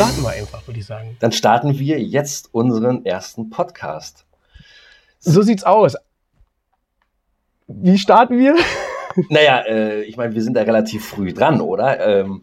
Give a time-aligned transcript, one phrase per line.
[0.00, 1.16] Starten wir einfach, würde ich sagen.
[1.20, 4.24] Dann starten wir jetzt unseren ersten Podcast.
[5.18, 5.94] So sieht's aus.
[7.66, 8.56] Wie starten wir?
[9.28, 12.00] Naja, äh, ich meine, wir sind da relativ früh dran, oder?
[12.00, 12.40] Ähm,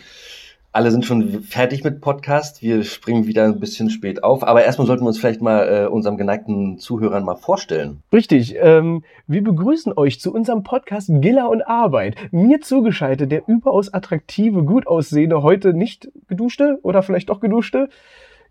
[0.77, 2.61] alle sind schon fertig mit Podcast.
[2.61, 4.43] Wir springen wieder ein bisschen spät auf.
[4.43, 8.03] Aber erstmal sollten wir uns vielleicht mal äh, unserem geneigten Zuhörern mal vorstellen.
[8.13, 8.55] Richtig.
[8.59, 12.15] Ähm, wir begrüßen euch zu unserem Podcast Giller und Arbeit.
[12.29, 17.89] Mir zugeschaltet der überaus attraktive, gut aussehende, heute nicht geduschte oder vielleicht doch geduschte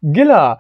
[0.03, 0.59] Giller.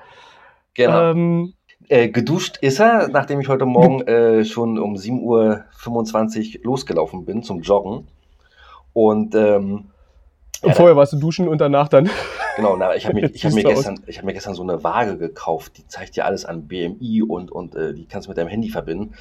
[0.75, 1.11] Genau.
[1.11, 1.55] Ähm,
[1.89, 7.43] äh, geduscht ist er, nachdem ich heute Morgen äh, schon um 7.25 Uhr losgelaufen bin
[7.43, 8.07] zum Joggen.
[8.93, 9.87] Und ähm,
[10.63, 12.11] und vorher warst du duschen und danach dann.
[12.57, 15.77] Genau, na, ich habe mir, hab mir, gestern, hab mir gestern so eine Waage gekauft,
[15.77, 18.71] die zeigt dir alles an BMI und, und äh, die kannst du mit deinem Handy
[18.71, 19.13] verbinden.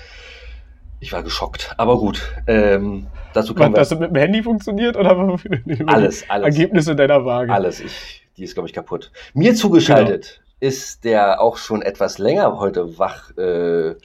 [1.01, 2.21] Ich war geschockt, aber gut.
[2.47, 5.17] Ähm, dazu kann das mit dem Handy funktioniert oder
[5.87, 6.45] alles, alles.
[6.45, 7.51] Ergebnisse deiner Waage?
[7.51, 9.11] Alles, ich, die ist glaube ich kaputt.
[9.33, 10.71] Mir zugeschaltet genau.
[10.71, 13.95] ist der auch schon etwas länger heute wach, äh,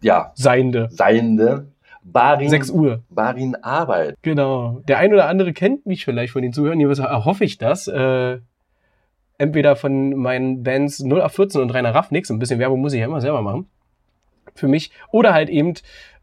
[0.00, 0.88] ja, Seiende.
[0.90, 1.71] Seiende
[2.04, 3.02] Barin, 6 Uhr.
[3.10, 4.16] Barin Arbeit.
[4.22, 4.82] Genau.
[4.88, 7.86] Der ein oder andere kennt mich vielleicht von den Zuhörern, jedenfalls hoffe ich das.
[7.86, 8.38] Äh,
[9.38, 13.20] entweder von meinen Bands 0814 und Rainer Raffnix, ein bisschen Werbung muss ich ja immer
[13.20, 13.68] selber machen.
[14.54, 14.90] Für mich.
[15.10, 15.74] Oder halt eben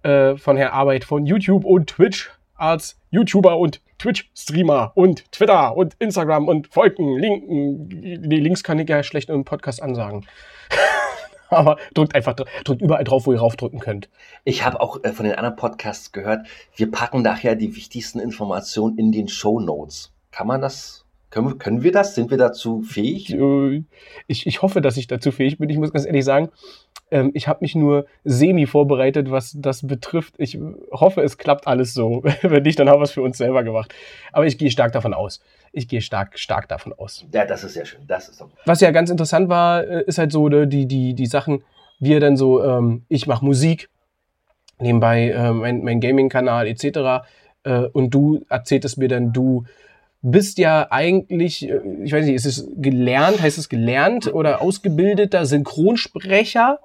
[0.03, 5.95] äh, von Herr Arbeit von YouTube und Twitch als YouTuber und Twitch-Streamer und Twitter und
[5.99, 7.89] Instagram und Folgen, Linken.
[7.89, 10.25] Die Links kann ich ja schlecht im Podcast ansagen.
[11.58, 14.09] aber drückt einfach, drückt überall drauf, wo ihr raufdrücken könnt.
[14.44, 18.97] Ich habe auch äh, von den anderen Podcasts gehört, wir packen nachher die wichtigsten Informationen
[18.97, 20.11] in den Show Notes.
[20.32, 21.05] Kann man das?
[21.30, 22.15] Können, können wir das?
[22.15, 23.32] Sind wir dazu fähig?
[23.33, 23.83] Äh,
[24.27, 25.70] ich, ich hoffe, dass ich dazu fähig bin.
[25.70, 26.49] Ich muss ganz ehrlich sagen,
[27.11, 30.36] ähm, ich habe mich nur semi vorbereitet, was das betrifft.
[30.37, 30.58] Ich
[30.92, 32.23] hoffe, es klappt alles so.
[32.42, 33.93] Wenn nicht, dann haben wir es für uns selber gemacht.
[34.31, 35.42] Aber ich gehe stark davon aus.
[35.71, 37.25] Ich gehe stark, stark davon aus.
[37.31, 38.02] Ja, das ist sehr schön.
[38.07, 38.49] Das ist doch.
[38.65, 41.63] Was ja ganz interessant war, äh, ist halt so ne, die, die, die Sachen,
[41.99, 43.89] wie er dann so, ähm, ich mache Musik,
[44.80, 47.25] nebenbei äh, mein, mein Gaming-Kanal etc.
[47.63, 49.65] Äh, und du erzähltest mir dann, du
[50.21, 55.45] bist ja eigentlich, äh, ich weiß nicht, ist es gelernt, heißt es gelernt oder ausgebildeter
[55.45, 56.80] Synchronsprecher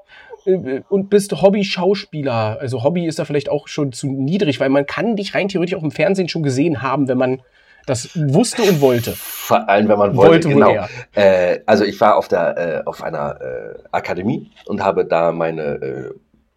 [0.47, 2.59] äh, und bist Hobby-Schauspieler.
[2.61, 5.77] Also Hobby ist da vielleicht auch schon zu niedrig, weil man kann dich rein theoretisch
[5.77, 7.43] auch im Fernsehen schon gesehen haben, wenn man
[7.87, 9.13] das wusste und wollte.
[9.17, 10.87] Vor allem, wenn man wollte, wollte genau.
[11.15, 15.63] Äh, also ich war auf der äh, auf einer äh, Akademie und habe da meine
[15.63, 16.11] äh,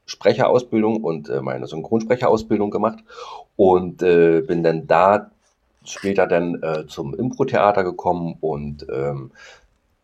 [0.05, 2.99] Sprecherausbildung und äh, meine Synchronsprecherausbildung gemacht
[3.55, 5.31] und äh, bin dann da
[5.83, 9.31] später dann zum Impro-Theater gekommen und ähm,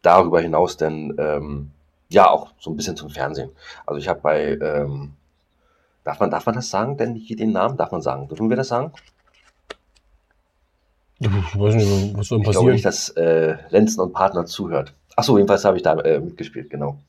[0.02, 1.72] darüber hinaus dann ähm,
[2.08, 3.50] ja auch so ein bisschen zum Fernsehen.
[3.86, 5.12] Also ich habe bei ähm,
[6.04, 6.98] darf man darf man das sagen?
[6.98, 8.28] Denn hier den Namen darf man sagen?
[8.28, 8.94] Dürfen wir das sagen?
[11.24, 12.44] Ich weiß nicht, was soll passieren?
[12.44, 14.94] Ich glaube nicht, dass äh, Lenzen und Partner zuhört.
[15.16, 17.00] Achso, jedenfalls habe ich da äh, mitgespielt, genau.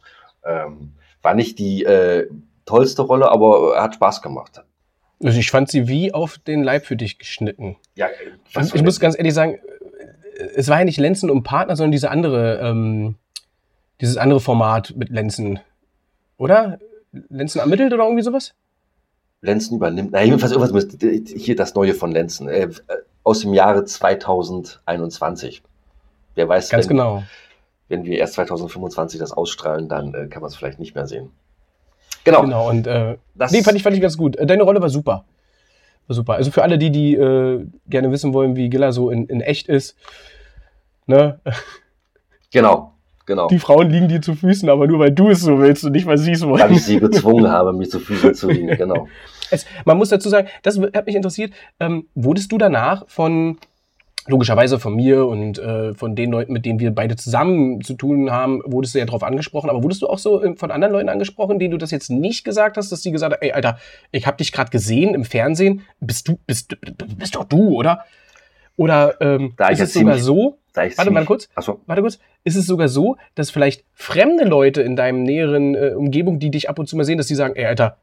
[0.45, 0.93] Ähm,
[1.23, 2.29] war nicht die äh,
[2.67, 4.63] tollste Rolle, aber hat Spaß gemacht.
[5.23, 7.77] Also ich fand sie wie auf den Leib für dich geschnitten.
[7.95, 8.09] Ja,
[8.49, 9.59] ich, ich muss ganz ehrlich sagen,
[10.55, 13.15] es war ja nicht Lenzen und Partner, sondern diese andere, ähm,
[14.01, 15.61] dieses andere Format mit Lenzen.
[16.37, 16.79] Oder?
[17.29, 18.55] Lenzen ermittelt oder irgendwie sowas?
[19.41, 20.11] Lenzen übernimmt.
[20.13, 22.49] Na, jedenfalls irgendwas mit, hier das Neue von Lenzen.
[22.49, 22.69] Äh,
[23.25, 25.63] aus dem Jahre 2021.
[26.37, 27.25] Wer weiß, Ganz wenn, genau.
[27.89, 31.31] wenn wir erst 2025 das ausstrahlen, dann äh, kann man es vielleicht nicht mehr sehen.
[32.25, 32.43] Genau.
[32.43, 34.37] Genau, und äh, das nee, fand ich, fand ich ganz gut.
[34.41, 35.25] Deine Rolle war super.
[36.07, 36.35] War super.
[36.35, 39.69] Also für alle die, die äh, gerne wissen wollen, wie Gilla so in, in echt
[39.69, 39.97] ist,
[41.07, 41.41] ne?
[42.53, 42.93] Genau,
[43.27, 43.49] genau.
[43.49, 46.07] Die Frauen liegen dir zu Füßen, aber nur weil du es so willst und nicht,
[46.07, 46.63] weil sie es wollen.
[46.63, 49.09] Weil ich sie gezwungen habe, mir zu Füßen zu liegen, genau.
[49.55, 53.59] Es, man muss dazu sagen, das hat mich interessiert, ähm, wurdest du danach von
[54.27, 58.31] logischerweise von mir und äh, von den Leuten, mit denen wir beide zusammen zu tun
[58.31, 59.69] haben, wurdest du ja darauf angesprochen.
[59.69, 62.45] Aber wurdest du auch so äh, von anderen Leuten angesprochen, denen du das jetzt nicht
[62.45, 63.79] gesagt hast, dass die gesagt haben, ey, Alter,
[64.13, 66.77] ich habe dich gerade gesehen im Fernsehen, bist du, bist,
[67.19, 68.05] bist doch du, oder?
[68.77, 71.81] Oder ähm, ist es sogar so, warte mal kurz, so.
[71.87, 76.41] warte kurz, ist es sogar so, dass vielleicht fremde Leute in deinem näheren äh, Umgebung,
[76.41, 77.99] die dich ab und zu mal sehen, dass die sagen, ey, Alter,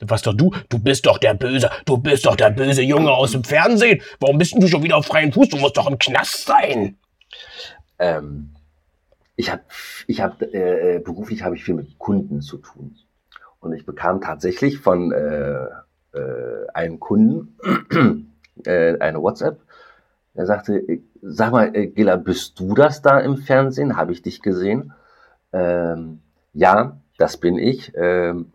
[0.00, 0.52] was doch du?
[0.68, 1.70] Du bist doch der Böse.
[1.84, 4.00] Du bist doch der böse Junge aus dem Fernsehen.
[4.20, 5.48] Warum bist du schon wieder auf freien Fuß?
[5.48, 6.96] Du musst doch im Knast sein.
[7.98, 8.50] Ähm,
[9.36, 9.62] ich habe,
[10.06, 12.96] ich hab, äh, äh, beruflich habe ich viel mit Kunden zu tun.
[13.60, 15.64] Und ich bekam tatsächlich von äh,
[16.12, 17.56] äh, einem Kunden
[18.64, 19.60] äh, eine WhatsApp.
[20.34, 23.96] Er sagte, sag mal, äh, Gilla, bist du das da im Fernsehen?
[23.96, 24.92] Habe ich dich gesehen?
[25.52, 26.20] Ähm,
[26.52, 27.92] ja, das bin ich.
[27.96, 28.52] Ähm,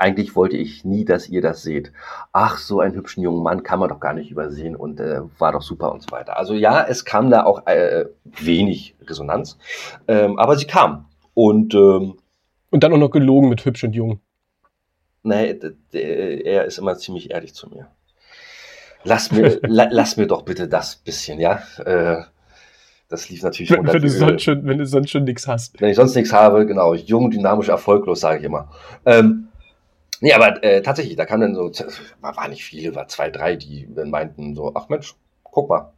[0.00, 1.92] eigentlich wollte ich nie, dass ihr das seht.
[2.32, 5.52] Ach, so einen hübschen jungen Mann kann man doch gar nicht übersehen und äh, war
[5.52, 6.38] doch super und so weiter.
[6.38, 9.58] Also ja, es kam da auch äh, wenig Resonanz,
[10.08, 11.06] ähm, aber sie kam.
[11.34, 12.14] Und, ähm,
[12.70, 14.20] und dann auch noch gelogen mit hübsch und jung.
[15.22, 15.58] Nee,
[15.92, 17.88] er ist immer ziemlich ehrlich zu mir.
[19.04, 21.62] Lass mir, la, lass mir doch bitte das bisschen, ja.
[21.84, 22.22] Äh,
[23.10, 25.78] das lief natürlich wenn, wenn, du sonst schon, wenn du sonst schon nichts hast.
[25.80, 26.94] Wenn ich sonst nichts habe, genau.
[26.94, 28.70] Jung, dynamisch, erfolglos, sage ich immer.
[29.04, 29.48] Ähm,
[30.20, 31.70] nee, aber äh, tatsächlich, da kamen dann so,
[32.20, 35.92] war, nicht viele, war zwei, drei, die meinten so, ach Mensch, guck mal,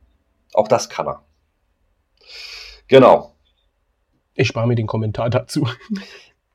[0.55, 1.23] auch das kann er.
[2.89, 3.35] Genau.
[4.35, 5.69] Ich spare mir den Kommentar dazu.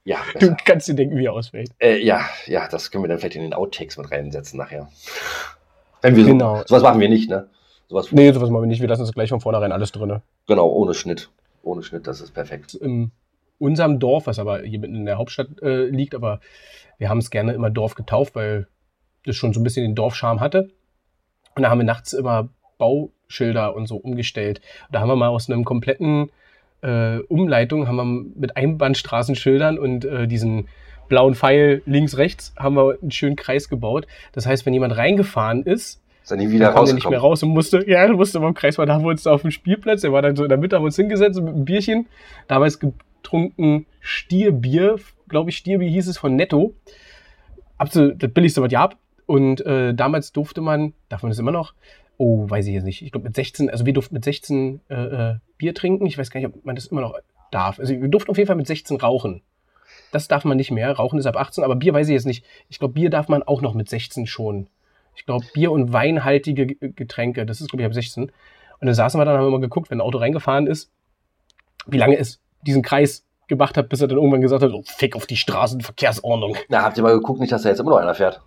[0.04, 0.20] Ja.
[0.34, 0.52] Besser.
[0.52, 1.72] Du kannst dir denken, wie er ausfällt.
[1.80, 4.90] Äh, ja, ja, das können wir dann vielleicht in den Outtakes mit reinsetzen nachher.
[6.02, 6.60] Wenn wir genau.
[6.60, 7.50] So, sowas machen wir nicht, ne?
[7.90, 8.80] Sowas nee, sowas machen wir nicht.
[8.80, 10.22] Wir lassen uns gleich von vornherein alles drin.
[10.48, 11.30] Genau, ohne Schnitt.
[11.62, 12.74] Ohne Schnitt, das ist perfekt.
[12.76, 13.12] In
[13.60, 16.40] unserem Dorf, was aber hier mitten in der Hauptstadt äh, liegt, aber
[16.98, 18.68] wir haben es gerne immer Dorf getauft, weil
[19.26, 20.70] das schon so ein bisschen den Dorfscharme hatte.
[21.56, 24.62] Und da haben wir nachts immer Bauschilder und so umgestellt.
[24.88, 26.30] Und da haben wir mal aus einem kompletten
[26.82, 28.06] äh, Umleitung, haben wir
[28.40, 30.68] mit Einbahnstraßenschildern und äh, diesen
[31.08, 34.08] blauen Pfeil links, rechts, haben wir einen schönen Kreis gebaut.
[34.34, 37.50] Das heißt, wenn jemand reingefahren ist, ist er nie wieder kam nicht mehr raus und
[37.50, 40.22] musste, ja, musste beim Kreis war, da haben wir uns auf dem Spielplatz, der war
[40.22, 42.08] dann so in der Mitte, haben wir uns hingesetzt mit einem Bierchen,
[42.50, 42.80] damals
[43.28, 44.98] getrunken Stierbier,
[45.28, 46.74] glaube ich, Stierbier hieß es von Netto.
[47.78, 48.98] Absolut das billigste, was ihr habt.
[49.26, 51.74] Und äh, damals durfte man, darf man das immer noch?
[52.18, 53.02] Oh, weiß ich jetzt nicht.
[53.02, 56.06] Ich glaube mit 16, also wir durften mit 16 äh, äh, Bier trinken.
[56.06, 57.20] Ich weiß gar nicht, ob man das immer noch
[57.52, 57.80] darf.
[57.80, 59.42] Also wir durften auf jeden Fall mit 16 rauchen.
[60.12, 60.90] Das darf man nicht mehr.
[60.94, 62.46] Rauchen ist ab 18, aber Bier weiß ich jetzt nicht.
[62.70, 64.70] Ich glaube, Bier darf man auch noch mit 16 schon.
[65.16, 68.24] Ich glaube, Bier- und weinhaltige Getränke, das ist, glaube ich, ab 16.
[68.24, 70.92] Und dann saßen wir dann, haben wir mal geguckt, wenn ein Auto reingefahren ist,
[71.88, 75.16] wie lange es diesen Kreis gemacht hat, bis er dann irgendwann gesagt hat, oh, fick
[75.16, 76.58] auf die Straßenverkehrsordnung.
[76.70, 78.42] Na, habt ihr mal geguckt, nicht, dass da jetzt immer noch einer fährt?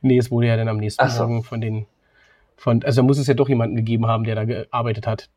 [0.00, 1.22] Nee, es wurde ja dann am nächsten so.
[1.22, 1.86] Morgen von den,
[2.56, 5.28] von, also da muss es ja doch jemanden gegeben haben, der da gearbeitet hat.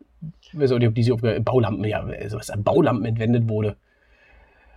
[0.42, 3.76] Ich weiß auch nicht, ob diese auf Baulampen, ja, also was an Baulampen entwendet wurde.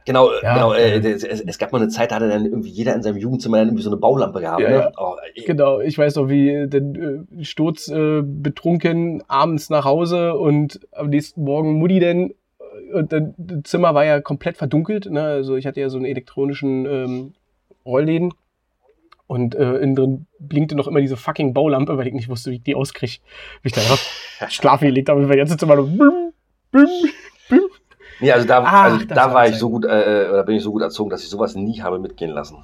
[0.06, 0.74] Genau, ja, genau.
[0.74, 3.58] Äh, es, es, gab mal eine Zeit, da hatte dann irgendwie jeder in seinem Jugendzimmer
[3.58, 4.60] dann irgendwie so eine Baulampe gehabt.
[4.60, 4.92] Ja, ne?
[4.98, 5.14] oh,
[5.46, 11.08] genau, ich weiß noch, wie den äh, Sturz äh, betrunken abends nach Hause und am
[11.08, 12.34] nächsten Morgen Mutti denn äh,
[12.94, 15.06] und dann, das Zimmer war ja komplett verdunkelt.
[15.10, 15.22] Ne?
[15.22, 17.34] Also ich hatte ja so einen elektronischen ähm,
[17.84, 18.32] Rollläden
[19.26, 22.56] und äh, innen drin blinkte noch immer diese fucking Baulampe, weil ich nicht wusste, wie
[22.56, 23.18] ich die auskriege.
[23.62, 23.80] Wie ich da
[24.48, 26.32] schlafen gelegt habe, weil jetzt ist immer so bim,
[26.70, 26.88] bim,
[27.48, 27.60] bim.
[28.20, 30.72] Nee, also da, Ach, also da war ich so gut, äh, oder bin ich so
[30.72, 32.58] gut erzogen, dass ich sowas nie habe mitgehen lassen.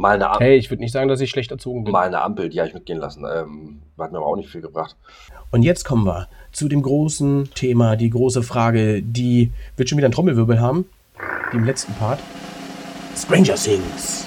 [0.00, 0.46] Mal eine Ampel.
[0.46, 1.92] Hey, ich würde nicht sagen, dass ich schlecht erzogen bin.
[1.92, 3.26] Mal eine Ampel, die habe ich mitgehen lassen.
[3.30, 4.96] Ähm, hat mir aber auch nicht viel gebracht.
[5.50, 10.06] Und jetzt kommen wir zu dem großen Thema, die große Frage, die wird schon wieder
[10.06, 10.86] einen Trommelwirbel haben,
[11.52, 12.18] die im letzten Part.
[13.14, 14.24] Stranger Things.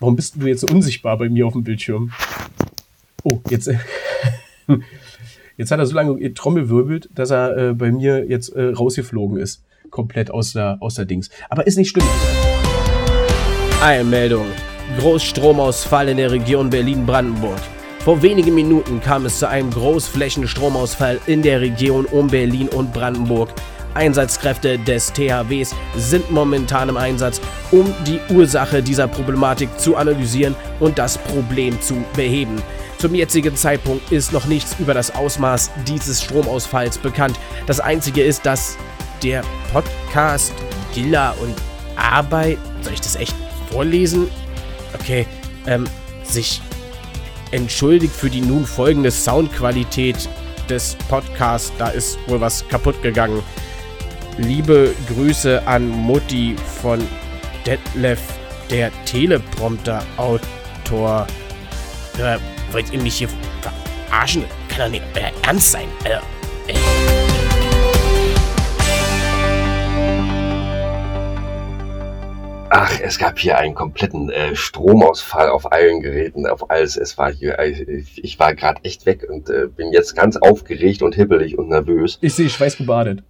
[0.00, 2.12] Warum bist du jetzt so unsichtbar bei mir auf dem Bildschirm?
[3.22, 3.70] Oh, jetzt.
[5.56, 9.38] Jetzt hat er so lange Trommel wirbelt, dass er äh, bei mir jetzt äh, rausgeflogen
[9.38, 9.62] ist.
[9.88, 11.30] Komplett aus der, aus der Dings.
[11.48, 12.04] Aber ist nicht schlimm.
[13.82, 14.46] Eilmeldung.
[14.98, 17.60] Großstromausfall in der Region Berlin-Brandenburg.
[18.00, 23.50] Vor wenigen Minuten kam es zu einem Großflächenstromausfall in der Region um Berlin und Brandenburg.
[23.94, 27.40] Einsatzkräfte des THWs sind momentan im Einsatz,
[27.70, 32.62] um die Ursache dieser Problematik zu analysieren und das Problem zu beheben.
[32.98, 37.38] Zum jetzigen Zeitpunkt ist noch nichts über das Ausmaß dieses Stromausfalls bekannt.
[37.66, 38.76] Das Einzige ist, dass
[39.22, 40.52] der Podcast
[40.94, 41.54] Gilla und
[41.96, 43.34] Arbeit, soll ich das echt
[43.74, 44.30] vorlesen?
[44.94, 45.26] Okay,
[45.66, 45.86] ähm,
[46.22, 46.62] sich
[47.50, 50.28] entschuldigt für die nun folgende Soundqualität
[50.68, 51.72] des Podcasts.
[51.76, 53.42] Da ist wohl was kaputt gegangen.
[54.38, 57.04] Liebe Grüße an Mutti von
[57.66, 58.20] Detlef,
[58.70, 61.26] der Teleprompter-Autor.
[62.18, 62.38] Äh,
[62.72, 63.28] Wollt ihr mich hier
[64.08, 64.44] verarschen?
[64.68, 65.88] Kann doch nicht euer Ernst sein.
[66.04, 66.20] Äh.
[72.76, 76.96] Ach, es gab hier einen kompletten äh, Stromausfall auf allen Geräten, auf alles.
[76.96, 80.36] Es war hier, äh, ich, ich war gerade echt weg und äh, bin jetzt ganz
[80.36, 82.18] aufgeregt und hibbelig und nervös.
[82.20, 83.22] Ich sehe schweißgebadet.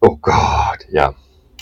[0.00, 1.14] Oh Gott, ja.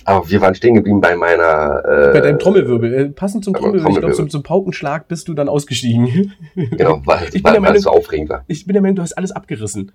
[0.04, 1.82] Aber wir waren stehen geblieben bei meiner.
[1.82, 2.92] Äh, bei deinem Trommelwirbel.
[2.92, 3.84] Äh, passend zum Trommelwirbel.
[3.84, 4.10] Trommelwirbel.
[4.10, 6.34] Ich glaube, zum, zum, Paukenschlag bist du dann ausgestiegen.
[6.54, 8.44] Genau, weil, ich weil, weil es so aufregend war.
[8.48, 9.92] Ich bin der Meinung, du hast alles abgerissen.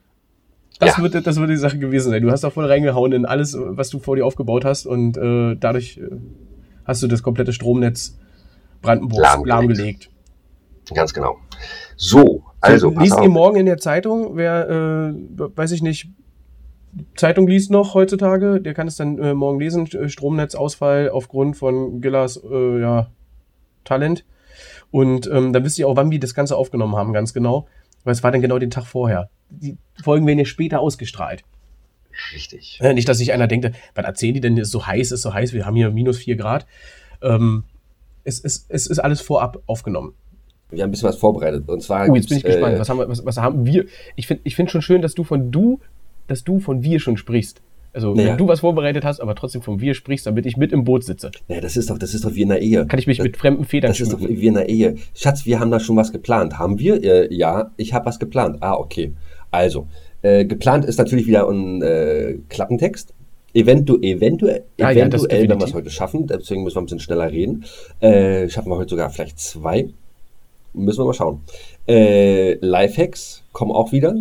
[0.79, 1.03] Das, ja.
[1.03, 2.23] wird, das wird die Sache gewesen sein.
[2.23, 5.55] Du hast da voll reingehauen in alles, was du vor dir aufgebaut hast und äh,
[5.57, 6.09] dadurch äh,
[6.85, 8.17] hast du das komplette Stromnetz
[8.81, 10.09] Brandenburgs lahmgelegt.
[10.93, 11.37] Ganz genau.
[11.97, 12.91] So, also.
[12.91, 15.13] So, liest ihr morgen in der Zeitung, wer, äh,
[15.55, 16.09] weiß ich nicht,
[17.15, 19.87] Zeitung liest noch heutzutage, der kann es dann äh, morgen lesen.
[19.87, 23.07] Stromnetzausfall aufgrund von Gillers äh, ja,
[23.83, 24.25] Talent.
[24.91, 27.67] Und ähm, dann wisst ihr auch, wann wir das Ganze aufgenommen haben, ganz genau.
[28.03, 29.29] Weil es war dann genau den Tag vorher.
[29.49, 31.43] Die Folgen werden ja später ausgestrahlt.
[32.33, 32.79] Richtig.
[32.81, 35.33] Äh, nicht, dass sich einer denkt, was erzählen die denn, ist so heiß, ist so
[35.33, 36.65] heiß, wir haben hier minus vier Grad.
[37.21, 37.63] Ähm,
[38.23, 40.13] es, es, es ist alles vorab aufgenommen.
[40.71, 41.67] Wir haben ein bisschen was vorbereitet.
[41.67, 42.09] Und zwar.
[42.09, 42.75] Oh, jetzt bin ich gespannt.
[42.75, 43.85] Äh, was, haben wir, was, was haben wir?
[44.15, 45.79] Ich finde ich find schon schön, dass du von du,
[46.27, 47.61] dass du von wir schon sprichst.
[47.93, 48.31] Also naja.
[48.31, 51.05] wenn du was vorbereitet hast, aber trotzdem von wir sprichst, damit ich mit im Boot
[51.05, 51.31] sitze.
[51.47, 52.85] Naja, das ist doch, das ist doch wie in der Ehe.
[52.87, 54.23] Kann ich mich das, mit fremden Federn Das schmücken.
[54.23, 54.95] ist doch wie in der Ehe.
[55.13, 56.59] Schatz, wir haben da schon was geplant.
[56.59, 57.01] Haben wir?
[57.01, 58.57] Äh, ja, ich habe was geplant.
[58.59, 59.13] Ah, okay.
[59.49, 59.87] Also,
[60.25, 63.13] äh, geplant ist natürlich wieder ein äh, Klappentext.
[63.53, 66.99] Eventu eventuell, ah, eventuell ja, wenn wir es heute schaffen, deswegen müssen wir ein bisschen
[66.99, 67.63] schneller reden.
[68.01, 69.87] Äh, schaffen wir heute sogar vielleicht zwei.
[70.73, 71.41] Müssen wir mal schauen.
[71.87, 74.15] Äh, Lifehacks kommen auch wieder.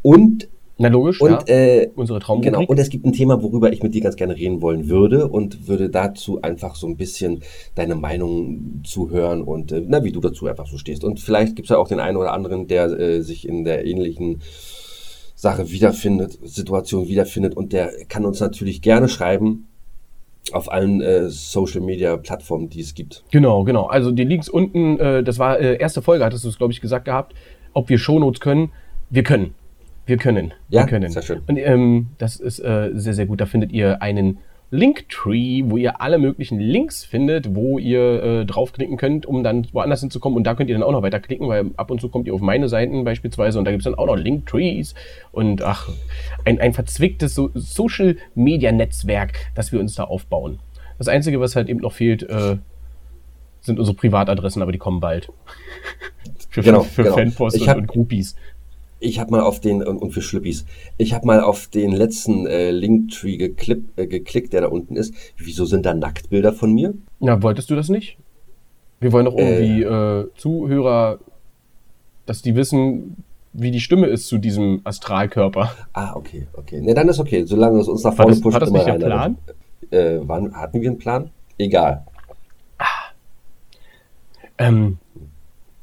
[0.00, 0.48] Und
[0.78, 1.54] na logisch, und, ja.
[1.54, 2.54] äh, unsere Traumrubrik.
[2.54, 5.28] Genau, und es gibt ein Thema, worüber ich mit dir ganz gerne reden wollen würde
[5.28, 7.42] und würde dazu einfach so ein bisschen
[7.74, 11.04] deine Meinung zuhören und äh, na, wie du dazu einfach so stehst.
[11.04, 13.84] Und vielleicht gibt es ja auch den einen oder anderen, der äh, sich in der
[13.84, 14.40] ähnlichen
[15.40, 19.68] Sache wiederfindet, Situation wiederfindet und der kann uns natürlich gerne schreiben
[20.52, 23.24] auf allen äh, Social Media Plattformen, die es gibt.
[23.30, 23.86] Genau, genau.
[23.86, 26.82] Also die Links unten, äh, das war äh, erste Folge, hattest du es glaube ich
[26.82, 27.34] gesagt gehabt,
[27.72, 28.70] ob wir Shownotes können.
[29.08, 29.54] Wir können.
[30.04, 30.52] Wir können.
[30.68, 31.10] Ja, wir können.
[31.10, 31.40] sehr schön.
[31.46, 33.40] Und ähm, das ist äh, sehr, sehr gut.
[33.40, 38.96] Da findet ihr einen Linktree, wo ihr alle möglichen Links findet, wo ihr äh, draufklicken
[38.96, 40.36] könnt, um dann woanders hinzukommen.
[40.36, 42.40] Und da könnt ihr dann auch noch weiterklicken, weil ab und zu kommt ihr auf
[42.40, 44.94] meine Seiten beispielsweise und da gibt es dann auch noch Linktrees
[45.32, 45.88] und ach,
[46.44, 50.60] ein, ein verzwicktes so Social-Media-Netzwerk, das wir uns da aufbauen.
[50.98, 52.58] Das Einzige, was halt eben noch fehlt, äh,
[53.60, 55.32] sind unsere Privatadressen, aber die kommen bald.
[56.48, 57.16] für, genau, für genau.
[57.16, 58.36] Fanpost und, und Groupies
[59.00, 60.66] ich habe mal auf den, und, für Schlippis,
[60.98, 65.14] ich habe mal auf den letzten äh, Linktree geklipp, äh, geklickt, der da unten ist.
[65.36, 66.94] Wieso sind da Nacktbilder von mir?
[67.18, 68.18] Ja, wolltest du das nicht?
[69.00, 71.18] Wir wollen doch irgendwie äh, äh, Zuhörer,
[72.26, 75.74] dass die wissen, wie die Stimme ist zu diesem Astralkörper.
[75.94, 76.80] Ah, okay, okay.
[76.80, 78.54] Ne, dann ist okay, solange es uns nach vorne das, pusht.
[78.54, 79.38] War das nicht der Plan?
[79.90, 81.30] Äh, wann, hatten wir einen Plan?
[81.58, 82.06] Egal.
[82.78, 82.84] Ah.
[84.58, 84.98] Ähm,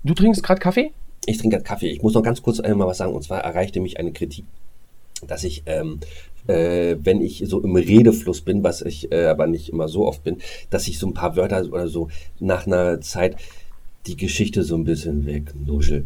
[0.04, 0.94] du trinkst gerade Kaffee?
[1.28, 1.90] Ich trinke Kaffee.
[1.90, 3.14] Ich muss noch ganz kurz einmal was sagen.
[3.14, 4.46] Und zwar erreichte mich eine Kritik,
[5.28, 6.00] dass ich, ähm,
[6.48, 10.24] äh, wenn ich so im Redefluss bin, was ich äh, aber nicht immer so oft
[10.24, 10.38] bin,
[10.70, 12.08] dass ich so ein paar Wörter oder so
[12.40, 13.36] nach einer Zeit
[14.08, 16.06] die Geschichte so ein bisschen wegnuschel.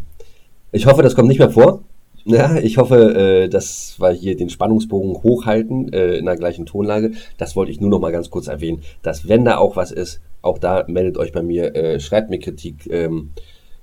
[0.72, 1.84] Ich hoffe, das kommt nicht mehr vor.
[2.26, 7.12] Ja, ich hoffe, äh, dass wir hier den Spannungsbogen hochhalten äh, in der gleichen Tonlage.
[7.38, 10.20] Das wollte ich nur noch mal ganz kurz erwähnen, dass wenn da auch was ist,
[10.42, 12.90] auch da meldet euch bei mir, äh, schreibt mir Kritik.
[12.90, 13.30] Ähm,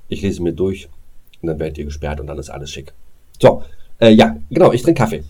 [0.09, 0.89] ich lese mir durch
[1.43, 2.93] und dann werdet ihr gesperrt und dann ist alles schick.
[3.41, 3.63] So,
[4.01, 5.25] äh, ja, genau, ich trinke Kaffee.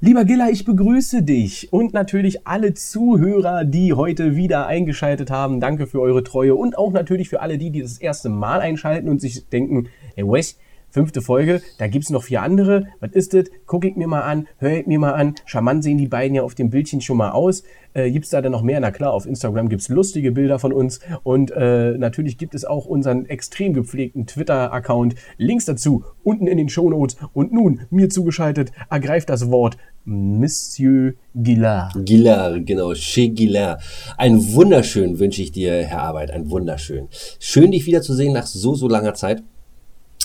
[0.00, 5.58] Lieber Gilla, ich begrüße dich und natürlich alle Zuhörer, die heute wieder eingeschaltet haben.
[5.58, 9.08] Danke für eure Treue und auch natürlich für alle die, die das erste Mal einschalten
[9.08, 10.56] und sich denken, hey Wes,
[10.90, 12.86] Fünfte Folge, da gibt's noch vier andere.
[13.00, 13.44] Was ist das?
[13.66, 15.34] Guck ich mir mal an, höre ich mir mal an.
[15.44, 17.62] Charmant sehen die beiden ja auf dem Bildchen schon mal aus.
[17.92, 18.80] Äh, gibt's da denn noch mehr?
[18.80, 21.00] Na klar, auf Instagram gibt's lustige Bilder von uns.
[21.24, 25.14] Und äh, natürlich gibt es auch unseren extrem gepflegten Twitter-Account.
[25.36, 27.16] Links dazu unten in den Shownotes.
[27.34, 29.76] Und nun, mir zugeschaltet, ergreift das Wort
[30.06, 31.92] Monsieur Gillard.
[32.06, 33.82] Gillard, genau, Chez Gillard.
[34.16, 37.08] Ein wunderschön wünsche ich dir, Herr Arbeit, ein wunderschön.
[37.38, 39.42] Schön, dich wiederzusehen nach so, so langer Zeit.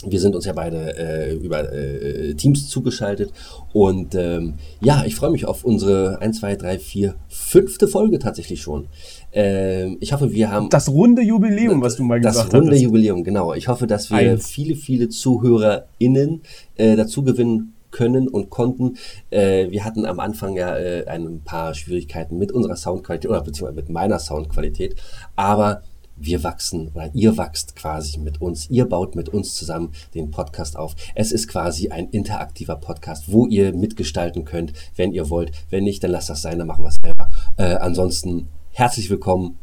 [0.05, 3.31] Wir sind uns ja beide äh, über äh, Teams zugeschaltet.
[3.71, 8.61] Und ähm, ja, ich freue mich auf unsere 1, 2, 3, 4, fünfte Folge tatsächlich
[8.61, 8.87] schon.
[9.31, 10.69] Ähm, ich hoffe, wir haben.
[10.69, 12.47] Das runde Jubiläum, was du mal gesagt hast.
[12.47, 12.83] Das runde hattest.
[12.83, 13.53] Jubiläum, genau.
[13.53, 14.47] Ich hoffe, dass wir Eins.
[14.47, 16.41] viele, viele ZuhörerInnen
[16.75, 18.97] äh, dazu gewinnen können und konnten.
[19.29, 23.75] Äh, wir hatten am Anfang ja äh, ein paar Schwierigkeiten mit unserer Soundqualität oder beziehungsweise
[23.75, 24.95] mit meiner Soundqualität.
[25.37, 25.83] Aber
[26.15, 30.77] wir wachsen oder ihr wachst quasi mit uns, ihr baut mit uns zusammen den Podcast
[30.77, 30.95] auf.
[31.15, 35.51] Es ist quasi ein interaktiver Podcast, wo ihr mitgestalten könnt, wenn ihr wollt.
[35.69, 37.29] Wenn nicht, dann lasst das sein, dann machen wir es selber.
[37.57, 39.57] Äh, ansonsten herzlich willkommen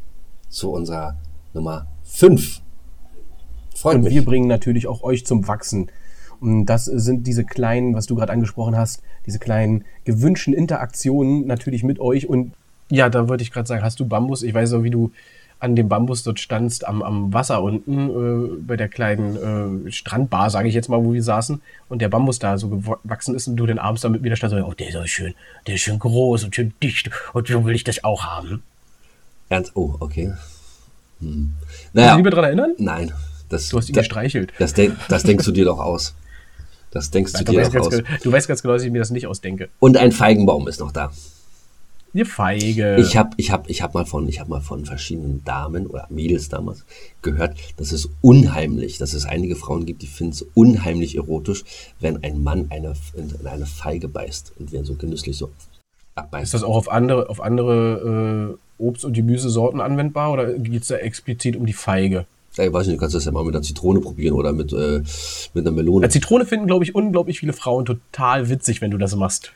[0.49, 1.17] zu unserer
[1.55, 2.63] Nummer 5.
[3.75, 4.15] Freut Und mich.
[4.15, 5.91] wir bringen natürlich auch euch zum Wachsen.
[6.41, 11.85] Und das sind diese kleinen, was du gerade angesprochen hast, diese kleinen gewünschten Interaktionen natürlich
[11.85, 12.29] mit euch.
[12.29, 12.53] Und
[12.91, 14.43] ja, da wollte ich gerade sagen, hast du Bambus?
[14.43, 15.13] Ich weiß auch, wie du
[15.61, 20.51] an dem Bambus dort standst, am, am Wasser unten, äh, bei der kleinen äh, Strandbar,
[20.51, 23.57] sage ich jetzt mal, wo wir saßen, und der Bambus da so gewachsen ist und
[23.57, 25.35] du den abends damit wieder standst, so, oh, der ist so schön,
[25.67, 28.63] der ist schön groß und schön dicht und so will ich das auch haben.
[29.51, 29.73] Ernst?
[29.75, 30.33] Oh, okay.
[31.21, 31.53] Hm.
[31.93, 32.75] Naja, Kannst du dich daran erinnern?
[32.79, 33.13] Nein.
[33.51, 34.53] Das, du hast ihn das, gestreichelt.
[34.59, 36.15] Das, das, das denkst du dir doch aus.
[36.93, 38.03] Das denkst du, du dir auch aus.
[38.23, 39.69] Du weißt ganz genau, dass ich mir das nicht ausdenke.
[39.79, 41.13] Und ein Feigenbaum ist noch da.
[42.13, 42.97] Ihr Feige.
[42.99, 46.49] Ich habe ich hab, ich hab mal, von, hab mal von verschiedenen Damen oder Mädels
[46.49, 46.85] damals
[47.23, 51.65] gehört, dass es unheimlich, dass es einige Frauen gibt, die finden es unheimlich erotisch,
[52.01, 55.51] wenn ein Mann eine, in eine Feige beißt und wir so genüsslich so
[56.17, 56.45] abbeißt.
[56.45, 60.89] Ist das auch auf andere, auf andere äh, Obst- und Gemüsesorten anwendbar oder geht es
[60.89, 62.27] da explizit um die Feige?
[62.57, 64.73] Ja, ich weiß nicht, du kannst das ja mal mit einer Zitrone probieren oder mit,
[64.73, 65.03] äh,
[65.55, 66.05] mit einer Melone.
[66.05, 69.53] Eine Zitrone finden, glaube ich, unglaublich viele Frauen total witzig, wenn du das machst.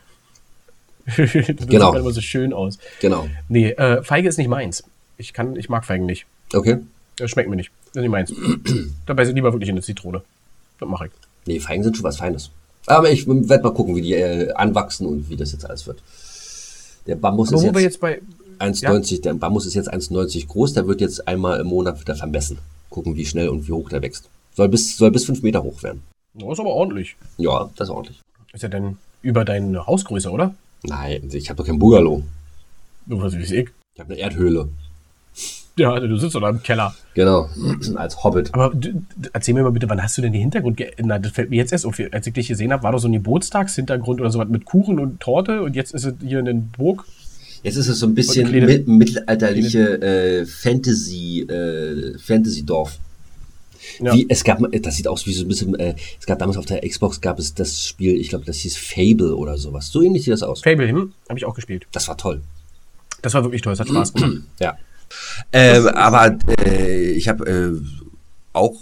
[1.16, 1.56] das genau.
[1.56, 2.78] sieht halt immer so schön aus.
[3.00, 3.28] Genau.
[3.48, 4.84] Nee, äh, Feige ist nicht meins.
[5.16, 6.26] Ich, kann, ich mag Feigen nicht.
[6.52, 6.78] Okay.
[7.16, 7.70] Das schmeckt mir nicht.
[7.92, 8.32] Das ist nicht meins.
[9.06, 10.22] Dabei sind lieber wirklich eine Zitrone.
[10.80, 11.12] Das mache ich.
[11.46, 12.50] Nee, Feigen sind schon was Feines.
[12.86, 16.02] Aber ich werde mal gucken, wie die äh, anwachsen und wie das jetzt alles wird.
[17.06, 18.20] Der Bambus Aber ist jetzt, jetzt bei
[18.58, 19.20] 1,90, ja?
[19.20, 22.58] der Bambus ist jetzt 1,90 groß, der wird jetzt einmal im Monat wieder vermessen.
[22.90, 24.28] Gucken, wie schnell und wie hoch der wächst.
[24.54, 26.02] Soll bis, soll bis 5 Meter hoch werden.
[26.34, 27.16] Das ist aber ordentlich.
[27.38, 28.20] Ja, das ist ordentlich.
[28.52, 30.54] Ist ja dann über deine Hausgröße, oder?
[30.84, 32.22] Nein, ich habe doch kein Bungalow.
[33.06, 33.68] Du weißt, wie ich.
[33.94, 34.68] Ich habe eine Erdhöhle.
[35.76, 36.94] Ja, du sitzt doch im Keller.
[37.14, 37.48] Genau,
[37.96, 38.54] als Hobbit.
[38.54, 41.24] Aber du, erzähl mir mal bitte, wann hast du denn den Hintergrund geändert?
[41.24, 41.98] Das fällt mir jetzt erst auf.
[42.12, 45.20] Als ich dich gesehen habe, war doch so ein Geburtstagshintergrund oder sowas mit Kuchen und
[45.20, 47.04] Torte und jetzt ist es hier eine Burg.
[47.64, 52.98] Jetzt ist es so ein bisschen kleine, mittelalterliche äh, Fantasy, äh, Fantasy-Dorf.
[54.00, 54.14] Ja.
[54.14, 56.66] Wie, es gab, das sieht aus wie so ein bisschen, äh, es gab damals auf
[56.66, 59.88] der Xbox gab es das Spiel, ich glaube, das hieß Fable oder sowas.
[59.88, 60.62] So ähnlich sieht das aus.
[60.62, 61.86] Fable, hm, habe ich auch gespielt.
[61.92, 62.42] Das war toll.
[63.22, 64.42] Das war wirklich toll, es hat Spaß gemacht.
[64.60, 64.76] ja.
[65.52, 66.36] Äh, aber
[66.66, 67.72] äh, ich habe äh,
[68.52, 68.76] auch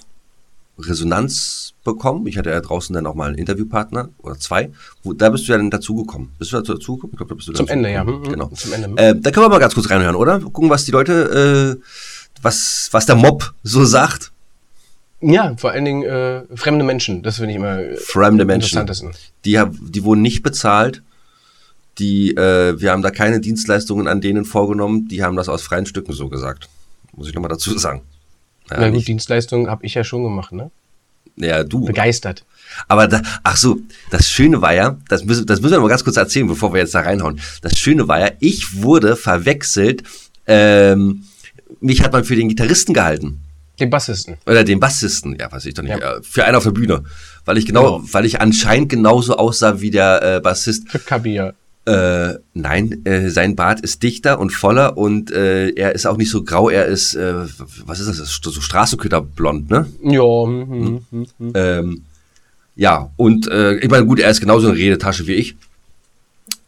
[0.78, 2.26] Resonanz bekommen.
[2.26, 4.70] Ich hatte ja draußen dann auch mal einen Interviewpartner oder zwei.
[5.02, 6.30] Wo, da bist du ja dann dazugekommen.
[6.38, 7.12] Bist du dazu dazugekommen?
[7.12, 8.04] Ich glaube, da bist du Zum Ende, ja.
[8.04, 8.48] Mhm, genau.
[8.48, 9.02] Zum Ende.
[9.02, 10.40] Äh, da können wir mal ganz kurz reinhören, oder?
[10.40, 11.82] Gucken, was die Leute, äh,
[12.42, 14.31] was, was der Mob so sagt.
[15.22, 17.22] Ja, vor allen Dingen äh, fremde Menschen.
[17.22, 18.86] Das finde ich immer fremde Menschen.
[19.44, 21.02] Die, die wurden nicht bezahlt
[21.98, 25.86] die, äh, wir haben da keine Dienstleistungen an denen vorgenommen, die haben das aus freien
[25.86, 26.68] Stücken so gesagt.
[27.14, 28.02] Muss ich nochmal dazu sagen.
[28.70, 29.08] Ja, Na gut, nicht.
[29.08, 30.70] Dienstleistungen habe ich ja schon gemacht, ne?
[31.36, 31.84] Ja, du.
[31.84, 32.44] Begeistert.
[32.88, 33.78] Aber da, ach so,
[34.10, 36.80] das Schöne war ja, das müssen, das müssen wir mal ganz kurz erzählen, bevor wir
[36.80, 37.40] jetzt da reinhauen.
[37.60, 40.02] Das Schöne war ja, ich wurde verwechselt,
[40.46, 41.24] ähm,
[41.80, 43.40] mich hat man für den Gitarristen gehalten.
[43.82, 44.36] Den Bassisten.
[44.46, 45.98] Oder den Bassisten, ja, weiß ich doch nicht.
[45.98, 46.20] Ja.
[46.22, 47.02] Für einen auf der Bühne.
[47.44, 48.08] Weil ich genau, genau.
[48.12, 50.88] weil ich anscheinend genauso aussah wie der äh, Bassist.
[50.88, 51.54] Für Kabir.
[51.84, 56.30] Äh, nein, äh, sein Bart ist dichter und voller und äh, er ist auch nicht
[56.30, 57.34] so grau, er ist, äh,
[57.84, 59.88] was ist das, so Straßenköterblond, ne?
[60.04, 60.22] Ja.
[60.22, 61.52] Hm, hm, hm, hm.
[61.56, 62.04] Ähm,
[62.76, 65.56] ja, und äh, ich meine, gut, er ist genauso eine Redetasche wie ich.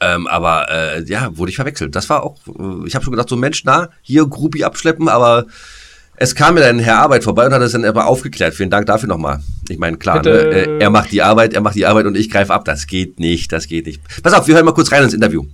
[0.00, 1.94] Ähm, aber äh, ja, wurde ich verwechselt.
[1.94, 5.46] Das war auch, äh, ich habe schon gedacht, so Mensch, na, hier Gruppi abschleppen, aber
[6.16, 8.55] es kam mir dann Herr Arbeit vorbei und hat es dann aber aufgeklärt.
[8.55, 9.40] Vielen Dank dafür nochmal.
[9.68, 12.31] Ich meine, klar, ne, äh, er macht die Arbeit, er macht die Arbeit und ich
[12.31, 12.64] greife ab.
[12.64, 14.00] Das geht nicht, das geht nicht.
[14.22, 15.44] Pass auf, wir hören mal kurz rein ins Interview.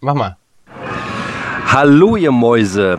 [0.00, 0.36] Mach mal.
[1.66, 2.98] Hallo, ihr Mäuse.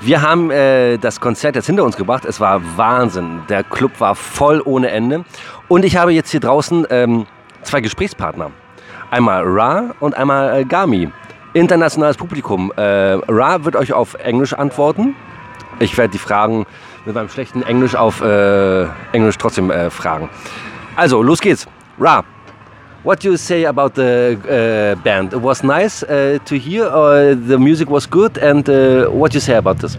[0.00, 2.24] Wir haben äh, das Konzert jetzt hinter uns gebracht.
[2.24, 3.42] Es war Wahnsinn.
[3.48, 5.24] Der Club war voll ohne Ende.
[5.68, 7.26] Und ich habe jetzt hier draußen ähm,
[7.62, 8.50] zwei Gesprächspartner.
[9.10, 11.10] Einmal Ra und einmal äh, Gami.
[11.52, 12.72] Internationales Publikum.
[12.76, 15.14] Äh, Ra wird euch auf Englisch antworten
[15.80, 16.66] ich werde die Fragen
[17.04, 20.28] mit meinem schlechten Englisch auf äh, Englisch trotzdem äh, fragen.
[20.96, 21.66] Also, los geht's.
[21.98, 22.24] Ra,
[23.04, 25.32] what do you say about the uh, band?
[25.32, 26.86] It was nice uh, to hear.
[26.86, 29.96] Uh, the music was good, and uh, what do you say about this?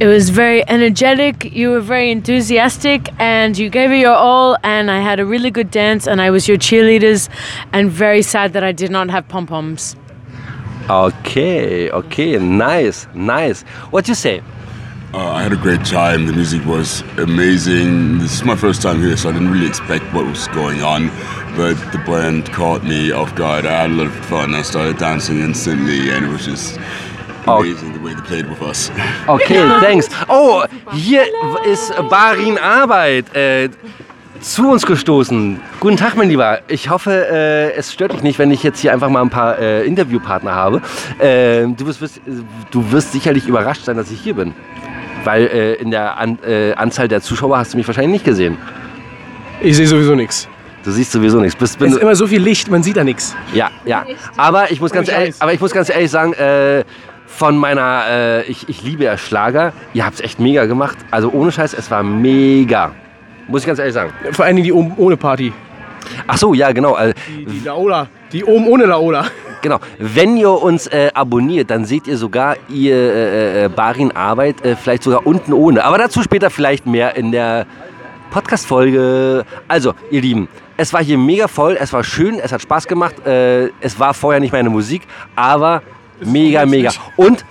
[0.00, 1.52] It was very energetic.
[1.52, 4.56] You were very enthusiastic, and you gave it your all.
[4.62, 7.28] And I had a really good dance, and I was your cheerleaders.
[7.72, 9.96] And very sad that I did not have pom poms.
[10.88, 13.62] Okay, okay, nice, nice.
[13.90, 14.40] What do you say?
[15.14, 16.26] Uh, I had a great time.
[16.26, 18.18] The music was amazing.
[18.18, 21.08] This is my first time here, so I didn't really expect what was going on.
[21.56, 23.64] But the band caught me off guard.
[23.64, 24.54] I had a lot of fun.
[24.54, 26.78] I started dancing instantly, and it was just
[27.46, 28.90] amazing the way they played with us.
[29.28, 30.10] Okay, thanks.
[30.28, 31.24] Oh, hier
[31.64, 33.34] ist Barin Arbeit.
[33.34, 33.70] Äh,
[34.42, 35.58] zu uns gestoßen.
[35.80, 36.60] Guten Tag, mein Lieber.
[36.68, 39.58] Ich hoffe, äh, es stört dich nicht, wenn ich jetzt hier einfach mal ein paar
[39.58, 40.82] äh, Interviewpartner habe.
[41.18, 42.20] Äh, du, wirst,
[42.70, 44.54] du wirst sicherlich überrascht sein, dass ich hier bin.
[45.24, 48.56] Weil äh, in der An äh, Anzahl der Zuschauer hast du mich wahrscheinlich nicht gesehen.
[49.60, 50.48] Ich sehe sowieso nichts.
[50.84, 51.60] Du siehst sowieso nichts.
[51.60, 53.34] Es ist immer so viel Licht, man sieht da nichts.
[53.52, 54.06] Ja, ja.
[54.36, 56.84] Aber ich muss ganz, ehrlich, aber ich muss ganz ehrlich sagen, äh,
[57.26, 59.72] von meiner, äh, ich, ich liebe ja Schlager.
[59.92, 60.96] Ihr habt es echt mega gemacht.
[61.10, 62.92] Also ohne Scheiß, es war mega.
[63.48, 64.12] Muss ich ganz ehrlich sagen.
[64.32, 65.52] Vor allem die oben ohne Party.
[66.26, 66.96] Ach so, ja, genau.
[67.28, 68.08] Die, die Laola.
[68.32, 69.26] Die oben ohne Laola.
[69.62, 69.80] Genau.
[69.98, 74.76] Wenn ihr uns äh, abonniert, dann seht ihr sogar ihr äh, äh, Barin Arbeit äh,
[74.76, 75.84] vielleicht sogar unten ohne.
[75.84, 77.66] Aber dazu später vielleicht mehr in der
[78.30, 79.44] Podcast-Folge.
[79.66, 83.26] Also, ihr Lieben, es war hier mega voll, es war schön, es hat Spaß gemacht.
[83.26, 85.02] Äh, es war vorher nicht meine Musik,
[85.34, 85.82] aber
[86.20, 86.90] mega, mega.
[87.16, 87.44] Und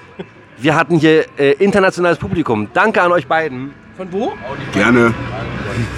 [0.58, 2.70] wir hatten hier äh, internationales Publikum.
[2.74, 3.74] Danke an euch beiden.
[3.98, 4.34] Von wo?
[4.74, 5.14] Gerne.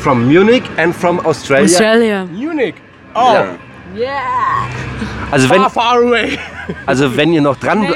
[0.02, 1.66] From Munich and from Australia.
[1.66, 2.26] Australia.
[2.26, 2.76] Munich.
[3.14, 3.46] Oh, Ja.
[3.96, 4.68] Yeah.
[5.32, 6.38] Also wenn, far, far away.
[6.86, 7.88] also wenn ihr noch dran,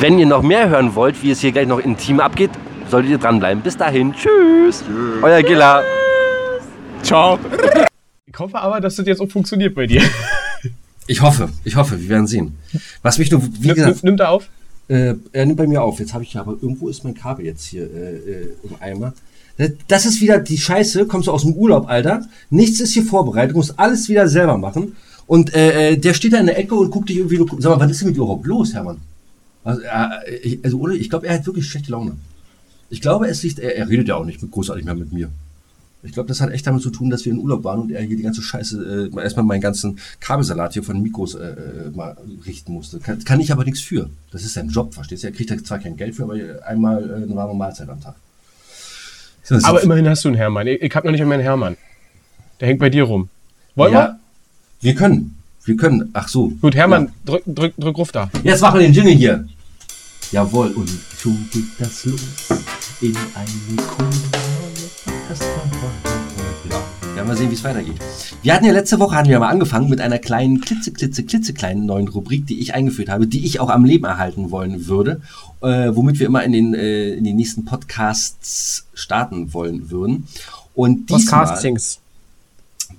[0.00, 2.50] wenn ihr noch mehr hören wollt, wie es hier gleich noch intim abgeht,
[2.88, 3.62] solltet ihr dranbleiben.
[3.62, 4.84] Bis dahin, tschüss.
[5.22, 5.82] Euer Gilla.
[7.02, 7.38] Ciao.
[8.28, 10.02] Ich hoffe aber, dass das jetzt auch funktioniert bei dir.
[11.06, 12.58] Ich hoffe, ich hoffe, wir werden sehen.
[13.00, 14.50] Was mich nur, wie Nimm, gesagt, nimmt er auf?
[14.88, 16.00] Äh, er nimmt bei mir auf.
[16.00, 19.14] Jetzt habe ich aber irgendwo ist mein Kabel jetzt hier äh, äh, im Eimer.
[19.88, 21.06] Das- ist wieder die Scheiße.
[21.06, 22.26] Kommst du aus dem Urlaub, Alter?
[22.50, 23.56] Nichts ist hier vorbereitet.
[23.56, 24.94] Musst alles wieder selber machen.
[25.26, 27.38] Und äh, äh, der steht da in der Ecke und guckt dich irgendwie.
[27.38, 28.98] nur- Sag mal, was ist denn mit dir überhaupt los, Hermann?
[29.64, 32.12] Also, äh, ich, also ohne, ich glaube, er hat wirklich schlechte Laune.
[32.90, 33.58] Ich glaube, es liegt.
[33.58, 35.30] Er, er redet ja auch nicht mit, großartig mehr mit mir.
[36.02, 38.00] Ich glaube, das hat echt damit zu tun, dass wir in Urlaub waren und er
[38.02, 42.16] hier die ganze Scheiße, äh, erstmal meinen ganzen Kabelsalat hier von Mikros äh, äh, mal
[42.46, 43.00] richten musste.
[43.00, 44.08] Kann, kann ich aber nichts für.
[44.30, 45.28] Das ist sein Job, verstehst du?
[45.28, 48.14] Er kriegt da zwar kein Geld für, aber einmal äh, eine warme Mahlzeit am Tag.
[49.48, 50.66] So, Aber immerhin hast du einen Hermann.
[50.66, 51.76] Ich, ich habe noch nicht meinen Hermann.
[52.58, 53.28] Der hängt bei dir rum.
[53.76, 54.18] Wollen ja,
[54.80, 55.38] wir können.
[55.64, 56.10] Wir können.
[56.14, 56.50] Ach so.
[56.50, 56.56] wir?
[56.56, 58.28] Gut, Hermann, drück, drück, drück Ruf da.
[58.42, 59.46] Jetzt machen wir den Jingle hier.
[60.32, 62.48] Jawohl, und schon geht das los
[63.00, 63.76] in eine
[67.04, 67.96] Ja, werden wir sehen, wie es weitergeht.
[68.42, 71.86] Wir hatten ja letzte Woche hatten wir mal angefangen mit einer kleinen, klitze, klitze, klitzekleinen
[71.86, 75.20] neuen Rubrik, die ich eingeführt habe, die ich auch am Leben erhalten wollen würde,
[75.66, 80.28] äh, womit wir immer in den, äh, in den nächsten Podcasts starten wollen würden.
[80.74, 82.00] Und diesmal, Podcastings.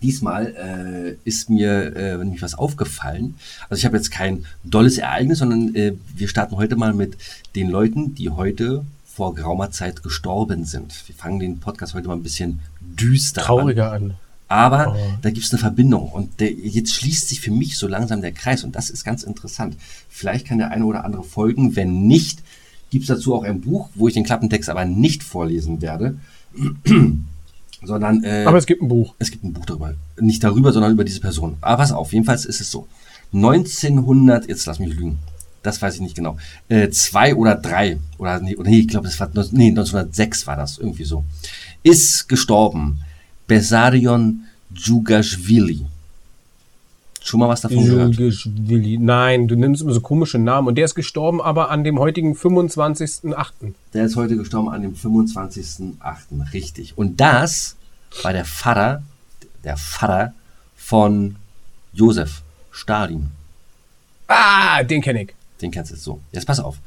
[0.02, 3.36] diesmal äh, ist mir äh, nämlich was aufgefallen.
[3.70, 7.18] Also ich habe jetzt kein dolles Ereignis, sondern äh, wir starten heute mal mit
[7.56, 11.08] den Leuten, die heute vor geraumer Zeit gestorben sind.
[11.08, 13.48] Wir fangen den Podcast heute mal ein bisschen düster an.
[13.48, 14.14] Trauriger an.
[14.50, 15.18] Aber Oh.
[15.22, 18.32] da gibt es eine Verbindung und der, jetzt schließt sich für mich so langsam der
[18.32, 19.76] Kreis und das ist ganz interessant.
[20.10, 21.76] Vielleicht kann der eine oder andere folgen.
[21.76, 22.40] Wenn nicht,
[22.90, 26.18] gibt es dazu auch ein Buch, wo ich den Klappentext aber nicht vorlesen werde,
[27.84, 29.14] sondern äh, Aber es gibt ein Buch.
[29.20, 29.94] es gibt ein Buch darüber.
[30.20, 31.58] Nicht darüber, sondern über diese Person.
[31.62, 32.88] Aber pass auf, jedenfalls ist es so.
[33.34, 35.20] 1900, jetzt lass mich lügen.
[35.64, 36.38] Das weiß ich nicht genau.
[36.70, 40.56] Äh, zwei oder drei, oder nee, oder nee ich glaube, das war, nee, 1906 war
[40.56, 41.26] das, irgendwie so.
[41.84, 43.00] Ist gestorben.
[43.48, 45.86] Besarion Djugashvili.
[47.22, 48.18] Schon mal was davon gehört?
[49.00, 50.70] Nein, du nimmst immer so komische Namen.
[50.70, 53.52] Und der ist gestorben aber an dem heutigen 25.08.
[53.94, 56.54] Der ist heute gestorben an dem 25.08.
[56.54, 56.98] Richtig.
[56.98, 57.76] Und das
[58.24, 59.04] war der Vater,
[59.66, 60.34] der Vater
[60.78, 61.36] von
[61.92, 63.32] Josef Stalin.
[64.28, 65.34] Ah, den kenne ich.
[65.62, 66.22] Den kennst du jetzt so.
[66.32, 66.78] Jetzt pass auf.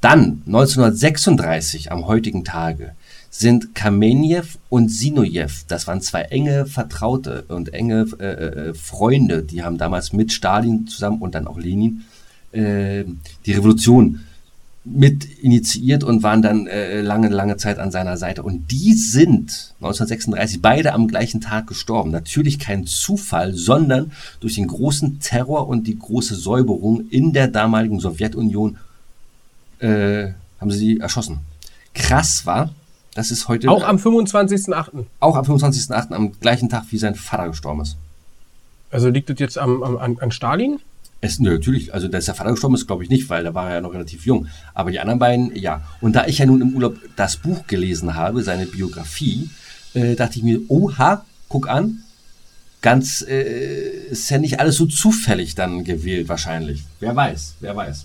[0.00, 2.92] Dann 1936 am heutigen Tage
[3.38, 9.62] sind Kamenev und Sinojew, das waren zwei enge Vertraute und enge äh, äh, Freunde, die
[9.62, 12.04] haben damals mit Stalin zusammen und dann auch Lenin
[12.52, 13.04] äh,
[13.44, 14.20] die Revolution
[14.84, 18.44] mit initiiert und waren dann äh, lange, lange Zeit an seiner Seite.
[18.44, 22.12] Und die sind 1936 beide am gleichen Tag gestorben.
[22.12, 27.98] Natürlich kein Zufall, sondern durch den großen Terror und die große Säuberung in der damaligen
[27.98, 28.78] Sowjetunion
[29.80, 30.28] äh,
[30.60, 31.40] haben sie sie erschossen.
[31.92, 32.70] Krass war,
[33.16, 35.06] das ist heute Auch am 25.08.
[35.20, 36.12] auch am 25.08.
[36.12, 37.96] am gleichen Tag, wie sein Vater gestorben ist.
[38.90, 40.80] Also liegt das jetzt am, am, an, an Stalin?
[41.22, 43.68] Es, nö, natürlich, also dass der Vater gestorben ist, glaube ich nicht, weil da war
[43.68, 44.48] er ja noch relativ jung.
[44.74, 45.82] Aber die anderen beiden, ja.
[46.02, 49.48] Und da ich ja nun im Urlaub das Buch gelesen habe, seine Biografie,
[49.94, 52.02] äh, dachte ich mir, oha, guck an,
[52.82, 56.84] ganz, äh, ist ja nicht alles so zufällig dann gewählt wahrscheinlich.
[57.00, 58.04] Wer weiß, wer weiß.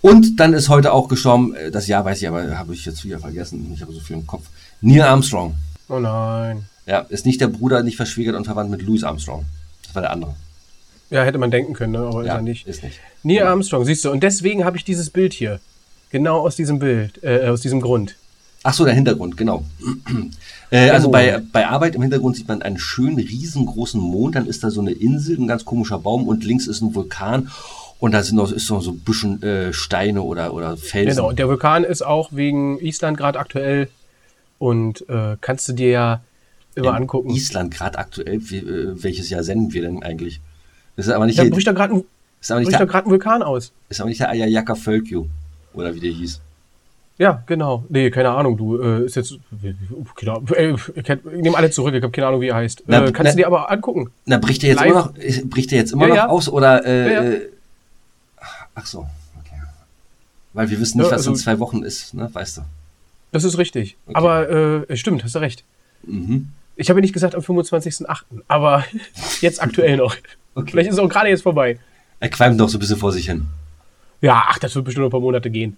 [0.00, 3.04] Und dann ist heute auch gestorben, äh, das Jahr weiß ich, aber habe ich jetzt
[3.04, 4.46] wieder vergessen, ich habe so viel im Kopf.
[4.80, 5.54] Neil Armstrong.
[5.88, 6.64] Oh nein.
[6.86, 9.44] Ja, ist nicht der Bruder, nicht verschwägert und verwandt mit Louis Armstrong.
[9.84, 10.34] Das war der andere.
[11.10, 11.98] Ja, hätte man denken können, ne?
[12.00, 12.66] aber ist Ja, er nicht.
[12.66, 12.98] ist nicht.
[13.22, 14.10] Neil Armstrong, siehst du.
[14.10, 15.58] Und deswegen habe ich dieses Bild hier.
[16.10, 18.14] Genau aus diesem Bild, äh, aus diesem Grund.
[18.62, 19.64] Ach so, der Hintergrund, genau.
[20.70, 21.10] äh, also Oh.
[21.10, 24.80] bei, bei Arbeit im Hintergrund sieht man einen schönen, riesengroßen Mond, dann ist da so
[24.80, 27.48] eine Insel, ein ganz komischer Baum und links ist ein Vulkan
[28.00, 31.16] und da sind noch, ist noch so ein bisschen äh, Steine oder, oder Felsen.
[31.16, 33.88] Genau, und der Vulkan ist auch wegen Island gerade aktuell.
[34.58, 36.20] Und äh, kannst du dir ja
[36.74, 37.30] immer In angucken.
[37.30, 40.40] Island gerade aktuell, wie, äh, welches Jahr senden wir denn eigentlich?
[40.96, 42.04] Das ist aber nicht, Da der, bricht da gerade ein,
[42.40, 43.72] ist aber nicht, bricht da der, grad ein Vulkan aus.
[43.88, 45.26] ist aber nicht der Ayayaka Völkju,
[45.74, 46.40] oder wie der hieß.
[47.18, 47.84] Ja, genau.
[47.88, 49.36] Nee, keine Ahnung, du äh, ist jetzt.
[50.16, 52.84] Genau, äh, ich, nehme alle zurück, ich habe keine Ahnung, wie er heißt.
[52.86, 54.10] Na, äh, kannst na- du dir aber angucken.
[54.26, 54.90] Na, bricht der jetzt Live.
[54.90, 56.28] immer noch, ist- bricht der jetzt immer Ja, noch ja.
[56.28, 57.38] aus oder, äh, Ja,
[58.78, 59.00] ach so,
[59.40, 59.60] okay.
[60.52, 62.62] Weil wir wissen nicht, Ja, was in also- zwei Wochen ist, ne, weißt du.
[63.32, 63.96] Das ist richtig.
[64.06, 64.16] Okay.
[64.16, 64.48] Aber
[64.88, 65.62] äh, stimmt, hast du recht.
[66.04, 66.48] Mhm.
[66.76, 68.84] Ich habe ja nicht gesagt am 25.08., aber
[69.40, 70.16] jetzt aktuell noch.
[70.54, 70.70] Okay.
[70.70, 71.78] Vielleicht ist es auch gerade jetzt vorbei.
[72.20, 73.46] Er qualmt noch so ein bisschen vor sich hin.
[74.20, 75.76] Ja, ach, das wird bestimmt noch ein paar Monate gehen.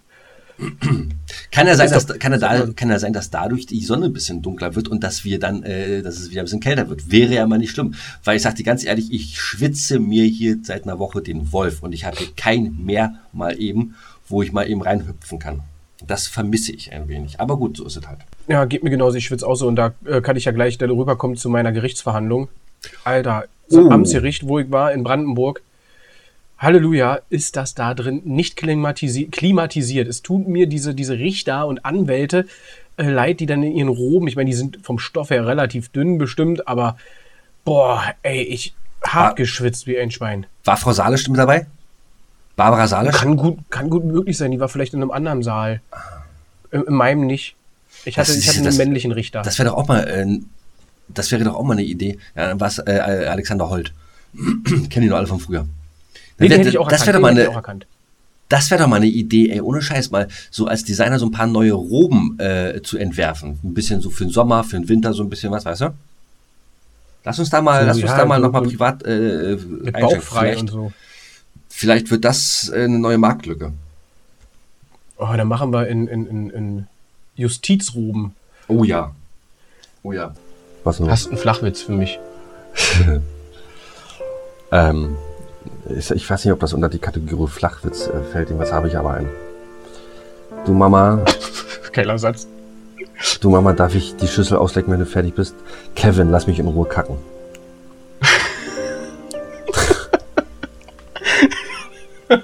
[1.50, 4.12] Kann ja sein, dass, kann, ja da, kann ja sein, dass dadurch die Sonne ein
[4.12, 7.10] bisschen dunkler wird und dass wir dann, äh, dass es wieder ein bisschen kälter wird.
[7.10, 7.94] Wäre ja mal nicht schlimm.
[8.24, 11.82] Weil ich sag dir ganz ehrlich, ich schwitze mir hier seit einer Woche den Wolf
[11.82, 13.94] und ich habe hier kein Meer mal eben,
[14.28, 15.60] wo ich mal eben reinhüpfen kann.
[16.06, 17.40] Das vermisse ich ein wenig.
[17.40, 18.20] Aber gut, so ist es halt.
[18.48, 19.16] Ja, geht mir genauso.
[19.16, 22.48] Ich schwitze auch so und da äh, kann ich ja gleich rüberkommen zu meiner Gerichtsverhandlung.
[23.04, 23.90] Alter, so oh.
[23.90, 25.62] Amtsgericht, wo ich war in Brandenburg.
[26.60, 30.06] Halleluja, ist das da drin nicht klimatisi klimatisiert.
[30.06, 32.46] Es tut mir diese, diese Richter und Anwälte
[32.98, 35.88] äh, leid, die dann in ihren Roben, ich meine, die sind vom Stoff her relativ
[35.88, 36.98] dünn bestimmt, aber
[37.64, 40.44] boah, ey, ich hab geschwitzt wie ein Schwein.
[40.64, 41.66] War Frau Salisch mit dabei?
[42.56, 43.16] Barbara Salisch?
[43.16, 45.80] Kann gut, kann gut möglich sein, die war vielleicht in einem anderen Saal.
[46.70, 47.56] In, in meinem nicht.
[48.04, 49.40] Ich hatte, ich hatte einen das, männlichen Richter.
[49.40, 50.26] Das wäre doch auch mal, äh,
[51.08, 52.18] das wäre doch auch mal eine Idee.
[52.36, 53.94] Ja, was äh, Alexander Holt.
[54.34, 55.66] Kennen die noch alle von früher.
[56.40, 57.50] Nee, den hätte ich auch das wäre doch mal eine,
[58.48, 61.30] das wäre doch mal eine Idee, ey, ohne Scheiß mal, so als Designer so ein
[61.30, 63.60] paar neue Roben äh, zu entwerfen.
[63.62, 65.94] Ein bisschen so für den Sommer, für den Winter, so ein bisschen was, weißt du?
[67.22, 69.56] Lass uns da mal, so, lass uns ja, da mal so nochmal privat äh,
[69.92, 70.92] bauchfrei und so.
[71.68, 73.72] Vielleicht wird das äh, eine neue Marktlücke.
[75.16, 76.86] Oh, dann machen wir in, in, in, in
[77.36, 78.34] Justizroben.
[78.66, 79.14] Oh ja.
[80.02, 80.34] Oh ja.
[80.82, 81.08] Was noch?
[81.08, 82.18] Hast einen Flachwitz für mich?
[84.72, 85.16] ähm,
[85.96, 88.48] ich, ich, weiß nicht, ob das unter die Kategorie Flachwitz äh, fällt.
[88.50, 89.28] Irgendwas habe ich aber einen.
[90.64, 91.24] Du Mama.
[91.92, 92.46] Geiler Satz.
[93.40, 95.54] Du Mama, darf ich die Schüssel auslecken, wenn du fertig bist?
[95.94, 97.16] Kevin, lass mich in Ruhe kacken.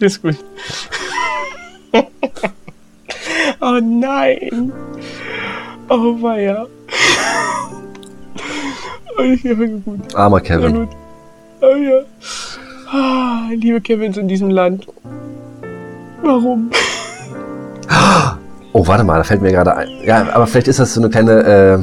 [0.00, 0.36] Der ist gut.
[3.60, 4.72] oh nein.
[5.88, 6.66] Oh weia.
[9.16, 10.14] Gut.
[10.14, 10.74] Armer Kevin.
[10.74, 12.00] Ja, oh ja.
[12.90, 14.86] Ah, liebe Kevins in diesem Land.
[16.22, 16.70] Warum?
[18.76, 19.88] Oh, warte mal, da fällt mir gerade ein.
[20.04, 21.78] Ja, aber vielleicht ist das so eine kleine, äh,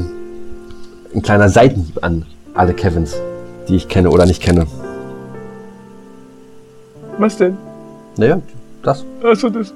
[1.15, 3.15] ein kleiner Seitenhieb an alle Kevins,
[3.69, 4.67] die ich kenne oder nicht kenne.
[7.17, 7.55] Was denn?
[8.17, 8.41] Naja,
[8.83, 9.05] das.
[9.23, 9.73] Achso, das.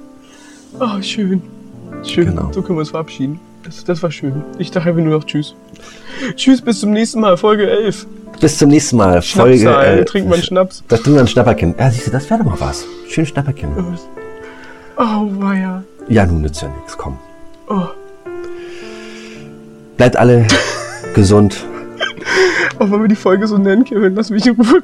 [0.78, 1.41] Ah, oh, schön.
[2.04, 2.26] Schön.
[2.26, 2.52] Genau.
[2.52, 3.39] So können wir uns verabschieden.
[3.65, 4.43] Das, das war schön.
[4.60, 5.56] Ich dachte einfach nur noch Tschüss.
[6.36, 8.06] Tschüss, bis zum nächsten Mal, Folge 11.
[8.39, 10.06] Bis zum nächsten Mal, Folge 11.
[10.06, 10.84] Trinken wir einen Schnaps.
[10.88, 11.80] Das tun wir ein Schnapperkind.
[11.80, 12.86] Ja, siehst du, das wäre doch mal was.
[13.10, 13.73] Schön Schnapperkind.
[14.97, 15.84] Oh, weia.
[16.08, 17.17] Ja, nun nützt ja nichts, komm.
[17.67, 17.88] Oh.
[19.97, 20.45] Bleibt alle
[21.15, 21.65] gesund.
[22.78, 24.82] Auch wenn wir die Folge so nennen, Kevin, lass mich in Ruhe.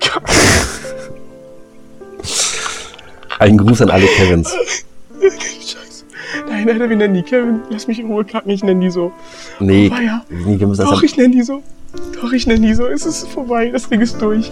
[3.38, 4.56] Ein Gruß an alle Kevins.
[6.66, 7.62] Nein, Alter, wir nennen die Kevin.
[7.70, 9.12] Lass mich in Ruhe kacken, ich nenne die so.
[9.60, 10.24] Nee, oh, ja.
[10.30, 11.62] nee Doch, ich nenne die so.
[12.22, 12.88] Doch, ich nenne die so.
[12.88, 14.52] Es ist vorbei, das Ding ist durch.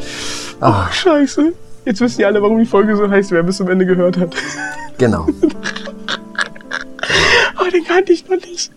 [0.60, 0.90] Ach.
[0.90, 1.54] Oh, scheiße.
[1.86, 4.36] Jetzt wissen die alle, warum die Folge so heißt, wer bis zum Ende gehört hat.
[4.98, 5.26] Genau.
[7.60, 8.72] oh, den kannte ich noch nicht.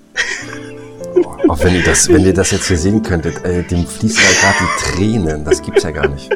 [1.48, 4.30] Auch wenn ihr, das, wenn ihr das jetzt hier sehen könntet, äh, dem fließen ja
[4.40, 5.44] gerade die Tränen.
[5.44, 6.30] Das gibt's ja gar nicht.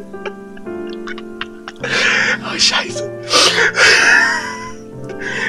[2.42, 3.15] Oh, scheiße.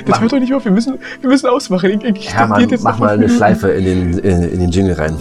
[0.07, 2.01] Das hört doch nicht auf, wir müssen, wir müssen ausmachen.
[2.01, 5.17] Ich, ich, Hermann, jetzt mach mal eine Schleife in den, in, in, den Jingle rein.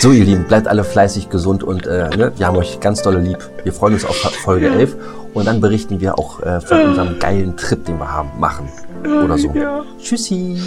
[0.00, 3.20] So, ihr Lieben, bleibt alle fleißig gesund und äh, ne, wir haben euch ganz dolle
[3.20, 3.38] lieb.
[3.64, 4.74] Wir freuen uns auf Folge ja.
[4.74, 4.96] 11
[5.34, 8.68] und dann berichten wir auch äh, von unserem geilen Trip, den wir haben, machen.
[9.04, 9.52] Oder so.
[9.54, 9.82] Ja.
[9.98, 10.60] Tschüssi.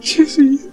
[0.00, 0.58] Tschüssi.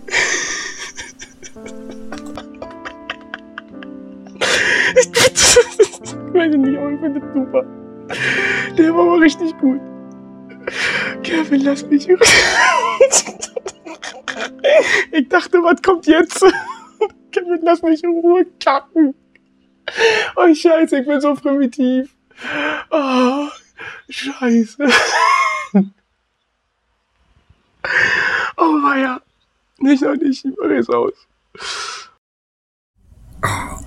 [4.95, 7.63] ich weiß nicht, aber ich finde das super.
[8.77, 9.79] Der war aber richtig gut.
[11.23, 12.07] Kevin, lass mich.
[15.11, 16.45] ich dachte, was kommt jetzt?
[17.31, 19.15] Kevin, lass mich in Ruhe kacken.
[20.35, 22.15] Oh, Scheiße, ich bin so primitiv.
[22.89, 23.47] Oh,
[24.09, 24.87] Scheiße.
[28.57, 29.21] Oh, weia.
[29.79, 31.13] Nicht noch nicht, ich mache es aus.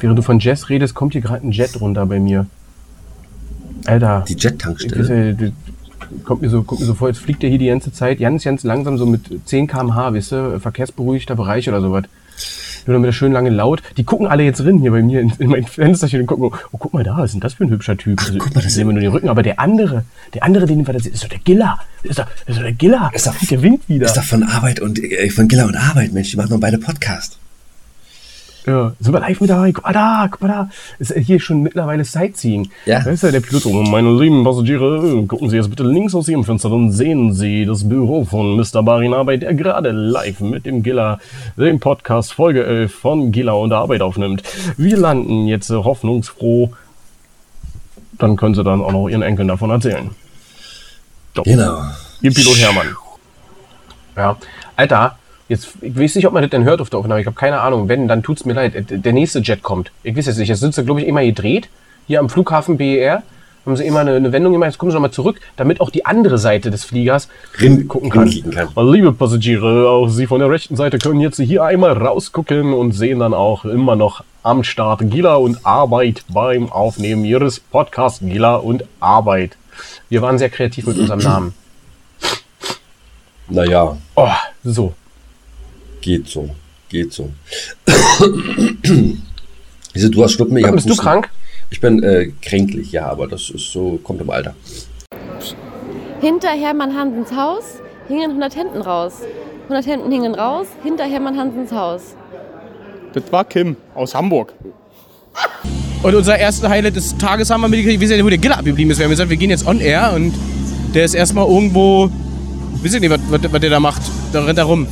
[0.00, 2.46] Während du von Jess redest, kommt hier gerade ein Jet runter bei mir.
[3.86, 4.24] Alter.
[4.26, 5.52] Die Jet-Tankstelle?
[6.24, 8.44] Kommt mir so, kommt mir so vor, jetzt fliegt er hier die ganze Zeit ganz,
[8.44, 12.04] ganz langsam so mit 10 km/h, weißt du, verkehrsberuhigter Bereich oder sowas.
[12.86, 13.82] Nur damit er schön lange laut.
[13.96, 16.76] Die gucken alle jetzt drin hier bei mir in, in mein Fensterchen und gucken, oh,
[16.78, 18.20] guck mal da, was ist denn das für ein hübscher Typ?
[18.20, 20.86] Also, guck mal, das sehen wir nur den Rücken, aber der andere, der andere, den
[20.86, 21.78] wir da sehen, ist doch der Giller.
[22.02, 23.10] Ist doch, ist doch der Giller.
[23.14, 24.06] Ist doch, der Wind wieder.
[24.06, 26.78] Ist doch von Arbeit und, äh, von Giller und Arbeit, Mensch, die machen doch beide
[26.78, 27.38] Podcast.
[28.66, 29.72] Ja, sind wir live mit dabei?
[29.72, 30.70] Guck mal da, guck mal da.
[30.98, 32.70] Ist hier schon mittlerweile Sightseeing.
[32.87, 33.00] Ja.
[33.00, 33.66] Da ist ja der Pilot.
[33.66, 37.66] Oh, meine lieben Passagiere, gucken Sie jetzt bitte links aus Ihrem Fenster und sehen Sie
[37.66, 38.83] das Büro von Mr.
[38.83, 41.18] Barin Arbeit, der gerade live mit dem Giller
[41.59, 44.42] den Podcast Folge 11 von Giller und Arbeit aufnimmt.
[44.79, 46.72] Wir landen jetzt hoffnungsfroh.
[48.18, 50.11] Dann können Sie dann auch noch Ihren Enkeln davon erzählen.
[51.37, 51.42] So.
[51.42, 51.83] Genau.
[52.22, 52.96] Ihr Pilot Hermann.
[54.16, 54.37] Ja,
[54.77, 57.20] Alter, jetzt, ich weiß nicht, ob man das denn hört auf der Aufnahme.
[57.20, 57.88] Ich habe keine Ahnung.
[57.88, 58.72] Wenn, dann tut's mir leid.
[58.90, 59.90] Der nächste Jet kommt.
[60.02, 60.48] Ich weiß jetzt nicht.
[60.48, 61.68] Jetzt sind sie, glaube ich, immer gedreht.
[62.07, 63.22] Hier am Flughafen BER.
[63.66, 64.68] Haben sie immer eine, eine Wendung gemacht.
[64.72, 67.28] Jetzt kommen sie nochmal zurück, damit auch die andere Seite des Fliegers
[67.61, 68.30] Rin- gucken kann.
[68.50, 68.68] kann.
[68.92, 73.20] Liebe Passagiere, auch Sie von der rechten Seite können jetzt hier einmal rausgucken und sehen
[73.20, 78.85] dann auch immer noch am Start Gila und Arbeit beim Aufnehmen Ihres Podcasts Gila und
[79.00, 79.57] Arbeit.
[80.11, 81.54] Wir waren sehr kreativ mit unserem Namen.
[83.48, 84.28] Naja, Oh,
[84.62, 84.92] so.
[86.04, 86.50] Geht so.
[86.90, 87.30] Geht so.
[89.94, 91.30] Wieso, du hast Schnupfen, ich hab Bist du krank?
[91.70, 94.54] Ich bin äh, kränklich, ja, aber das ist so, kommt im Alter.
[96.20, 97.64] Hinter Hermann Hansens Haus
[98.06, 99.14] hingen 100 Hemden raus.
[99.64, 102.14] 100 Hemden hingen raus, hinter Hermann Hansens Haus.
[103.14, 104.52] Das war Kim aus Hamburg.
[106.02, 107.98] Und unser erster Highlight des Tages haben wir mitgekriegt.
[107.98, 108.98] Wir wissen ja, wo der Giller abgeblieben ist.
[108.98, 110.34] Wir haben gesagt, wir gehen jetzt on air und
[110.94, 112.10] der ist erstmal irgendwo.
[112.82, 114.02] Wisst ihr nicht, was, was, was der da macht?
[114.32, 114.86] Da rennt er rum.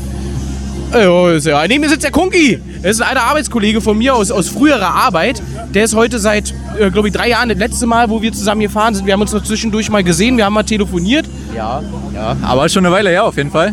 [0.94, 1.66] Oh, ist ja.
[1.66, 2.61] Neben mir sitzt der Kunki.
[2.83, 5.42] Das ist ein alter Arbeitskollege von mir aus, aus früherer Arbeit.
[5.72, 8.61] Der ist heute seit, äh, glaube ich, drei Jahren das letzte Mal, wo wir zusammen
[8.61, 9.07] gefahren sind.
[9.07, 11.26] Wir haben uns noch zwischendurch mal gesehen, wir haben mal telefoniert.
[11.57, 11.83] Ja,
[12.14, 13.72] ja, aber schon eine Weile her auf jeden Fall.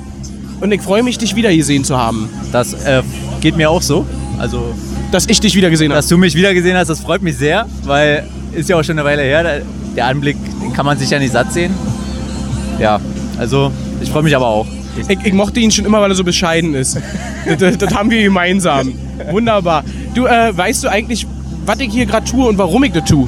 [0.62, 2.30] Und ich freue mich, dich wieder gesehen zu haben.
[2.52, 3.02] Das äh,
[3.42, 4.06] geht mir auch so.
[4.38, 4.74] Also,
[5.12, 5.98] Dass ich dich wieder gesehen habe.
[5.98, 8.98] dass du mich wieder gesehen hast, das freut mich sehr, weil ist ja auch schon
[8.98, 9.44] eine Weile her.
[9.44, 9.62] Der-
[9.96, 11.74] Der Anblick, den kann man sich ja nicht satt sehen.
[12.80, 13.00] Ja,
[13.38, 14.68] also ich freue mich aber auch.
[14.98, 16.98] Ich, ich mochte ihn schon immer, weil er so bescheiden ist.
[17.60, 18.94] das, das haben wir gemeinsam.
[19.32, 19.84] Wunderbar.
[20.16, 21.26] Du, äh, weißt du eigentlich,
[21.66, 23.28] was ich hier gerade tue und warum ich das tue?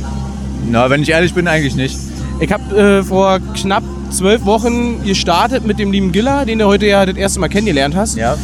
[0.70, 1.98] Na, wenn ich ehrlich bin, eigentlich nicht.
[2.40, 6.88] Ich habe äh, vor knapp zwölf Wochen gestartet mit dem lieben Giller, den du heute
[6.88, 8.36] ja das erste Mal kennengelernt hast, Ja.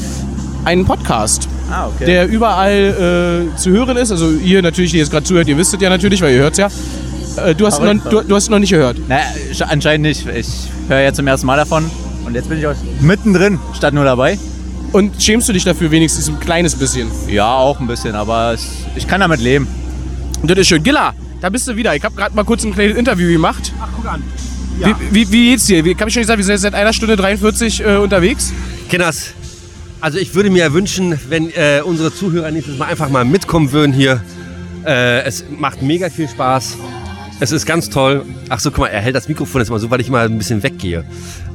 [0.66, 2.06] einen Podcast, Ah, okay.
[2.06, 4.12] der überall äh, zu hören ist.
[4.12, 6.54] Also ihr natürlich, die jetzt gerade zuhört, ihr wisst es ja natürlich, weil ihr hört
[6.54, 6.68] es ja.
[7.44, 8.98] Äh, du, hast noch, du, du hast es noch nicht gehört.
[9.10, 10.26] naja, sch- anscheinend nicht.
[10.28, 10.48] Ich
[10.88, 11.90] höre ja zum ersten Mal davon.
[12.28, 14.38] Und jetzt bin ich auch mittendrin, statt nur dabei.
[14.92, 17.10] Und schämst du dich dafür wenigstens ein kleines bisschen?
[17.30, 19.66] Ja, auch ein bisschen, aber es, ich kann damit leben.
[20.42, 20.84] Und das ist schön.
[20.84, 21.96] Gilla, da bist du wieder.
[21.96, 23.72] Ich habe gerade mal kurz ein kleines Interview gemacht.
[23.80, 24.24] Ach, guck an.
[24.78, 25.86] Wie, wie, wie geht's dir?
[25.86, 28.52] Wie, hab ich schon gesagt, wir sind jetzt seit einer Stunde 43 äh, unterwegs.
[28.90, 29.34] Kinders,
[30.02, 33.72] also ich würde mir ja wünschen, wenn äh, unsere Zuhörer nächstes Mal einfach mal mitkommen
[33.72, 34.22] würden hier.
[34.86, 36.78] Äh, es macht mega viel Spaß.
[37.40, 38.26] Es ist ganz toll.
[38.50, 40.38] Ach so, guck mal, er hält das Mikrofon jetzt mal so, weil ich mal ein
[40.38, 41.06] bisschen weggehe.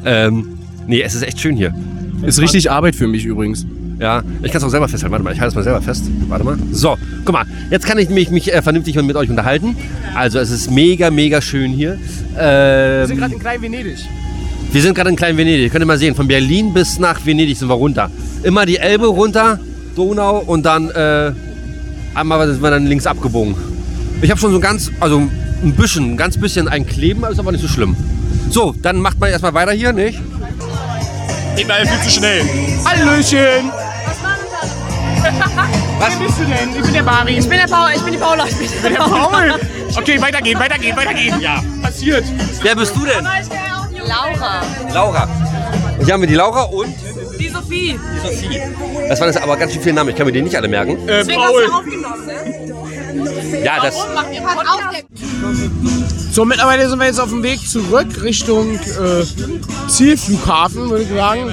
[0.04, 1.74] Ähm, nee, es ist echt schön hier.
[2.22, 3.66] Ist richtig Arbeit für mich übrigens.
[3.98, 5.12] Ja, ich kann es auch selber festhalten.
[5.12, 6.04] Warte mal, ich halte es mal selber fest.
[6.28, 6.56] Warte mal.
[6.72, 9.76] So, guck mal, jetzt kann ich mich, mich äh, vernünftig mit euch unterhalten.
[10.14, 11.98] Also es ist mega, mega schön hier.
[12.38, 13.98] Ähm, gerade in Klein-Venedig.
[14.72, 15.70] wir sind gerade in Klein-Venedig.
[15.70, 18.10] Könnt ihr mal sehen, von Berlin bis nach Venedig sind wir runter.
[18.42, 19.60] Immer die Elbe runter,
[19.94, 21.32] Donau und dann äh,
[22.14, 23.54] einmal sind wir dann links abgebogen.
[24.20, 27.52] Ich habe schon so ganz, also ein bisschen, ein ganz bisschen ein Kleben, ist aber
[27.52, 27.96] nicht so schlimm.
[28.50, 30.20] So, dann macht man erstmal weiter hier, nicht?
[31.56, 32.42] Geht mal viel zu schnell.
[32.84, 33.70] Hallöchen!
[35.98, 36.18] Was?
[36.18, 36.76] Wer bist du denn?
[36.76, 37.38] Ich bin der Bari.
[37.38, 37.90] Ich bin der Paul.
[37.94, 38.44] Ich bin die Paula.
[38.46, 39.54] Ich bin der Paul.
[39.96, 41.40] Okay, weitergehen, weitergehen, weitergehen.
[41.40, 41.62] Ja.
[41.82, 42.24] Passiert.
[42.62, 43.24] Wer bist du denn?
[44.06, 44.62] Laura.
[44.92, 45.28] Laura.
[45.98, 46.94] Und hier haben wir die Laura und
[47.38, 47.98] Die Sophie.
[47.98, 48.60] die Sophie.
[49.08, 50.10] Das waren jetzt aber ganz schön viele Namen.
[50.10, 51.08] Ich kann mir die nicht alle merken.
[51.08, 51.68] Äh, Paul.
[53.62, 53.94] Ja, das.
[56.32, 59.22] So, mittlerweile sind wir jetzt auf dem Weg zurück Richtung äh,
[59.86, 61.52] Zielflughafen, würde ich sagen.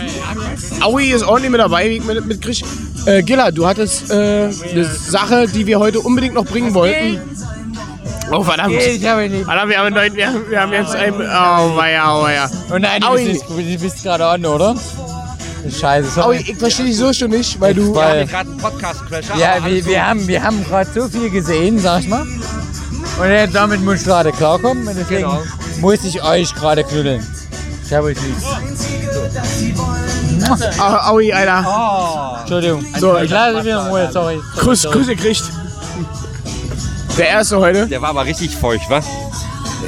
[0.80, 2.66] Aui ist ordentlich mit dabei, wie ich mit, mitkriege.
[3.06, 7.20] Äh, Gilla, du hattest äh, eine Sache, die wir heute unbedingt noch bringen wollten.
[8.32, 8.74] Oh, verdammt.
[8.74, 9.44] Ich habe nicht.
[9.44, 11.14] Verdammt, wir haben, neuen, wir, haben, wir haben jetzt ein...
[11.14, 12.50] Oh, weia, oh, weia.
[12.72, 13.26] Oh nein, du Aui.
[13.26, 14.76] bist, du bist gerade on, oder?
[15.70, 16.38] Scheiße, sorry.
[16.38, 17.94] Aui, ich verstehe dich so schon nicht, weil du...
[17.94, 19.36] Weil, gerade einen Podcast-Crasher.
[19.36, 22.26] ja, wir, wir haben, wir haben gerade so viel gesehen, sag ich mal.
[23.20, 24.88] Und damit muss ich gerade klarkommen.
[24.88, 25.44] Und deswegen Genau.
[25.82, 27.26] muss ich euch gerade knuddeln.
[27.86, 28.36] Ich habe euch lieb.
[30.80, 32.40] Ah, Aui, Alter.
[32.42, 32.86] Entschuldigung.
[32.98, 34.42] So, ich lasse wieder in Ruhe, sorry.
[34.56, 35.44] sorry Kuss, gekriegt.
[37.18, 37.88] Der erste heute.
[37.88, 39.06] Der war aber richtig feucht, was?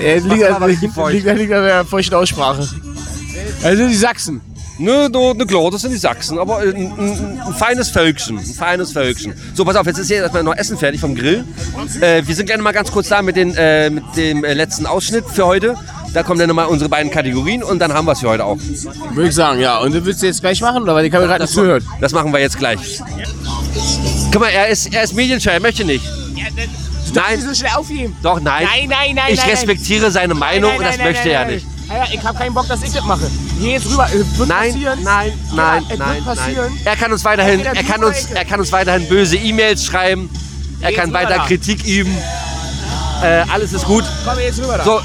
[0.01, 0.33] Er liegt,
[0.81, 1.13] liegt, feucht.
[1.13, 2.67] liegt, liegt an der feuchten Aussprache.
[3.63, 4.41] Also die Sachsen.
[4.81, 8.45] Ne, ne, ne, klar, das sind die Sachsen, aber ein, ein, ein feines Völkchen, ein
[8.45, 9.35] feines Völkchen.
[9.53, 11.45] So, pass auf, jetzt ist hier erstmal noch Essen fertig vom Grill.
[12.01, 14.87] Äh, wir sind gerne mal ganz kurz da mit, den, äh, mit dem äh, letzten
[14.87, 15.75] Ausschnitt für heute.
[16.15, 18.57] Da kommen dann nochmal unsere beiden Kategorien und dann haben wir es für heute auch.
[19.13, 19.77] Würde ich sagen, ja.
[19.77, 21.83] Und du willst du jetzt gleich machen oder weil ich habe gerade nicht zugehört?
[21.99, 22.99] Das machen wir jetzt gleich.
[24.31, 26.03] Guck mal, er ist, er ist medienscheu, er möchte nicht.
[26.35, 27.23] Ja, das, du Nein.
[27.23, 27.35] nein.
[27.37, 28.15] nicht so schnell aufgeben.
[28.23, 28.65] Doch, nein.
[28.65, 31.67] Nein, nein, nein, ich nein, respektiere seine Meinung und das möchte er nicht.
[31.93, 33.29] Ja, ich habe keinen Bock, dass ich das mache.
[33.59, 34.07] Geh jetzt rüber.
[34.07, 35.03] Es wird Nein, passieren.
[35.03, 36.55] nein, Ja, nein, nein, nein.
[36.85, 40.29] Er kann uns weiterhin, er kann uns, er kann uns weiterhin böse E-Mails schreiben.
[40.79, 41.45] Er kann weiter da.
[41.45, 42.15] Kritik üben.
[43.21, 44.03] Äh, alles ist gut.
[44.25, 44.83] Komm jetzt rüber da.
[44.83, 45.01] So,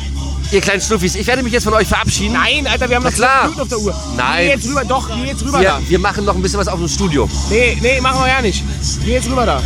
[0.53, 2.33] ihr kleinen Schnuffis, ich werde mich jetzt von euch verabschieden.
[2.35, 3.43] Nein, Alter, wir haben noch klar.
[3.43, 3.95] 10 Minuten auf der Uhr.
[4.17, 4.39] Nein.
[4.47, 5.81] Geh jetzt rüber, doch, geh jetzt rüber Wir, da.
[5.87, 7.29] wir machen noch ein bisschen was auf dem Studio.
[7.51, 8.63] Nee, nee, machen wir ja nicht.
[9.05, 9.61] Geh jetzt rüber da.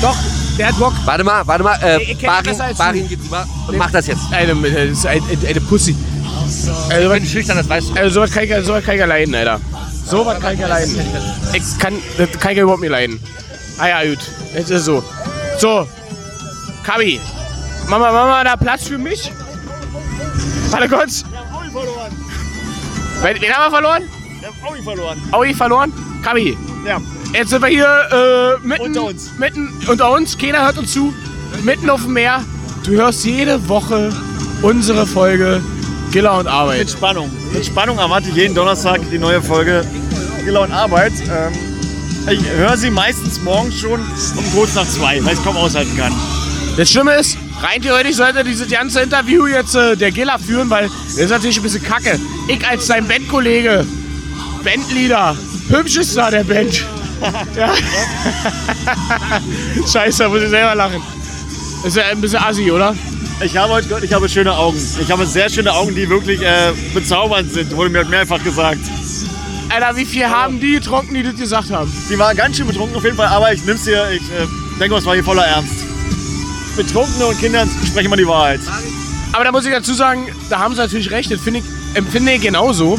[0.00, 0.16] Doch,
[0.58, 0.92] der hat Bock.
[1.04, 1.76] Warte mal, warte mal.
[1.82, 4.22] Äh, Barin, besser als Barin geht rüber und macht das jetzt.
[4.30, 5.96] Eine, das ist eine, eine Pussy.
[6.90, 7.94] Also, Ich bin schüchtern, das weißt du.
[7.94, 9.60] Also sowas kann ich, sowas kann ich ja leiden, Alter.
[10.06, 10.96] Sowas kann ich ja leiden.
[11.52, 13.20] Ich kann, das kann ich ja überhaupt nicht leiden.
[13.78, 14.20] Ah ja, gut.
[14.54, 15.02] Jetzt ist es so.
[15.58, 15.88] So.
[16.84, 17.20] Kabi.
[17.88, 19.32] Mama, Mama, da Platz für mich?
[20.70, 21.24] Warte kurz.
[23.22, 24.02] Wen, wen haben wir verloren?
[24.40, 25.22] Wir haben Aui verloren.
[25.32, 25.92] Aui verloren?
[26.22, 26.56] Kabi.
[26.86, 27.00] Ja.
[27.36, 29.30] Jetzt sind wir hier äh, mitten, Unter uns.
[29.38, 30.38] mitten unter uns.
[30.38, 31.12] Keiner hört uns zu.
[31.64, 32.42] Mitten auf dem Meer.
[32.82, 34.10] Du hörst jede Woche
[34.62, 35.60] unsere Folge
[36.12, 36.78] Giller und Arbeit.
[36.78, 37.30] Mit Spannung.
[37.52, 39.84] Mit Spannung erwarte ich jeden Donnerstag die neue Folge
[40.46, 41.12] Giller und Arbeit.
[41.28, 41.52] Ähm,
[42.32, 45.94] ich höre sie meistens morgens schon um kurz nach zwei, weil ich es kaum aushalten
[45.94, 46.14] kann.
[46.78, 50.88] Das Schlimme ist, rein theoretisch sollte dieses ganze Interview jetzt äh, der Giller führen, weil
[51.04, 52.18] das ist natürlich ein bisschen kacke.
[52.48, 53.86] Ich als sein Bandkollege,
[54.64, 55.36] Bandleader,
[55.68, 56.86] hübschester der Band.
[57.56, 57.72] Ja.
[59.92, 61.02] Scheiße, da muss ich selber lachen.
[61.82, 62.94] Das ist ja ein bisschen assi, oder?
[63.40, 64.78] Ich habe heute gehört, ich habe schöne Augen.
[65.00, 68.80] Ich habe sehr schöne Augen, die wirklich äh, bezaubernd sind, wurde mir mehrfach gesagt.
[69.68, 71.92] Alter, wie viel haben die getrunken, die das gesagt haben?
[72.08, 74.46] Die waren ganz schön betrunken auf jeden Fall, aber ich nimm's dir, ich äh,
[74.78, 75.84] denke mal, es war hier voller Ernst.
[76.76, 78.60] Betrunkene und Kinder sprechen immer die Wahrheit.
[79.32, 81.30] Aber da muss ich dazu sagen, da haben sie natürlich recht.
[81.30, 81.62] Das ich,
[81.94, 82.98] empfinde ich genauso.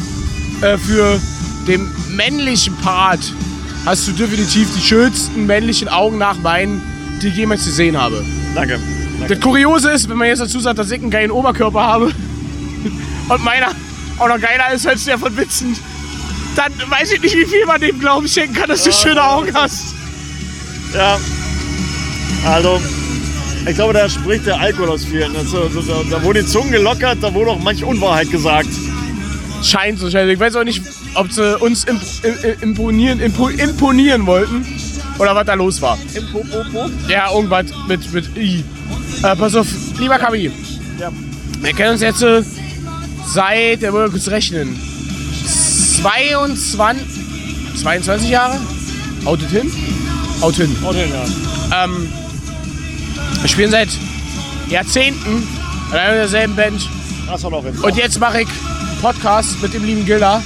[0.61, 1.20] Äh, für
[1.68, 3.34] den männlichen Part
[3.88, 6.82] hast du definitiv die schönsten männlichen Augen nach meinen,
[7.22, 8.22] die ich jemals gesehen habe.
[8.54, 8.80] Danke.
[9.30, 12.12] Das Kuriose ist, wenn man jetzt dazu sagt, dass ich einen geilen Oberkörper habe
[13.30, 13.72] und meiner
[14.20, 15.80] auch noch geiler ist als der von Vincent,
[16.58, 19.54] dann weiß ich nicht, wie viel man dem Glauben schenken kann, dass du schöne Augen
[19.54, 19.96] hast.
[20.94, 21.18] Ja.
[22.46, 22.82] Also,
[23.66, 25.34] ich glaube, da spricht der Alkohol aus vielen.
[25.36, 28.70] Also, so, da, da wurde die Zunge gelockert, da wurde auch manch Unwahrheit gesagt.
[29.64, 30.32] Scheint so, scheint.
[30.32, 30.82] Ich weiß auch nicht,
[31.16, 34.66] ob sie uns imp im- imponieren, impo imponieren wollten
[35.20, 35.97] oder was da los war.
[36.14, 36.89] Impo, Popo?
[37.08, 38.64] Ja, irgendwas mit, mit I.
[39.24, 39.68] Äh, pass auf,
[39.99, 40.51] lieber Kabi.
[40.99, 41.12] Ja.
[41.62, 42.43] Wir kennen uns jetzt äh,
[43.26, 44.80] seit, der wollen wir kurz rechnen,
[46.01, 48.60] 22, 22 Jahre?
[49.26, 49.72] Haut hin?
[50.41, 50.76] Haut hin.
[50.84, 51.84] Haut hin, ja.
[51.86, 52.08] Ähm,
[53.41, 53.89] wir spielen seit
[54.70, 55.43] Jahrzehnten
[55.91, 56.88] in einer derselben Band.
[57.26, 57.64] Das war noch.
[57.64, 58.47] Und jetzt mache ich
[59.02, 60.41] Podcast mit dem lieben Gilda.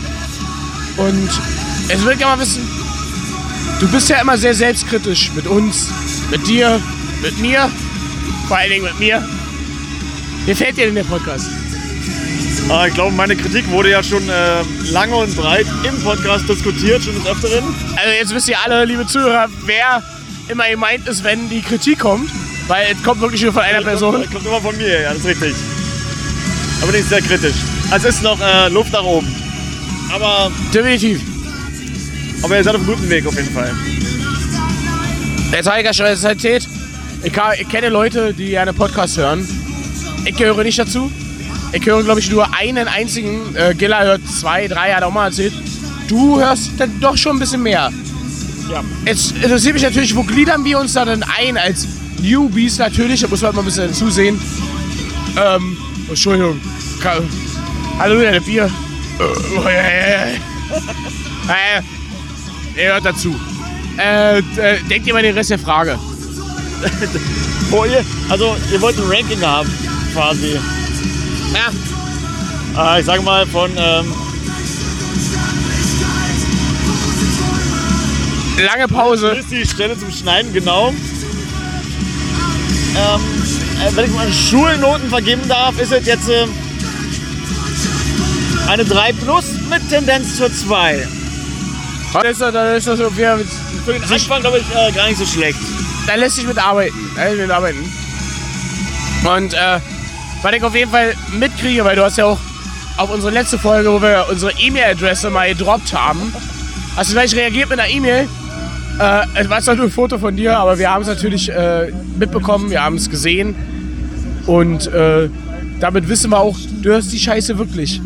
[0.98, 1.30] Und
[1.88, 2.68] jetzt will ich gerne mal wissen,
[3.80, 5.90] du bist ja immer sehr selbstkritisch mit uns,
[6.30, 6.80] mit dir,
[7.22, 7.70] mit mir,
[8.48, 9.28] vor allen Dingen mit mir.
[10.46, 11.48] Wie fällt dir denn der Podcast?
[12.70, 17.04] Ah, ich glaube, meine Kritik wurde ja schon äh, lange und breit im Podcast diskutiert,
[17.04, 17.64] schon des Öfteren.
[17.96, 20.04] Also jetzt wisst ihr alle, liebe Zuhörer, wer
[20.48, 22.30] immer gemeint ist, wenn die Kritik kommt.
[22.68, 24.14] Weil es kommt wirklich nur von einer Person.
[24.14, 25.54] Kommt, kommt immer von mir, ja, das ist richtig.
[26.82, 27.56] Aber nicht sehr kritisch.
[27.92, 29.28] Also es ist noch äh, Luft nach oben.
[30.14, 31.22] Aber, Definitiv.
[32.42, 33.74] aber ihr seid auf einem guten Weg auf jeden Fall.
[35.52, 36.68] Jetzt habe ich ja schon erzählt.
[37.22, 39.46] Ich, ich kenne Leute, die gerne Podcasts hören.
[40.24, 41.12] Ich gehöre nicht dazu.
[41.74, 43.56] Ich höre, glaube ich, nur einen einzigen.
[43.56, 45.54] Äh, Gilla hört zwei, drei, hat auch mal erzählt.
[46.08, 47.92] Du hörst dann doch schon ein bisschen mehr.
[48.72, 48.84] Ja.
[49.06, 51.88] Jetzt interessiert mich natürlich, wo gliedern wir uns da denn ein als
[52.22, 53.20] Newbies natürlich?
[53.20, 54.40] Da muss man mal ein bisschen zusehen.
[55.38, 55.78] Ähm,
[56.08, 56.60] Entschuldigung.
[58.02, 58.66] Hallo, der Bier.
[58.66, 59.80] Äh, oh, ja, ja,
[60.10, 60.26] ja.
[61.78, 61.82] Äh,
[62.76, 63.40] Ihr hört dazu.
[63.96, 66.00] Äh, äh, denkt ihr mal den Rest der Frage.
[67.72, 69.70] Oh, ihr, also ihr wollt ein Ranking haben,
[70.14, 70.60] quasi.
[71.54, 72.96] Ja.
[72.96, 74.14] Äh, ich sage mal von ähm,
[78.66, 79.28] Lange Pause.
[79.40, 80.90] ist die Stelle zum Schneiden genau.
[80.90, 80.96] Ähm,
[82.98, 86.48] äh, wenn ich mal Schulnoten vergeben darf, ist es jetzt äh,
[88.72, 91.06] eine 3 plus mit Tendenz zur 2.
[92.14, 93.38] Dann ist das, dann ist das so, wir,
[93.86, 95.60] Für den Anfang glaube ich äh, gar nicht so schlecht.
[96.08, 96.96] da lässt sich mit arbeiten.
[97.16, 97.80] Da lässt sich mit arbeiten.
[99.26, 99.80] Und äh,
[100.42, 102.40] was ich auf jeden Fall mitkriege, weil du hast ja auch
[102.96, 106.34] auf unsere letzte Folge, wo wir unsere E-Mail-Adresse mal gedroppt haben,
[106.96, 108.30] hast du gleich reagiert mit einer E-Mail.
[109.00, 111.92] Äh, es war zwar nur ein Foto von dir, aber wir haben es natürlich äh,
[112.18, 113.54] mitbekommen, wir haben es gesehen.
[114.46, 115.30] Und äh,
[115.82, 118.00] damit wissen wir auch, du hörst die Scheiße wirklich.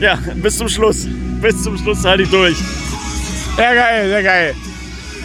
[0.00, 1.06] Ja, bis zum Schluss.
[1.40, 2.56] Bis zum Schluss halte ich durch.
[3.56, 4.54] Sehr geil, sehr geil.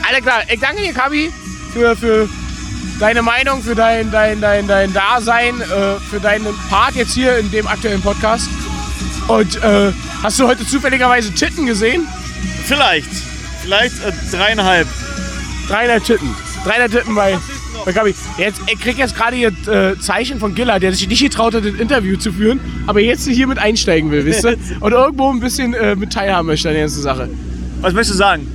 [0.08, 0.42] Alles klar.
[0.52, 1.32] Ich danke dir, Kabi,
[1.74, 2.30] für, für
[3.00, 7.50] deine Meinung, für dein, dein, dein, dein Dasein, äh, für deinen Part jetzt hier in
[7.52, 8.50] dem aktuellen Podcast.
[9.28, 9.92] Und äh,
[10.24, 12.08] hast du heute zufälligerweise Titten gesehen?
[12.66, 13.10] Vielleicht.
[13.62, 14.88] Vielleicht äh, dreieinhalb.
[15.68, 16.36] Dreieinhalb Titten.
[16.64, 17.38] Dreieinhalb Titten bei,
[17.90, 18.16] bei Gabi.
[18.38, 21.64] Jetzt, ich krieg jetzt gerade hier äh, Zeichen von Gilla, der sich nicht getraut hat,
[21.66, 24.58] ein Interview zu führen, aber jetzt hier mit einsteigen will, wisst ihr?
[24.80, 27.30] Und irgendwo ein bisschen äh, mit teilhaben möchte an der ganzen Sache.
[27.82, 28.48] Was möchtest du sagen?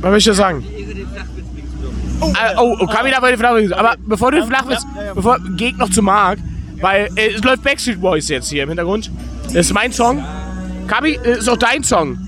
[0.00, 0.64] Was möchtest du sagen?
[2.20, 3.72] Oh, äh, oh, oh Kabi, da wollte die Flachwitz.
[3.72, 6.38] Aber bevor du den Flachwitz, bevor, geh ich noch zu Marc,
[6.80, 9.10] weil äh, es läuft Backstreet Boys jetzt hier im Hintergrund.
[9.44, 10.24] Das ist mein Song.
[10.88, 12.25] Kabi, äh, ist auch dein Song.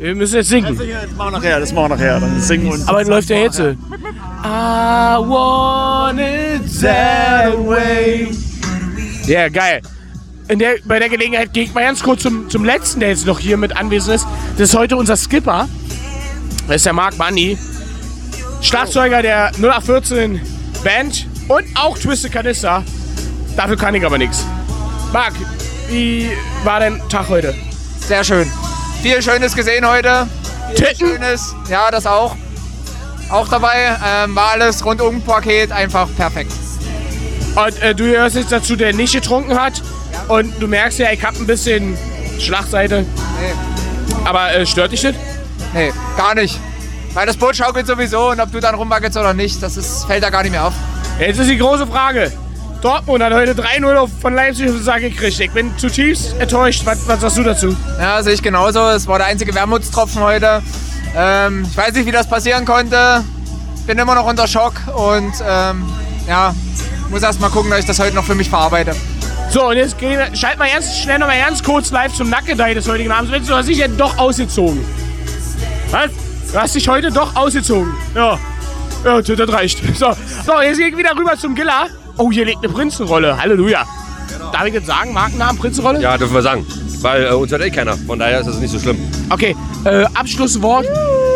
[0.00, 0.78] Wir müssen jetzt singen.
[0.78, 2.20] Das machen wir nachher, das machen wir nachher.
[2.20, 2.88] Dann singen wir uns.
[2.88, 3.58] Aber läuft der jetzt.
[3.58, 3.66] I
[4.42, 8.30] want it that way.
[9.26, 9.82] Ja, geil.
[10.48, 13.26] In der, bei der Gelegenheit gehe ich mal ganz kurz zum, zum letzten, der jetzt
[13.26, 14.26] noch hier mit anwesend ist.
[14.56, 15.68] Das ist heute unser Skipper.
[16.66, 17.58] Das ist der Marc Manni.
[18.62, 20.40] Schlagzeuger der 0814
[20.82, 22.84] Band und auch Twisted Canister.
[23.54, 24.46] Dafür kann ich aber nichts.
[25.12, 25.34] Marc,
[25.90, 26.30] wie
[26.64, 27.54] war dein Tag heute?
[28.08, 28.50] Sehr schön.
[29.02, 30.26] Viel Schönes gesehen heute.
[30.68, 31.08] Viel Titten?
[31.08, 32.36] Schönes, ja, das auch.
[33.30, 33.96] Auch dabei.
[34.06, 36.52] Ähm, war alles rundum Paket einfach perfekt.
[37.54, 39.82] Und äh, du gehörst jetzt dazu, der nicht getrunken hat.
[40.28, 41.96] Und du merkst ja, ich hab ein bisschen
[42.38, 43.02] Schlagseite.
[43.40, 45.14] Nee, Aber äh, stört dich das?
[45.72, 46.58] nee, gar nicht.
[47.14, 50.22] Weil das Boot schaukelt sowieso und ob du dann rumwackelst oder nicht, das ist, fällt
[50.22, 50.74] da gar nicht mehr auf.
[51.18, 52.30] Jetzt ist die große Frage.
[52.82, 55.38] Dortmund hat heute 3-0 auf- von Leipzig auf den Sack gekriegt.
[55.38, 56.82] Ich bin zutiefst enttäuscht.
[56.86, 57.76] Was, was sagst du dazu?
[57.98, 58.80] Ja, sehe ich genauso.
[58.88, 60.62] Es war der einzige Wermutstropfen heute.
[61.14, 63.22] Ähm, ich weiß nicht, wie das passieren konnte.
[63.86, 65.84] Bin immer noch unter Schock und ähm,
[66.28, 66.54] ja,
[67.10, 68.94] muss erst mal gucken, dass ich das heute noch für mich verarbeite.
[69.50, 72.30] So, und jetzt gehen wir, schalt mal ganz schnell noch mal ganz kurz live zum
[72.30, 73.46] Nackedei des heutigen Abends.
[73.48, 74.84] Du hast dich ja doch ausgezogen.
[75.90, 76.10] Was?
[76.52, 77.92] Du hast dich heute doch ausgezogen.
[78.14, 78.38] Ja.
[79.04, 79.82] Ja, das das reicht.
[79.98, 80.12] So,
[80.46, 81.88] so jetzt gehe ich wieder rüber zum Giller.
[82.16, 83.36] Oh, hier liegt eine Prinzenrolle.
[83.40, 83.84] Halleluja.
[84.52, 86.00] Darf ich jetzt sagen, Markennamen, Prinzenrolle?
[86.00, 86.66] Ja, dürfen wir sagen.
[87.02, 87.96] Weil äh, uns hört eh keiner.
[87.96, 88.98] Von daher ist das nicht so schlimm.
[89.30, 90.86] Okay, äh, Abschlusswort.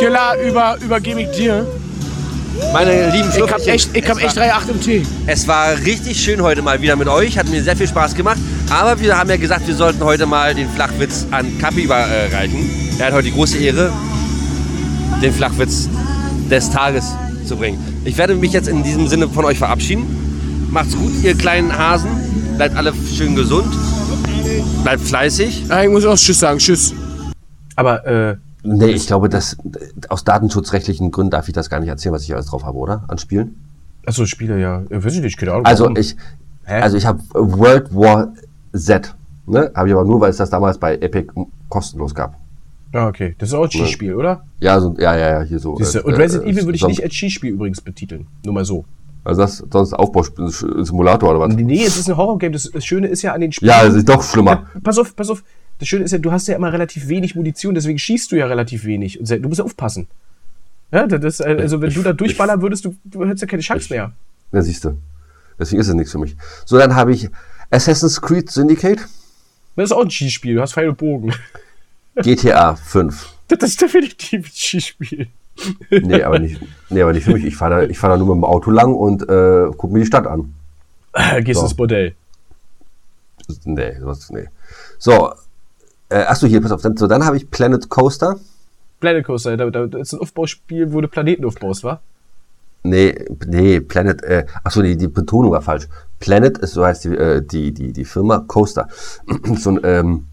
[0.01, 1.67] Giller, über, übergebe ich dir.
[2.73, 5.03] Meine lieben Ich hab echt, ich hab es echt war- 3,8 im Tee.
[5.27, 7.39] Es war richtig schön heute mal wieder mit euch.
[7.39, 8.39] Hat mir sehr viel Spaß gemacht.
[8.71, 12.69] Aber wir haben ja gesagt, wir sollten heute mal den Flachwitz an Kapi überreichen.
[12.99, 13.93] Er hat heute die große Ehre,
[15.23, 15.89] den Flachwitz
[16.51, 17.13] des Tages
[17.47, 17.79] zu bringen.
[18.05, 20.07] Ich werde mich jetzt in diesem Sinne von euch verabschieden.
[20.75, 22.11] Macht's gut, ihr kleinen Hasen.
[22.57, 23.73] Bleibt alle schön gesund.
[24.83, 25.67] Bleibt fleißig.
[25.69, 26.59] Ah, ich muss auch Tschüss sagen.
[26.59, 26.93] Tschüss.
[27.77, 29.57] Aber, äh, Nee, ich glaube, dass
[30.09, 33.05] aus datenschutzrechtlichen Gründen darf ich das gar nicht erzählen, was ich alles drauf habe, oder?
[33.07, 33.55] An Spielen?
[34.05, 34.83] achso, Spiele, ja.
[34.91, 35.05] ja.
[35.05, 35.65] Weiß ich nicht, keine Ahnung.
[35.67, 35.97] Also warum.
[35.97, 36.17] ich,
[36.65, 36.81] Hä?
[36.81, 38.33] also ich habe World War
[38.75, 39.15] Z,
[39.47, 39.71] ne?
[39.77, 41.31] Habe ich aber nur, weil es das damals bei Epic
[41.69, 42.37] kostenlos gab.
[42.93, 43.37] Ah, okay.
[43.39, 44.45] Das ist auch ein Skispiel, oder?
[44.61, 45.79] Ja, so, ja, ja, ja, hier so.
[45.79, 48.27] Äh, und Resident äh, Evil würde ich sonst- nicht als Skispiel übrigens betiteln.
[48.45, 48.85] Nur mal so.
[49.25, 51.55] Also das sonst Aufbausimulator oder was?
[51.55, 52.53] Nee, es ist ein Horrorgame.
[52.53, 53.71] Das, das Schöne ist ja an den Spielen.
[53.71, 54.67] Ja, es ist doch schlimmer.
[54.83, 55.43] Pass auf, pass auf.
[55.79, 58.47] Das Schöne ist ja, du hast ja immer relativ wenig Munition, deswegen schießt du ja
[58.47, 59.19] relativ wenig.
[59.19, 60.07] Und Du musst ja aufpassen.
[60.93, 63.93] Ja, das, äh, also wenn du da durchballern würdest, du, du hättest ja keine Chance
[63.93, 64.13] mehr.
[64.53, 64.97] Ja, siehst du.
[65.59, 66.37] Deswegen ist es nichts für mich.
[66.65, 67.29] So, dann habe ich
[67.71, 69.01] Assassin's Creed Syndicate,
[69.77, 70.55] Das ist auch ein Skispiel.
[70.55, 71.33] Du hast Pfeil und Bogen.
[72.17, 73.31] GTA 5.
[73.49, 75.29] Das ist definitiv ein Skispiel.
[75.91, 77.45] Nee, aber nicht, nee, aber nicht für mich.
[77.45, 80.01] Ich fahre da, ich fahr da nur mit dem Auto lang und äh, guck mir
[80.01, 80.55] die Stadt an.
[81.43, 81.67] Gehst So.
[81.67, 82.15] ins Bordell.
[83.65, 84.49] Nee, sowas, nee.
[84.99, 85.33] So,
[86.09, 86.83] äh, achso, hier, pass auf.
[86.83, 88.39] Dann, so, dann habe ich Planet Coaster.
[89.01, 92.01] Planet Coaster, da, da, das ist ein Aufbauspiel, wo du Planeten aufbaust, wa?
[92.83, 93.15] Nee,
[93.47, 95.89] nee, Planet, äh, achso, die, die Betonung war falsch.
[96.21, 98.89] Planet ist, so heißt die, äh, die, die, die Firma Coaster.
[99.57, 100.27] so ein ähm,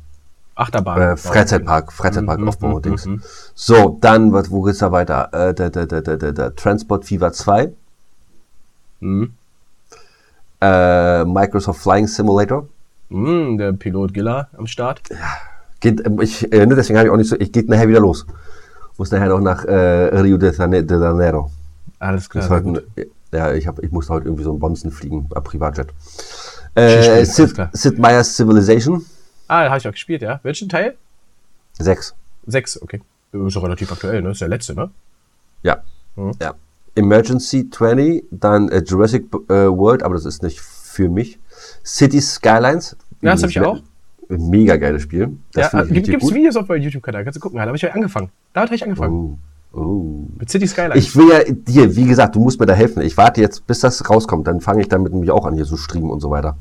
[0.62, 1.01] Achterbahn.
[1.01, 3.05] äh, Freizeitpark, Freizeitpark Mhm, Aufbau mhm, Dings.
[3.05, 3.22] mhm.
[3.55, 5.30] So, dann, wo geht's da weiter?
[5.34, 7.72] Äh, der, der, der, der, der, Transport Fever 2.
[8.99, 9.34] Mhm.
[10.62, 12.68] Äh, Microsoft Flying Simulator.
[13.09, 15.01] Mhm, der Pilot Giller am Start.
[15.80, 17.99] Geht, ähm, ich, äh, ne, deswegen habe ich auch nicht so, ich geht nachher wieder
[17.99, 18.26] los.
[18.97, 21.49] Muss nachher noch nach äh, Rio de Jane- de Janeiro.
[21.99, 22.47] Alles klar.
[22.49, 22.84] Heute, gut.
[22.95, 25.88] ein- ja, ich, hab, ich musste heute irgendwie so einen Bonzen fliegen, äh, Privatjet.
[26.76, 27.55] Äh, Sid.
[27.74, 29.05] Sid Meier's Civilization.
[29.51, 30.39] Ah, habe ich auch gespielt, ja.
[30.43, 30.95] Welchen Teil?
[31.77, 32.15] 6.
[32.47, 33.01] Sechs, okay.
[33.33, 34.31] Ist doch relativ aktuell, ne?
[34.31, 34.91] Ist der letzte, ne?
[35.61, 35.83] Ja.
[36.15, 36.31] Mhm.
[36.41, 36.53] ja.
[36.95, 41.37] Emergency 20, dann äh, Jurassic äh, World, aber das ist nicht für mich.
[41.83, 42.95] City Skylines.
[43.19, 43.81] Ja, das hab ich auch.
[44.29, 45.37] Mega geiles Spiel.
[45.51, 46.33] Das ja, ich gibt, gut.
[46.33, 47.57] Videos auf meinem YouTube-Kanal, kannst du gucken.
[47.57, 48.29] Da habe ich ja angefangen.
[48.53, 49.37] Damit habe ich angefangen.
[49.73, 50.27] Oh, oh.
[50.39, 50.95] Mit City Skylines.
[50.95, 53.01] Ich will ja dir, wie gesagt, du musst mir da helfen.
[53.01, 54.47] Ich warte jetzt, bis das rauskommt.
[54.47, 56.57] Dann fange ich damit nämlich auch an, hier zu streamen und so weiter.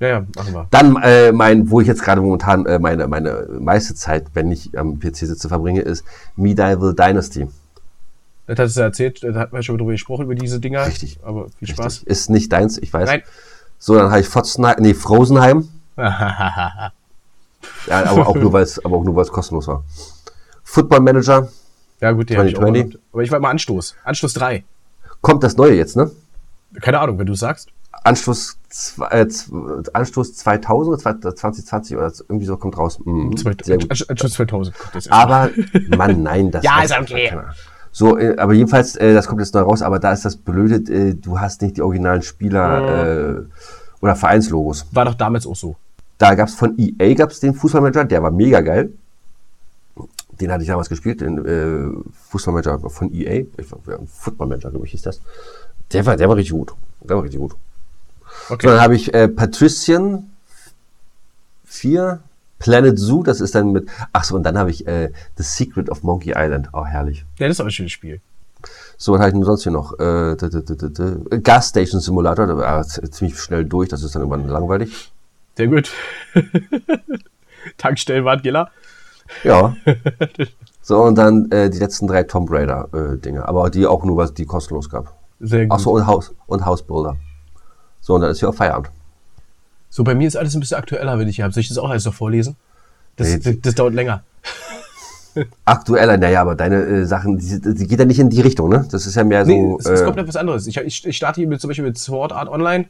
[0.00, 0.66] Ja, ja, machen wir.
[0.70, 4.76] Dann äh, mein, wo ich jetzt gerade momentan äh, meine, meine meiste Zeit, wenn ich
[4.78, 6.04] am PC sitze, verbringe, ist
[6.36, 7.48] Medieval Dynasty.
[8.46, 10.86] Das hast du erzählt, da hatten wir schon drüber gesprochen, über diese Dinger.
[10.86, 11.18] Richtig.
[11.22, 11.76] Aber viel Richtig.
[11.76, 12.02] Spaß.
[12.04, 13.08] Ist nicht deins, ich weiß.
[13.08, 13.22] Nein.
[13.78, 15.68] So, dann habe ich Fotzenheim, nee, Frozenheim.
[17.86, 18.80] Ja, aber auch nur, weil es,
[19.32, 19.82] kostenlos war.
[20.62, 21.48] Football Manager.
[22.00, 22.92] ja, gut, die hab ich auch 2020.
[22.92, 23.04] gehabt.
[23.12, 23.96] Aber ich war mal Anstoß.
[24.04, 24.64] Anstoß 3.
[25.20, 26.10] Kommt das neue jetzt, ne?
[26.80, 27.70] Keine Ahnung, wenn du es sagst.
[28.14, 29.26] Zwei- äh,
[29.92, 32.98] Anstoß 2000 oder 2020 oder irgendwie so kommt raus.
[33.04, 33.90] Mhm, sehr gut.
[33.90, 35.12] Anstoß Anstoß 2000 kommt jetzt erst.
[35.12, 35.50] Aber,
[35.96, 37.28] Mann, nein, das Ja, ist okay.
[37.28, 37.54] keiner.
[37.92, 40.76] So, äh, aber jedenfalls, äh, das kommt jetzt neu raus, aber da ist das Blöde,
[40.92, 43.42] äh, du hast nicht die originalen Spieler äh,
[44.00, 44.86] oder Vereinslogos.
[44.92, 45.76] War doch damals auch so.
[46.18, 48.90] Da gab's von EA gab's den Fußballmanager, der war mega geil.
[50.40, 51.88] Den hatte ich damals gespielt, den äh,
[52.28, 53.44] Fußballmanager von EA.
[53.56, 55.20] Ich war, ja, Footballmanager, glaube ich, hieß das.
[55.92, 56.74] Der war, der war richtig gut.
[57.02, 57.56] Der war richtig gut.
[58.48, 58.66] Okay.
[58.66, 60.30] So, dann habe ich äh, Patrician
[61.64, 62.20] 4,
[62.58, 63.88] Planet Zoo, das ist dann mit.
[64.12, 66.70] Ach so, und dann habe ich äh, The Secret of Monkey Island.
[66.72, 67.24] Oh, herrlich.
[67.38, 68.20] Ja, das ist aber ein schönes Spiel.
[68.96, 69.92] So, was habe ich denn sonst hier noch?
[70.00, 70.62] Äh, d- d-
[71.30, 75.12] d- Gas Station Simulator, da war ziemlich schnell durch, das ist dann irgendwann langweilig.
[75.56, 75.90] Sehr gut.
[77.76, 78.70] Tankstellen waren Giller.
[79.44, 79.76] Ja.
[80.82, 84.16] so, und dann äh, die letzten drei Tomb Raider äh, Dinge, aber die auch nur,
[84.16, 85.14] was die kostenlos gab.
[85.38, 85.76] Sehr gut.
[85.76, 87.16] Ach so, und Haus und Hausbuilder.
[88.08, 88.88] So, und dann ist hier auch Feierabend.
[89.90, 91.52] So, bei mir ist alles ein bisschen aktueller, wenn ich hier habe.
[91.52, 92.56] Soll ich das auch alles noch vorlesen?
[93.16, 93.38] Das, Nee.
[93.38, 94.22] das, das dauert länger.
[95.66, 98.88] Aktueller, naja, aber deine äh, Sachen, die, die geht ja nicht in die Richtung, ne?
[98.90, 99.52] Das ist ja mehr so.
[99.52, 100.66] Nee, es, es äh, kommt etwas anderes.
[100.66, 102.84] Ich, ich, ich starte hier mit, zum Beispiel mit Sword Art Online.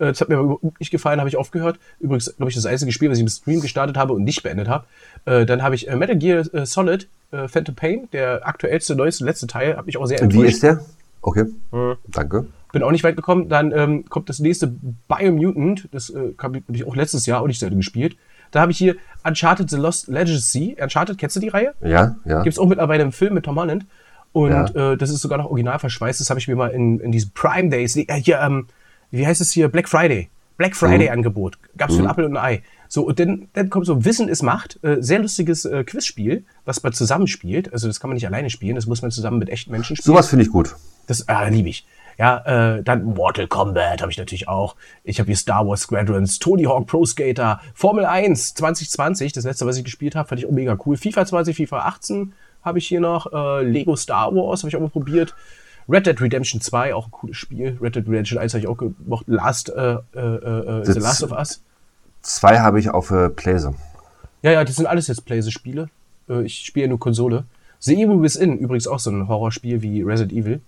[0.00, 1.78] Äh, Das hat mir aber überhaupt nicht gefallen, habe ich aufgehört.
[2.00, 4.66] Übrigens, glaube ich, das einzige Spiel, was ich im Stream gestartet habe und nicht beendet
[4.68, 4.84] habe.
[5.26, 9.46] Äh, Dann habe ich äh, Metal Gear äh, Solid Phantom Pain, der aktuellste, neueste, letzte
[9.46, 10.54] Teil, hat mich auch sehr wie enttäuscht.
[10.54, 10.80] ist der?
[11.22, 11.44] Okay.
[11.72, 11.96] Mhm.
[12.08, 12.46] Danke.
[12.76, 13.48] Bin auch nicht weit gekommen.
[13.48, 14.74] Dann ähm, kommt das nächste
[15.08, 15.88] Biomutant.
[15.92, 18.16] Das äh, habe ich auch letztes Jahr auch nicht selten gespielt.
[18.50, 20.76] Da habe ich hier Uncharted The Lost Legacy.
[20.80, 21.74] Uncharted, kennst du die Reihe?
[21.80, 22.42] Ja, ja.
[22.42, 23.86] Gibt es auch mittlerweile im Film mit Tom Holland.
[24.32, 24.92] Und Ja.
[24.92, 26.20] äh, das ist sogar noch original verschweißt.
[26.20, 28.66] Das habe ich mir mal in, in diesen Prime Days, äh, hier, ähm,
[29.10, 29.68] wie heißt es hier?
[29.68, 30.28] Black Friday.
[30.58, 31.58] Black Friday Angebot.
[31.76, 32.06] Gab es für Mhm.
[32.08, 32.62] ein Apfel und ein Ei.
[32.88, 34.78] So, und dann, dann kommt so Wissen ist Macht.
[34.82, 37.72] Äh, sehr lustiges äh, Quizspiel, was man zusammen spielt.
[37.72, 38.74] Also, das kann man nicht alleine spielen.
[38.76, 40.14] Das muss man zusammen mit echten Menschen spielen.
[40.14, 40.74] Sowas finde ich gut.
[41.08, 41.86] Das äh, liebe ich.
[42.18, 44.76] Ja, äh, dann Mortal Kombat habe ich natürlich auch.
[45.04, 49.66] Ich habe hier Star Wars Squadrons, Tony Hawk Pro Skater, Formel 1 2020, das letzte,
[49.66, 50.96] was ich gespielt habe, fand ich auch mega cool.
[50.96, 53.32] FIFA 20, FIFA 18 habe ich hier noch.
[53.32, 55.34] Äh, Lego Star Wars habe ich auch mal probiert.
[55.88, 57.78] Red Dead Redemption 2, auch ein cooles Spiel.
[57.80, 59.26] Red Dead Redemption 1 habe ich auch gemocht.
[59.28, 61.62] Last, äh, äh, äh, The Last of Us.
[62.22, 63.74] Zwei habe ich auf äh, Playse.
[64.42, 65.88] Ja, ja, das sind alles jetzt Playse-Spiele.
[66.28, 67.44] Äh, ich spiele ja nur Konsole.
[67.78, 70.60] The Evil Within, übrigens auch so ein Horrorspiel wie Resident Evil.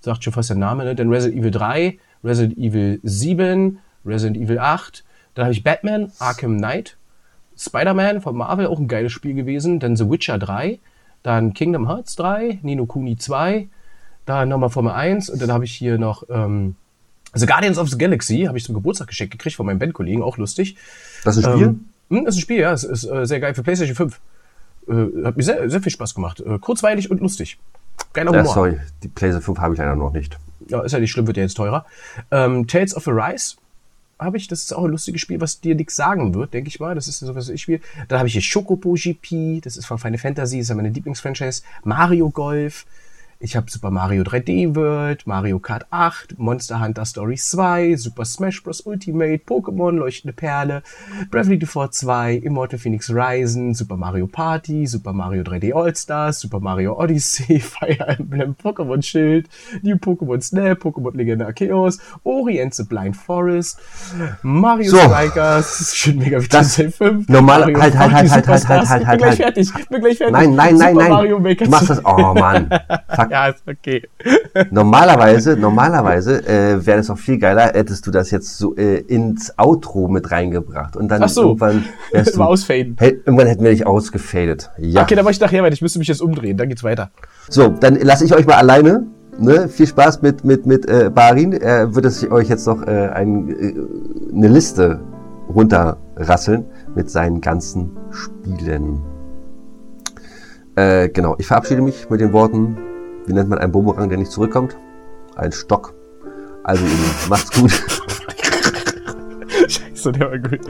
[0.00, 0.94] Sagt schon fast der Name, ne?
[0.94, 5.04] Dann Resident Evil 3, Resident Evil 7, Resident Evil 8.
[5.34, 6.96] Dann habe ich Batman, Arkham Knight,
[7.56, 9.80] Spider-Man von Marvel, auch ein geiles Spiel gewesen.
[9.80, 10.78] Dann The Witcher 3,
[11.22, 13.68] dann Kingdom Hearts 3, Nino Kuni 2,
[14.26, 16.76] dann nochmal Formel 1 und dann habe ich hier noch ähm,
[17.34, 20.38] The Guardians of the Galaxy, habe ich zum Geburtstag geschenkt gekriegt von meinem Bandkollegen, auch
[20.38, 20.76] lustig.
[21.24, 21.66] Das ist ein Spiel?
[21.66, 22.72] Ähm, hm, das ist ein Spiel, ja.
[22.72, 24.20] Es ist äh, sehr geil für PlayStation 5.
[24.88, 26.40] Äh, hat mir sehr, sehr viel Spaß gemacht.
[26.40, 27.58] Äh, kurzweilig und lustig.
[28.12, 28.54] Geiler Ja, Humor.
[28.54, 30.38] sorry, die Playse 5 habe ich leider noch nicht.
[30.68, 31.86] Ja, ist ja nicht schlimm, wird ja jetzt teurer.
[32.30, 33.56] Ähm, Tales of Arise
[34.18, 34.48] habe ich.
[34.48, 36.94] Das ist auch ein lustiges Spiel, was dir nichts sagen wird, denke ich mal.
[36.94, 37.80] Das ist so, was ich spiele.
[38.08, 39.60] Dann habe ich hier Chocobo GP.
[39.62, 40.56] Das ist von Final Fantasy.
[40.58, 41.62] Das ist ja meine Lieblingsfranchise.
[41.84, 42.84] Mario Golf.
[43.40, 48.64] Ich habe Super Mario 3D World, Mario Kart 8, Monster Hunter Stories 2, Super Smash
[48.64, 48.84] Bros.
[48.84, 50.82] Ultimate, Pokémon Leuchtende Perle,
[51.30, 56.98] Bravely Default 2, Immortal Phoenix Rising, Super Mario Party, Super Mario 3D All-Stars, Super Mario
[56.98, 59.46] Odyssey, Fire Emblem, Pokémon Schild,
[59.82, 63.78] New Pokémon Snap, Pokémon Legende Arceus, Ori and the Blind Forest,
[64.42, 64.98] Mario So.
[64.98, 68.88] Strikers, schön mega wie Das 5, normal, Mario halt, halt, Party halt, halt, halt, Superstars.
[68.88, 69.54] halt, halt, Ich bin gleich halt.
[69.54, 70.32] fertig, bin gleich fertig.
[70.32, 71.12] Nein, nein, nein, Super nein.
[71.12, 72.04] Mario Maker Du machst das.
[72.04, 72.68] Oh Mann.
[73.14, 73.27] Fuck.
[73.30, 74.02] ja, ist okay.
[74.70, 79.58] Normalerweise, normalerweise äh, wäre es auch viel geiler, hättest du das jetzt so äh, ins
[79.58, 81.42] Outro mit reingebracht und dann Ach so.
[81.42, 82.96] irgendwann wärst du, ausfaden.
[82.98, 84.70] Hey, irgendwann hätten wir dich ausgefadet.
[84.78, 85.02] Ja.
[85.02, 85.74] Okay, dann mach ich nachher weiter.
[85.74, 86.56] Ich müsste mich jetzt umdrehen.
[86.56, 87.10] Dann geht's weiter.
[87.48, 89.06] So, dann lasse ich euch mal alleine.
[89.38, 89.68] Ne?
[89.68, 91.52] Viel Spaß mit mit mit äh, Barin.
[91.52, 95.00] Er wird es euch jetzt noch äh, ein, äh, eine Liste
[95.48, 99.00] runterrasseln mit seinen ganzen Spielen.
[100.78, 102.76] Äh, genau, ich verabschiede mich mit den Worten,
[103.28, 104.76] wie nennt man einen Bumerang, der nicht zurückkommt?
[105.36, 105.94] Ein Stock.
[106.64, 107.70] Also, ihr macht's gut.
[109.68, 110.60] Scheiße, der war gut.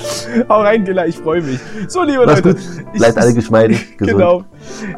[0.49, 1.61] Hau rein, Gilla, ich freue mich.
[1.89, 2.59] So, liebe Macht's Leute.
[2.93, 4.19] ich- Bleibt alle geschmeidig, gesund.
[4.19, 4.45] Genau.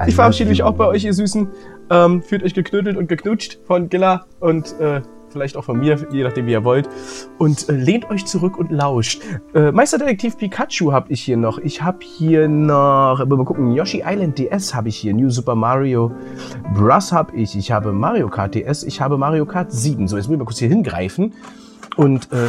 [0.07, 1.49] Ich verabschiede mich auch bei euch, ihr Süßen.
[1.91, 5.01] Ähm, fühlt euch geknüttelt und geknutscht von Gilla und äh,
[5.33, 6.89] vielleicht auch von mir, je nachdem wie ihr wollt.
[7.39, 9.23] Und äh, lehnt euch zurück und lauscht.
[9.55, 11.59] Äh, Meisterdetektiv Pikachu habe ich hier noch.
[11.59, 15.15] Ich habe hier noch, mal gucken, Yoshi Island DS habe ich hier.
[15.15, 16.13] New Super Mario
[16.75, 17.13] Bros.
[17.13, 17.57] habe ich.
[17.57, 18.83] Ich habe Mario Kart DS.
[18.83, 20.09] Ich habe Mario Kart 7.
[20.09, 21.35] So, jetzt muss ich mal kurz hier hingreifen.
[21.97, 22.49] Und äh,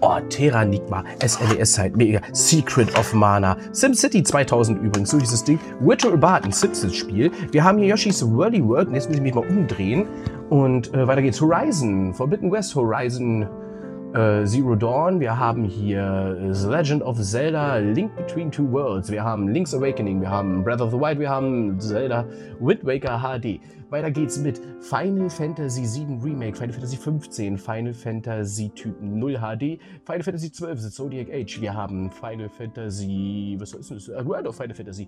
[0.00, 2.20] oh, Terranigma, SNES halt, mega.
[2.32, 5.58] Secret of Mana, SimCity 2000 übrigens, so dieses Ding.
[5.80, 7.30] Virtual Bart, ein Simpsons-Spiel.
[7.52, 10.06] Wir haben hier Yoshi's Worldy World und jetzt muss ich mich mal umdrehen.
[10.50, 11.40] Und äh, weiter geht's.
[11.40, 13.46] Horizon, Forbidden West Horizon
[14.14, 15.20] äh, Zero Dawn.
[15.20, 19.10] Wir haben hier äh, The Legend of Zelda, Link Between Two Worlds.
[19.10, 22.24] Wir haben Link's Awakening, wir haben Breath of the Wild, wir haben Zelda
[22.60, 23.60] Wind Waker HD.
[23.92, 29.78] Weiter geht's mit Final Fantasy VII Remake, Final Fantasy 15, Final Fantasy Typ 0 HD,
[30.06, 31.60] Final Fantasy 12, The Zodiac Age.
[31.60, 34.08] Wir haben Final Fantasy, was ist das?
[34.08, 35.06] World of Final Fantasy.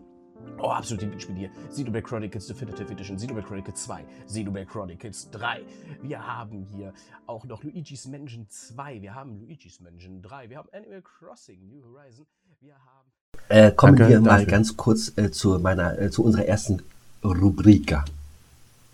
[0.58, 1.50] Oh, absolut Lieblingsspiel hier.
[1.70, 5.62] Xenoblade Chronicles Definitive Edition, Xenoblade Chronicles 2, Xenoblade Chronicles 3.
[6.02, 6.92] Wir haben hier
[7.26, 9.00] auch noch Luigi's Mansion 2.
[9.00, 10.50] Wir haben Luigi's Mansion 3.
[10.50, 12.26] Wir haben Animal Crossing New Horizon.
[12.60, 13.08] Wir haben
[13.48, 14.46] äh, kommen Danke wir mal dafür.
[14.46, 16.82] ganz kurz äh, zu meiner, äh, zu unserer ersten
[17.24, 17.96] Rubrik.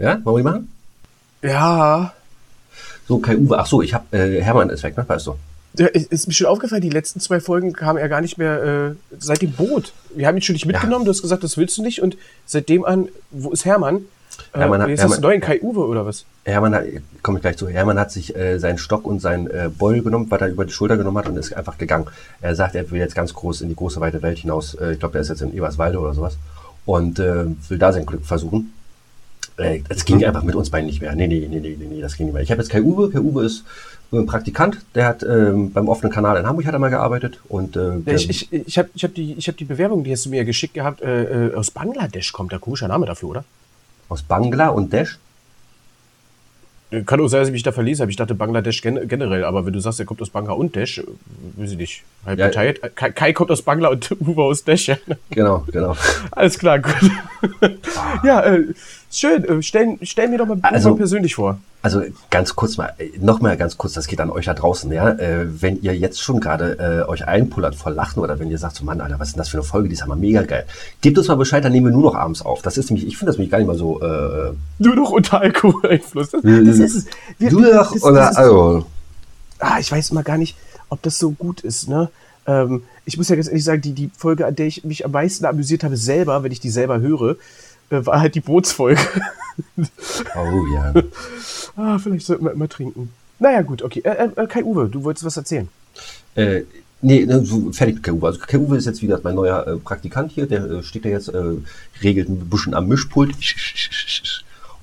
[0.00, 0.72] Ja, wollen wir die machen?
[1.42, 2.14] Ja.
[3.06, 5.04] So, Kai Uwe, ach so, ich habe äh, Hermann ist weg, ne?
[5.06, 5.36] Weißt du?
[5.76, 8.94] Ja, ist mir schon aufgefallen, die letzten zwei Folgen kam er gar nicht mehr äh,
[9.18, 9.92] seit dem Boot.
[10.14, 11.04] Wir haben ihn schon nicht mitgenommen, ja.
[11.04, 14.06] du hast gesagt, das willst du nicht und seitdem an, wo ist Hermann?
[14.52, 16.24] Äh, Hermann hat, jetzt Hermann, hast du neuen Kai Uwe oder was?
[16.44, 16.84] Hermann hat,
[17.22, 20.26] komme ich gleich zu, Hermann hat sich äh, seinen Stock und seinen äh, Beul genommen,
[20.30, 22.06] was er über die Schulter genommen hat und ist einfach gegangen.
[22.40, 24.74] Er sagt, er will jetzt ganz groß in die große weite Welt hinaus.
[24.74, 26.36] Äh, ich glaube, er ist jetzt in Eberswalde oder sowas
[26.86, 28.72] und äh, will da sein Glück versuchen.
[29.60, 31.14] Äh, das ging einfach mit uns beiden nicht mehr.
[31.14, 32.42] Nee, nee, nee, nee, nee, das ging nicht mehr.
[32.42, 33.10] Ich habe jetzt Kai Uwe.
[33.10, 33.64] Kai Uwe ist
[34.12, 37.76] ein Praktikant, der hat ähm, beim offenen Kanal in Hamburg hat er mal gearbeitet und
[37.76, 40.26] äh, ja, ich, ich, ich habe ich hab die, ich hab die Bewerbung, die hast
[40.26, 43.44] du mir geschickt gehabt, äh, äh aus Bangladesch kommt der komischer Name dafür, oder?
[44.08, 45.18] Aus Bangla und Desch?
[47.06, 48.10] Kann auch sein, dass ich mich da verließ habe.
[48.10, 51.04] Ich dachte Bangladesch gen generell, aber wenn du sagst, er kommt aus Bangladesch, äh,
[51.56, 52.02] weiß ich nicht.
[52.26, 52.80] Halb ja, geteilt.
[52.96, 54.90] Kai, Kai, kommt aus Bangla und Uwe aus Desch.
[55.30, 55.96] Genau, genau.
[56.32, 56.96] Alles klar, gut.
[58.24, 58.64] ja, äh,
[59.10, 59.44] schön.
[59.44, 61.58] Äh, stell, stell mir doch mal also, persönlich vor.
[61.82, 64.92] Also ganz kurz mal, äh, noch mal ganz kurz, das geht an euch da draußen,
[64.92, 65.10] ja.
[65.10, 68.76] Äh, wenn ihr jetzt schon gerade äh, euch einpullert vor Lachen oder wenn ihr sagt,
[68.76, 70.66] so Mann, Alter, was ist denn das für eine Folge, die ist aber mega geil.
[71.00, 72.62] Gebt uns mal Bescheid, dann nehmen wir nur noch abends auf.
[72.62, 74.00] Das ist nämlich, ich finde das nämlich gar nicht mal so.
[74.00, 76.30] Äh, nur noch unter Alkoholeinfluss.
[76.30, 77.06] Das, das ist es.
[77.38, 78.84] Wir, nur noch unter Alkohol.
[79.58, 80.56] Ah, ich weiß immer gar nicht,
[80.88, 82.10] ob das so gut ist, ne?
[82.46, 85.12] Ähm, ich muss ja ganz ehrlich sagen, die, die Folge, an der ich mich am
[85.12, 87.36] meisten amüsiert habe, selber, wenn ich die selber höre, äh,
[87.90, 89.00] war halt die Bootsfolge.
[90.36, 90.94] Oh ja.
[91.76, 93.12] ah, vielleicht sollten wir immer trinken.
[93.38, 94.00] Naja, gut, okay.
[94.04, 95.68] Äh, äh, Kai Uwe, du wolltest was erzählen.
[96.34, 96.62] Äh,
[97.00, 98.26] nee, ne, so fertig mit Kai Uwe.
[98.26, 100.46] Also Kai Uwe ist jetzt wieder mein neuer äh, Praktikant hier.
[100.46, 101.42] Der äh, steht da jetzt, äh,
[102.02, 103.34] regelt ein bisschen am Mischpult.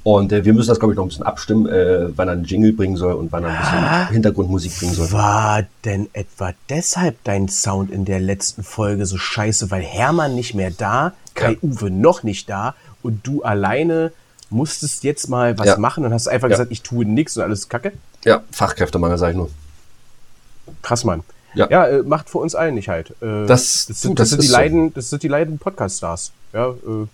[0.03, 2.45] Und äh, wir müssen das, glaube ich, noch ein bisschen abstimmen, äh, wann er einen
[2.45, 5.11] Jingle bringen soll und wann er ein bisschen ah, Hintergrundmusik bringen soll.
[5.11, 10.55] War denn etwa deshalb dein Sound in der letzten Folge so scheiße, weil Hermann nicht
[10.55, 11.57] mehr da, Kai ja.
[11.61, 14.11] Uwe noch nicht da und du alleine
[14.49, 15.77] musstest jetzt mal was ja.
[15.77, 16.55] machen und hast einfach ja.
[16.55, 17.93] gesagt, ich tue nichts und alles Kacke?
[18.23, 19.49] Ja, Fachkräftemangel, sag ich nur.
[20.81, 21.23] Krass, Mann.
[21.53, 23.11] Ja, ja äh, macht für uns allen nicht halt.
[23.21, 24.53] Äh, das, das, sind, das, sind die so.
[24.53, 26.31] Leiden, das sind die Leiden Podcast-Stars.
[26.53, 27.07] Ja, äh,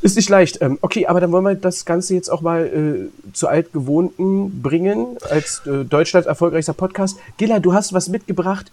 [0.00, 0.60] ist nicht leicht.
[0.60, 5.16] Ähm, okay, aber dann wollen wir das Ganze jetzt auch mal äh, zu altgewohnten bringen,
[5.28, 7.18] als äh, Deutschlands erfolgreichster Podcast.
[7.36, 8.70] Gilla, du hast was mitgebracht.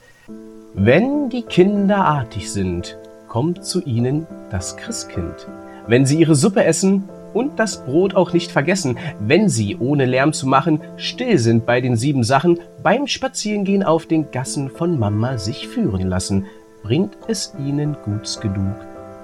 [0.73, 2.97] Wenn die Kinder artig sind,
[3.27, 5.47] kommt zu ihnen das Christkind.
[5.87, 10.31] Wenn sie ihre Suppe essen, und das Brot auch nicht vergessen, wenn sie, ohne Lärm
[10.31, 15.37] zu machen, still sind bei den sieben Sachen, beim Spazierengehen auf den Gassen von Mama
[15.37, 16.45] sich führen lassen,
[16.81, 18.75] bringt es ihnen Guts genug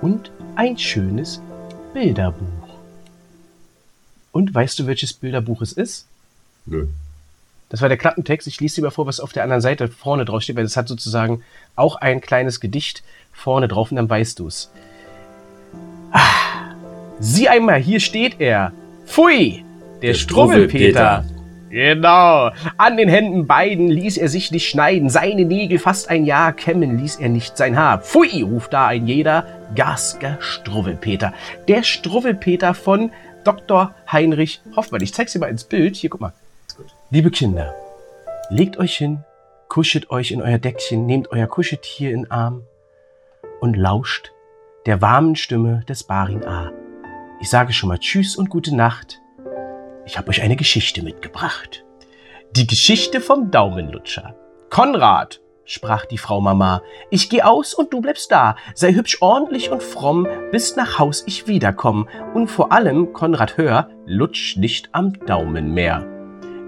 [0.02, 1.42] und ein schönes
[1.94, 2.46] Bilderbuch.
[4.34, 6.06] Und weißt du, welches Bilderbuch es ist?
[6.66, 6.88] Nö.
[7.70, 8.46] Das war der Klappentext.
[8.48, 10.76] Ich lese dir mal vor, was auf der anderen Seite vorne drauf steht, weil es
[10.76, 11.44] hat sozusagen
[11.78, 14.70] auch ein kleines Gedicht vorne drauf und dann weißt du es.
[17.24, 18.72] Sieh einmal, hier steht er.
[19.06, 19.64] Pfui,
[20.02, 21.24] der, der Struwwelpeter.
[21.70, 22.50] Genau.
[22.78, 26.98] An den Händen beiden ließ er sich nicht schneiden, seine Nägel fast ein Jahr kämmen
[26.98, 28.00] ließ er nicht sein Haar.
[28.00, 29.46] Pfui, ruft da ein jeder,
[29.76, 31.32] Gasker Struwwelpeter.
[31.68, 33.12] Der Struwwelpeter von
[33.44, 33.94] Dr.
[34.12, 35.02] Heinrich Hoffmann.
[35.02, 35.96] Ich zeig's dir mal ins Bild.
[35.96, 36.34] Hier, guck mal.
[37.12, 37.76] Liebe Kinder,
[38.50, 39.20] legt euch hin,
[39.70, 42.64] kuschelt euch in euer Deckchen, nehmt euer Kuscheltier in den Arm
[43.60, 44.32] und lauscht
[44.88, 46.72] der warmen Stimme des Barin A.
[47.42, 49.20] Ich sage schon mal Tschüss und gute Nacht.
[50.06, 51.84] Ich habe euch eine Geschichte mitgebracht.
[52.56, 54.36] Die Geschichte vom Daumenlutscher.
[54.70, 58.58] Konrad, sprach die Frau Mama, ich geh aus und du bleibst da.
[58.76, 62.08] Sei hübsch ordentlich und fromm, bis nach Haus ich wiederkomm.
[62.36, 66.06] Und vor allem, Konrad, hör, lutsch nicht am Daumen mehr.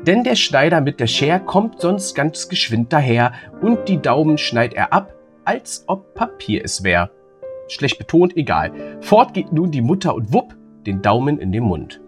[0.07, 4.75] Denn der Schneider mit der Scher kommt sonst ganz geschwind daher und die Daumen schneidet
[4.75, 5.13] er ab,
[5.45, 7.11] als ob Papier es wär.
[7.67, 8.71] Schlecht betont, egal.
[9.01, 10.55] Fort geht nun die Mutter und wupp,
[10.85, 12.01] den Daumen in den Mund.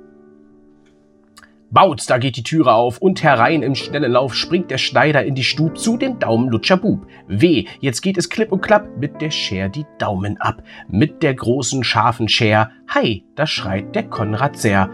[1.72, 5.36] Bautz, da geht die Türe auf und herein im schnellen Lauf springt der Schneider in
[5.36, 7.06] die Stub zu dem Daumenlutscher Bub.
[7.28, 10.64] Weh, jetzt geht es klipp und klapp mit der Scher die Daumen ab.
[10.88, 14.90] Mit der großen scharfen Scher, hei, da schreit der Konrad sehr.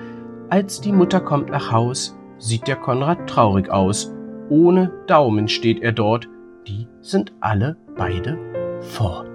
[0.49, 4.11] Als die Mutter kommt nach Haus, sieht der Konrad traurig aus.
[4.49, 6.27] Ohne Daumen steht er dort,
[6.67, 8.37] die sind alle beide
[8.81, 9.30] fort.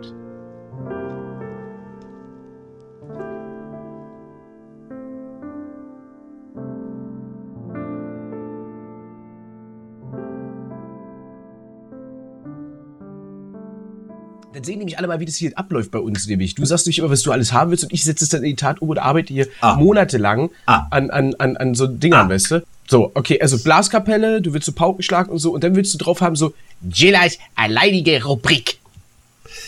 [14.56, 16.54] Dann sehen nämlich alle mal, wie das hier abläuft bei uns nämlich.
[16.54, 18.48] Du sagst nämlich immer, was du alles haben willst und ich setze es dann in
[18.52, 19.74] die Tat um und arbeite hier Ah.
[19.76, 20.86] monatelang Ah.
[20.90, 22.62] an, an, an, an so Dingern, weißt du?
[22.88, 26.22] So, okay, also Blaskapelle, du willst so Paukenschlag und so und dann willst du drauf
[26.22, 26.54] haben so
[26.90, 28.78] Jillas alleinige Rubrik.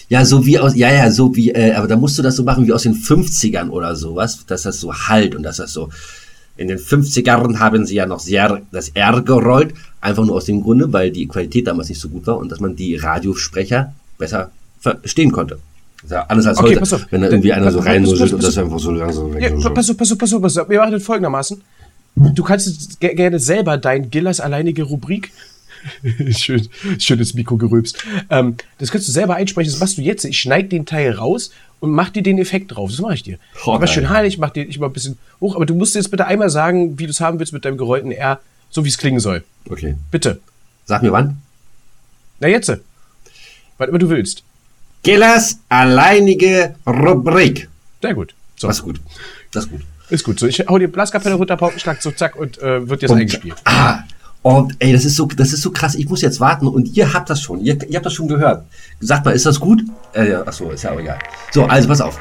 [0.09, 2.43] Ja, so wie aus, ja, ja, so wie, äh, aber da musst du das so
[2.43, 5.91] machen wie aus den 50ern oder sowas, dass das so halt und dass das so,
[6.57, 10.62] in den 50ern haben sie ja noch sehr das R gerollt, einfach nur aus dem
[10.62, 14.51] Grunde, weil die Qualität damals nicht so gut war und dass man die Radiosprecher besser
[14.81, 15.59] verstehen konnte.
[16.09, 18.93] Ja anders als Okay, heute, wenn da irgendwie einer so reinnuschelt und das einfach so
[18.93, 19.74] langsam Ja, weg.
[19.74, 20.68] pass auf, pass auf, pass auf, pass auf.
[20.68, 21.61] Wir machen das folgendermaßen.
[22.14, 25.31] Du kannst gerne selber dein Gillas alleinige Rubrik.
[26.31, 26.68] Schön,
[26.99, 28.05] schönes Mikrogerübst.
[28.31, 29.70] Ähm, das kannst du selber einsprechen.
[29.70, 30.24] Das machst du jetzt.
[30.24, 31.51] Ich schneide den Teil raus
[31.81, 32.91] und mach dir den Effekt drauf.
[32.91, 33.39] Das mache ich dir.
[33.64, 35.55] Oh, aber schön heilig, mach dir ich mal ein bisschen hoch.
[35.55, 38.11] Aber du musst jetzt bitte einmal sagen, wie du es haben willst mit deinem gerollten
[38.11, 39.45] R, so wie es klingen soll.
[39.68, 39.95] Okay.
[40.11, 40.41] Bitte.
[40.87, 41.39] Sag mir wann.
[42.41, 42.72] Na jetzt.
[43.79, 44.43] Wann immer du willst.
[45.03, 47.68] Gillas alleinige Rubrik.
[48.03, 48.34] Sehr gut.
[48.57, 48.66] So.
[48.68, 49.01] Das ist gut.
[49.53, 49.80] Das ist gut.
[50.11, 50.38] Ist gut.
[50.40, 53.57] So, ich hau dir Blaskapelle runter, Paukenschlag, so zack und äh, wird jetzt Und- eingespielt.
[53.64, 54.01] Ah,
[54.42, 55.94] und ey, das ist so, das ist so krass.
[55.94, 57.61] Ich muss jetzt warten und ihr habt das schon.
[57.61, 58.64] Ihr, ihr habt das schon gehört.
[59.01, 59.82] Sagt mal, ist das gut?
[60.14, 61.18] Äh, ja, achso, ist ja auch egal.
[61.53, 62.18] So, also pass auf.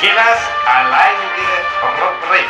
[0.00, 0.61] Alleinige
[2.32, 2.48] Rubrik.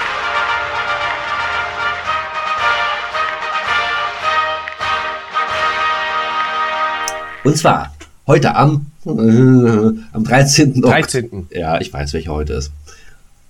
[7.44, 7.92] Und zwar
[8.26, 10.84] heute am, äh, am 13.
[10.84, 11.48] Ok- 13.
[11.50, 12.70] Ja, ich weiß, welcher heute ist.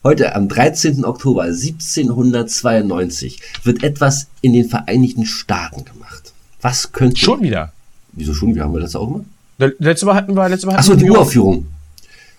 [0.02, 1.04] Heute am 13.
[1.04, 6.32] Oktober 1792 wird etwas in den Vereinigten Staaten gemacht.
[6.60, 7.16] Was könnte.
[7.18, 7.72] Schon wieder?
[8.12, 8.54] Wieso schon?
[8.54, 9.24] Wie haben wir das auch immer?
[9.58, 11.10] Le- Letztes Mal hatten wir, letztes Mal hatten Achso, die.
[11.10, 11.66] Uraufführung.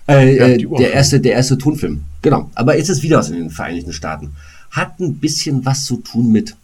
[0.07, 2.03] Äh, Ja, äh, der, erste, der erste Tonfilm.
[2.23, 2.49] Genau.
[2.55, 4.35] Aber jetzt ist wieder was in den Vereinigten Staaten.
[4.71, 6.55] Hat ein bisschen was zu tun mit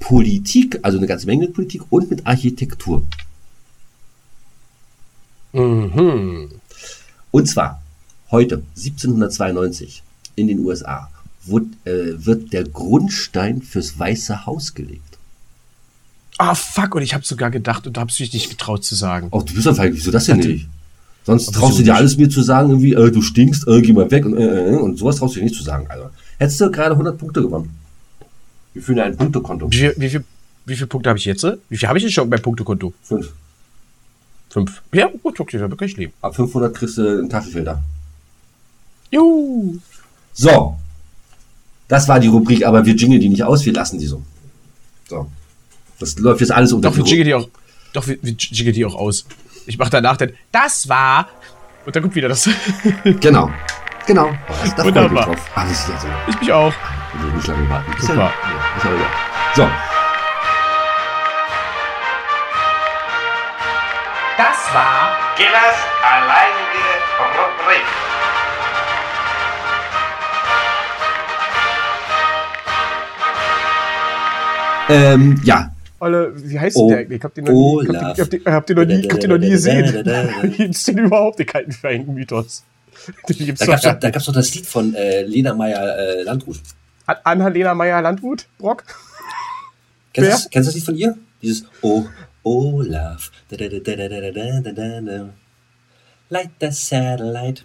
[0.00, 3.04] Politik, also eine ganze Menge mit Politik und mit Architektur.
[5.52, 6.48] Mhm.
[7.30, 7.80] Und zwar
[8.32, 10.02] heute, 1792,
[10.34, 11.10] in den USA,
[11.44, 15.18] wird, äh, wird der Grundstein fürs Weiße Haus gelegt.
[16.38, 19.28] Ah, fuck, und ich habe sogar gedacht und da hab's dich nicht getraut zu sagen.
[19.30, 20.68] Oh, du bist einfach, wieso das denn nicht?
[21.24, 23.92] Sonst Aber traust du dir alles mir zu sagen, irgendwie, äh, du stinkst, äh, geh
[23.92, 26.10] mal weg und, äh, äh, und sowas traust du dir nicht zu sagen, Alter.
[26.38, 27.70] Hättest du gerade 100 Punkte gewonnen.
[28.74, 29.70] Wir führen ja ein Punktekonto.
[29.70, 30.24] Wie viel, wie viel,
[30.66, 31.46] wie viel Punkte habe ich jetzt?
[31.68, 32.92] Wie viel habe ich denn schon beim Punktekonto?
[33.02, 33.32] Fünf.
[34.50, 34.82] Fünf.
[34.92, 36.12] Ja, gut, okay, damit kann ich leben.
[36.20, 37.82] Ab 500 kriegst du einen Tafelfilter.
[39.10, 39.78] Juhu.
[40.32, 40.76] So.
[41.88, 44.22] Das war die Rubrik, aber wir jingeln die nicht aus, wir lassen die so.
[45.08, 45.30] So.
[45.98, 47.48] Das läuft jetzt alles unter Doch, wir die jiggeln die auch,
[47.92, 49.26] doch, wir, wir jiggeln die auch aus.
[49.66, 51.28] Ich mache danach dann, das war,
[51.86, 52.48] und dann kommt wieder das.
[53.04, 53.50] Genau.
[54.06, 54.30] Genau.
[54.48, 55.24] Oh, das, da freue ich mich Wunderbar.
[55.26, 55.50] drauf.
[55.54, 56.08] Ah, das ist ja so.
[56.26, 56.72] Ich mich auch.
[57.14, 57.92] Ich will nicht lange warten.
[58.00, 58.14] Super.
[58.16, 58.32] Ja,
[58.76, 59.06] ist ja egal.
[59.54, 59.68] So.
[64.36, 66.88] Das war Gillas alleinige
[67.38, 67.86] Rubrik.
[74.88, 75.71] Ähm, ja.
[76.02, 77.18] Olle, wie heißt Oh, der eigentlich?
[77.18, 78.18] Ich hab den noch nie, ich Olaf.
[78.18, 80.04] ich hab ich hab den noch nie, ich hab den noch nie gesehen.
[80.56, 82.64] Gibt's den überhaupt, den kalten Vereinigten Mythos?
[83.28, 86.26] Den gibt's Da gab's doch, da gab's doch das Lied von äh, Lena Meyer äh,
[87.06, 88.84] Anna-Lena Meyer-Landrut, Brock?
[90.12, 90.30] Kennst du Wer?
[90.30, 91.18] das, kennst du das Lied von ihr?
[91.40, 92.04] Dieses Oh,
[92.42, 93.30] Olaf.
[93.48, 95.28] Da, da, da, da, da, da, da, da, da.
[96.28, 97.62] Light the satellite.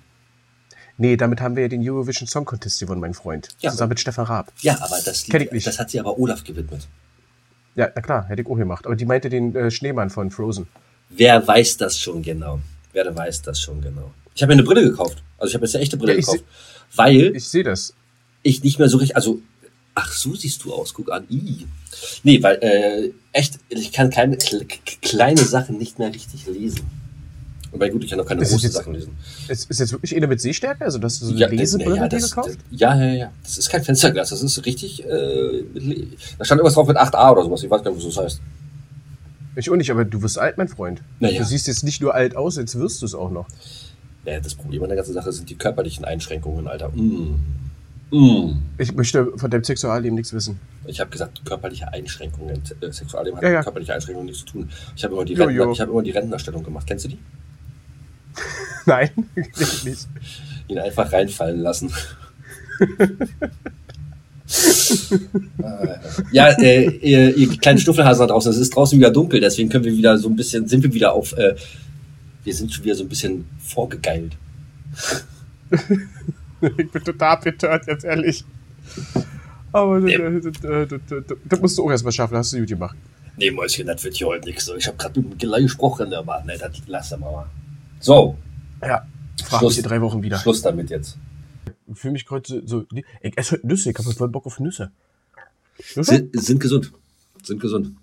[0.98, 3.50] Nee, damit haben wir ja den Eurovision Song Contest gewonnen, mein Freund.
[3.60, 3.72] Ja.
[3.72, 4.52] Zusammen mit Stefan Raab.
[4.62, 5.68] Ja, aber das Kenn ich Lied, nicht.
[5.68, 6.88] das hat sie aber Olaf gewidmet.
[7.78, 8.86] Ja, na klar, hätte ich auch gemacht.
[8.86, 10.68] Aber die meinte den äh, Schneemann von Frozen.
[11.10, 12.60] Wer weiß das schon genau?
[12.92, 14.12] Wer weiß das schon genau?
[14.36, 15.24] Ich habe mir eine Brille gekauft.
[15.38, 16.44] Also ich habe jetzt eine echte Brille Ja, gekauft.
[16.96, 17.94] Weil Ich sehe das.
[18.44, 19.40] ich nicht mehr so richtig, also
[20.00, 21.26] Ach, so siehst du aus, guck an.
[21.28, 21.66] I.
[22.22, 24.64] Nee, weil, äh, echt, ich kann keine kle
[25.02, 26.86] kleine Sachen nicht mehr richtig lesen.
[27.72, 29.16] Wobei gut, ich kann auch keine großen Sachen lesen.
[29.48, 30.86] Ist, ist jetzt wirklich eine mit Sehstärke?
[30.86, 32.50] Also, dass du so eine Ja, Lesebrille ja, das, gekauft?
[32.50, 33.32] das, ja, ja, ja.
[33.44, 35.64] Das ist kein Fensterglas, das ist richtig, äh,
[36.38, 37.64] da stand irgendwas drauf mit 8a oder sowas.
[37.64, 38.42] Ich weiß gar nicht, was das heißt.
[39.58, 41.02] Ich auch nicht, aber du wirst alt, mein Freund.
[41.20, 41.40] Naja.
[41.40, 43.48] Du siehst jetzt nicht nur alt aus, jetzt wirst du es auch noch.
[44.26, 46.90] Ja, das Problem an der ganzen Sache sind die körperlichen Einschränkungen, Alter.
[46.90, 47.36] Mm.
[48.12, 48.60] Mm.
[48.78, 50.60] Ich möchte von deinem Sexualleben nichts wissen.
[50.86, 52.62] Ich habe gesagt, körperliche Einschränkungen.
[52.82, 53.58] Äh, Sexualleben hat Ja, ja.
[53.58, 54.70] mit körperliche Einschränkungen nichts zu tun.
[54.96, 55.72] Ich habe immer, die Jo, Rentner- jo.
[55.72, 56.86] ich hab immer die Rentnerstellung gemacht.
[56.88, 57.18] Kennst du die?
[58.86, 59.10] Nein,
[59.84, 60.08] nicht.
[60.68, 61.92] Ihn einfach reinfallen lassen.
[66.32, 69.84] Ja, äh, ihr, ihr kleinen Stuffelhasen da draußen, es ist draußen wieder dunkel, deswegen können
[69.84, 71.56] wir wieder so ein bisschen, sind wir wieder auf, äh,
[72.46, 74.38] wir sind schon wieder so ein bisschen vorgegeilt.
[76.62, 78.46] ich bin total betört, jetzt ehrlich.
[79.74, 82.96] Aber das, das, das, das, das, musst du auch erstmal schaffen, hast du gut gemacht.
[83.38, 84.66] Nee, Mäuschen, das wird hier heute nichts.
[84.66, 84.76] So.
[84.76, 87.48] Ich habe gerade mit dem Geleih gesprochen, aber ne, das lass mal.
[88.00, 88.38] So.
[88.82, 89.06] Ja,
[89.44, 90.38] frag mich in drei Wochen wieder.
[90.40, 91.18] Schluss damit jetzt.
[91.88, 92.86] Ich fühle mich gerade so.
[93.22, 94.92] Ich esse heute Nüsse, ich habe voll Bock auf Nüsse.
[95.96, 96.92] Sind, sind gesund.
[97.44, 97.96] Sind gesund.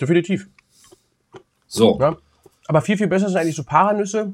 [0.00, 0.48] Definitiv.
[1.66, 1.98] So.
[2.00, 2.16] Ja.
[2.66, 4.32] Aber viel, viel besser sind eigentlich so Paranüsse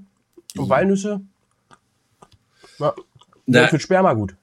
[0.57, 1.21] und Walnüsse.
[2.79, 2.95] Ja.
[3.47, 4.37] Na- für Sperma gut.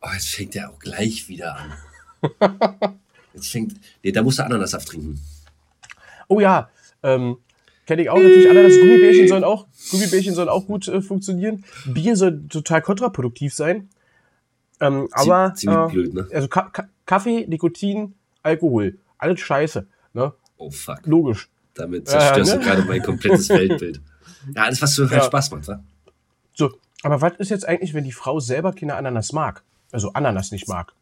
[0.00, 1.72] Oh, jetzt fängt der auch gleich wieder an.
[3.34, 3.74] Jetzt fängt.
[4.02, 5.18] Nee, da musst du Ananassaft trinken.
[6.28, 6.68] Oh ja,
[7.02, 7.38] ähm,
[7.92, 8.78] kenne ich auch natürlich Ananas.
[8.78, 11.62] Gummibärchen sollen auch, Gummibärchen sollen auch gut äh, funktionieren.
[11.84, 13.90] Bier soll total kontraproduktiv sein.
[14.80, 16.26] Ähm, aber ziemlich äh, blöd, ne?
[16.32, 19.86] Also Ka Ka Kaffee, Nikotin, Alkohol, alles Scheiße.
[20.14, 20.32] Ne?
[20.56, 21.00] Oh fuck.
[21.04, 21.50] Logisch.
[21.74, 22.58] Damit zerstörst ne?
[22.60, 24.00] du gerade mein komplettes Weltbild.
[24.54, 25.24] Ja, alles, was so halt Ja.
[25.24, 25.84] Spaß macht, wa?
[26.54, 26.72] So,
[27.02, 29.62] aber was ist jetzt eigentlich, wenn die Frau selber keine Ananas mag?
[29.90, 30.94] Also Ananas nicht mag.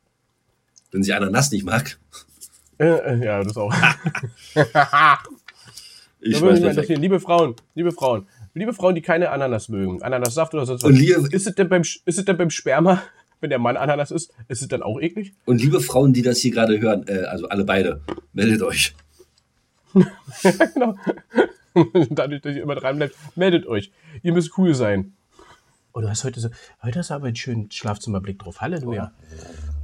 [0.91, 2.01] Wenn sie Ananas nicht mag.
[2.79, 3.73] Äh, äh, ja, das auch.
[6.21, 7.01] Ich da würde weiß mich interessieren.
[7.01, 10.91] Liebe Frauen, liebe Frauen, liebe Frauen, die keine Ananas mögen, Ananassaft oder sonst was.
[10.91, 13.03] Und liebe- ist, es denn beim, ist es denn beim Sperma,
[13.41, 15.33] wenn der Mann Ananas isst, ist es dann auch eklig?
[15.47, 18.03] Und liebe Frauen, die das hier gerade hören, äh, also alle beide,
[18.33, 18.95] meldet euch.
[19.95, 20.97] genau.
[22.11, 23.91] Dadurch, dass ihr immer dran bleibt, meldet euch.
[24.23, 25.13] Ihr müsst cool sein.
[25.93, 26.49] Oh, du hast heute so,
[26.83, 28.61] heute hast du aber einen schönen Schlafzimmerblick drauf.
[28.61, 29.13] Halleluja.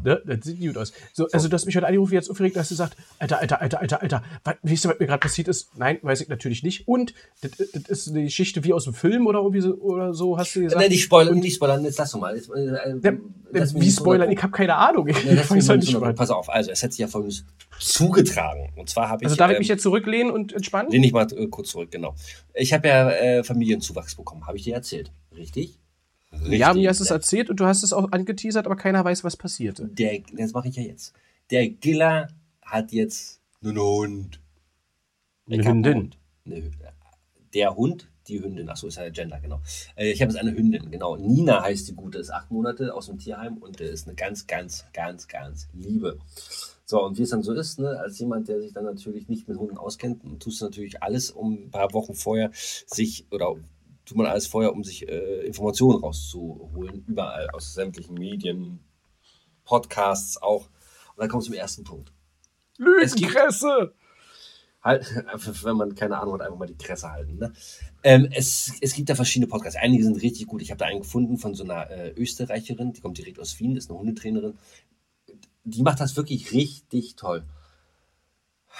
[0.04, 0.22] Ne?
[0.24, 0.92] Das sieht gut aus.
[1.12, 3.80] So, also, du hast mich heute angerufen, jetzt aufgeregt, dass du sagst, Alter, Alter, Alter,
[3.80, 5.70] Alter, Alter, was, weißt du, was mir gerade passiert ist?
[5.76, 6.86] Nein, weiß ich natürlich nicht.
[6.86, 10.38] Und, das, das ist eine Geschichte wie aus dem Film oder irgendwie so, oder so,
[10.38, 10.80] hast du gesagt?
[10.80, 12.36] Nein, nicht spoilern, nicht spoilern, jetzt lass doch mal.
[12.36, 13.12] Jetzt, äh, äh, Ja,
[13.60, 14.30] mich wie spoilern?
[14.30, 15.06] Ich habe keine Ahnung.
[15.16, 16.16] Ich Nee, lass mich weiß halt nicht.
[16.16, 17.44] Pass auf, also es hat sich ja folgendes
[17.78, 18.70] zugetragen.
[18.76, 19.26] Und zwar habe ich.
[19.26, 20.90] Also darf ich ähm, mich jetzt zurücklehnen und entspannen?
[20.90, 22.14] Lehn ich mal äh, kurz zurück, genau.
[22.54, 25.10] Ich habe ja äh, Familienzuwachs bekommen, habe ich dir erzählt.
[25.36, 25.78] Richtig?
[26.48, 29.36] Ja, mir hast es erzählt und du hast es auch angeteasert, aber keiner weiß, was
[29.36, 29.88] passierte.
[29.88, 31.14] Der, das mache ich ja jetzt.
[31.50, 32.28] Der Giller
[32.62, 34.40] hat jetzt einen Hund.
[35.48, 35.94] Eine Hündin.
[35.94, 36.18] Hund.
[37.54, 38.68] Der Hund, die Hündin.
[38.68, 39.60] Achso, ist ja Gender, genau.
[39.94, 41.16] Äh, Ich habe jetzt eine Hündin, genau.
[41.16, 44.84] Nina heißt die Gute, ist acht Monate aus dem Tierheim und ist eine ganz, ganz,
[44.92, 46.18] ganz, ganz liebe.
[46.84, 49.48] So, und wie es dann so ist, ne, als jemand, der sich dann natürlich nicht
[49.48, 53.56] mit Hunden auskennt, tust du natürlich alles, um ein paar Wochen vorher sich, oder
[54.06, 58.80] tut man alles vorher, um sich äh, Informationen rauszuholen, überall aus sämtlichen Medien,
[59.64, 60.68] Podcasts auch.
[61.16, 62.12] Und dann kommt zum ersten Punkt.
[62.78, 63.94] Lügenkresse!
[64.80, 65.04] Halt,
[65.64, 67.36] wenn man keine Ahnung hat, einfach mal die Kresse halten.
[67.38, 67.52] Ne?
[68.04, 69.78] Ähm, es, es gibt da verschiedene Podcasts.
[69.78, 70.62] Einige sind richtig gut.
[70.62, 73.76] Ich habe da einen gefunden von so einer äh, Österreicherin, die kommt direkt aus Wien,
[73.76, 74.56] ist eine Hundetrainerin.
[75.64, 77.44] Die macht das wirklich richtig toll.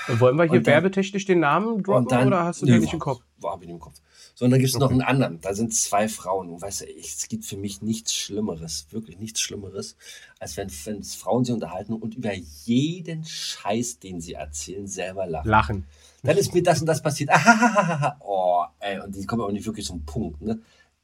[0.09, 2.81] Wollen wir hier dann- werbetechnisch den Namen droppen Und dann- oder hast du Nö, den
[2.83, 3.23] nicht im Kopf?
[3.39, 3.97] War hab ich im Kopf.
[4.35, 5.41] So, und dann gibt es noch einen anderen.
[5.41, 6.49] Da sind zwei Frauen.
[6.51, 9.97] Und weißt du, es gibt für mich nichts Schlimmeres, wirklich nichts Schlimmeres,
[10.39, 12.33] als wenn, wenn Frauen sich unterhalten und über
[12.65, 15.49] jeden Scheiß, den sie erzählen, selber lachen.
[15.49, 15.85] Lachen.
[16.23, 17.31] Dann ist mir das und das passiert.
[17.31, 18.17] Ahahaha.
[18.21, 20.41] Oh, ey, und die kommen auch nicht wirklich zum Punkt.
[20.43, 20.61] Ne?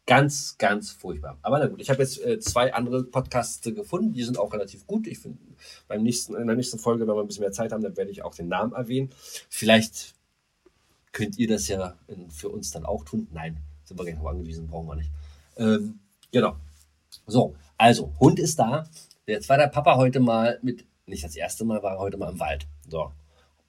[0.07, 1.39] Ganz, ganz furchtbar.
[1.43, 4.87] Aber na gut, ich habe jetzt äh, zwei andere Podcasts gefunden, die sind auch relativ
[4.87, 5.07] gut.
[5.07, 5.39] Ich finde,
[5.87, 8.11] beim nächsten, in der nächsten Folge, wenn wir ein bisschen mehr Zeit haben, dann werde
[8.11, 9.11] ich auch den Namen erwähnen.
[9.49, 10.15] Vielleicht
[11.13, 13.29] könnt ihr das ja in, für uns dann auch tun.
[13.33, 15.11] Nein, sind wir gar nicht angewiesen, brauchen wir nicht.
[15.57, 16.01] Ähm,
[16.33, 16.57] genau.
[17.27, 18.85] So, also, Hund ist da.
[19.27, 22.33] Jetzt war der Papa heute mal mit, nicht das erste Mal, war er heute mal
[22.33, 22.67] im Wald.
[22.89, 23.13] So.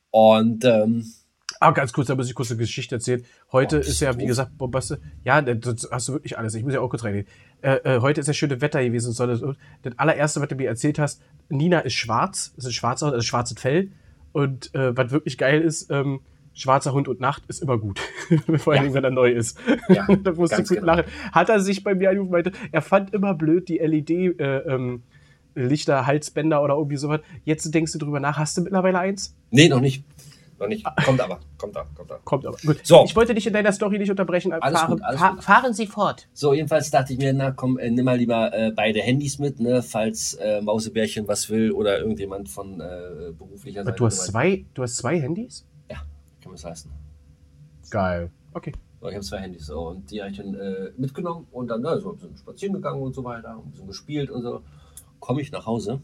[0.10, 1.14] Und, ähm,
[1.60, 3.24] Ah, ganz kurz, da muss ich kurz eine Geschichte erzählen.
[3.52, 5.00] Heute ist ja, wie gesagt, Bombaste.
[5.24, 6.56] Ja, das hast du wirklich alles.
[6.56, 7.26] Ich muss ja auch kurz reingehen.
[7.62, 9.08] Äh, äh, heute ist ja schöne Wetter gewesen.
[9.10, 9.42] und So, das,
[9.82, 13.60] das allererste, was du mir erzählt hast, Nina ist schwarz, ist ein schwarzer, also schwarzes
[13.60, 13.92] Fell.
[14.32, 16.20] Und äh, was wirklich geil ist, ähm,
[16.54, 18.00] schwarzer Hund und Nacht ist immer gut.
[18.58, 18.94] Vor allem, Ja.
[18.94, 19.58] wenn er neu ist.
[19.90, 20.96] Ja, da musste ich ganz gut genau.
[20.96, 21.12] lachen.
[21.32, 25.04] Hat er sich bei mir angerufen, meinte, er fand immer blöd die LED, äh, ähm,
[25.56, 27.22] Lichter, Halsbänder oder irgendwie sowas.
[27.46, 29.36] Jetzt denkst du drüber nach, hast du mittlerweile eins?
[29.52, 30.04] Nee, noch nicht.
[30.64, 30.86] Noch nicht.
[31.06, 31.40] Kommt aber.
[31.58, 31.86] Kommt da.
[31.94, 32.20] Kommt da.
[32.24, 32.58] Kommt aber.
[32.66, 32.80] Gut.
[32.84, 33.04] So.
[33.06, 34.54] Ich wollte dich in deiner Story nicht unterbrechen.
[34.54, 35.44] Alles fahren, gut, alles fa gut.
[35.44, 36.28] fahren Sie fort.
[36.34, 39.60] So, jedenfalls dachte ich mir, na komm, äh, nimm mal lieber äh, beide Handys mit,
[39.60, 43.98] ne, falls äh, Mausebärchen was will oder irgendjemand von äh, beruflicher Aber Seite.
[43.98, 45.66] du hast zwei, du hast zwei Handys?
[45.90, 45.98] Ja,
[46.42, 46.92] kann man es leisten.
[47.90, 48.32] Geil.
[48.54, 48.72] Okay.
[49.02, 51.82] So, ich habe zwei Handys so, und die habe ich dann äh, mitgenommen und dann
[51.82, 54.62] na, so ein bisschen spazieren gegangen und so weiter, ein bisschen gespielt und so.
[55.20, 56.02] Komme ich nach Hause,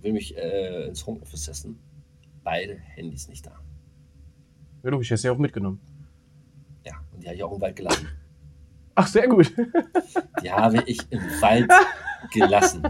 [0.00, 1.78] will mich äh, ins Homeoffice setzen.
[2.50, 3.52] Beide Handys nicht da.
[4.82, 5.80] Ja, logisch, hast du ja auch mitgenommen.
[6.84, 8.08] Ja, und die habe ich auch im Wald gelassen.
[8.96, 9.52] Ach, sehr gut.
[10.42, 11.70] Die habe ich im Wald
[12.32, 12.82] gelassen.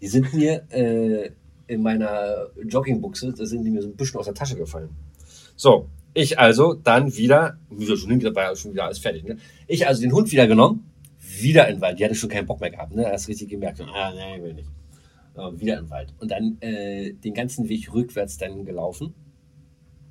[0.00, 1.32] Die sind mir äh,
[1.66, 4.88] in meiner Joggingbuchse, da sind die mir so ein bisschen aus der Tasche gefallen.
[5.54, 9.24] So, ich also dann wieder, wieder schon ja schon wieder alles fertig.
[9.24, 9.36] Ne?
[9.66, 11.98] Ich also den Hund wieder genommen, wieder in den Wald.
[11.98, 13.06] Die hatte schon keinen Bock mehr gehabt, ne?
[13.06, 13.82] Hast richtig gemerkt.
[13.82, 14.70] Ah, nee, will nicht.
[15.40, 16.12] Äh, wieder den Wald.
[16.18, 19.14] Und dann äh, den ganzen Weg rückwärts dann gelaufen.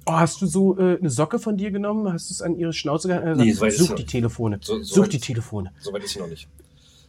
[0.06, 2.12] Oh, hast du so äh, eine Socke von dir genommen?
[2.12, 3.40] Hast du es an ihre Schnauze gehalten?
[3.40, 4.06] Nee, so Such die.
[4.06, 4.60] Telefone.
[4.62, 5.72] So- so Such weit die ist- Telefone.
[5.80, 6.48] Soweit ist sie noch nicht.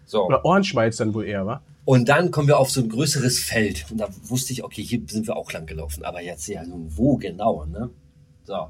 [0.04, 0.26] So.
[0.26, 1.62] Oder Ohrenschmalz dann wohl eher, wa?
[1.84, 3.86] Und dann kommen wir auf so ein größeres Feld.
[3.90, 6.04] Und da wusste ich, okay, hier sind wir auch lang gelaufen.
[6.04, 7.90] Aber jetzt ja nun wo genau, ne?
[8.44, 8.66] So.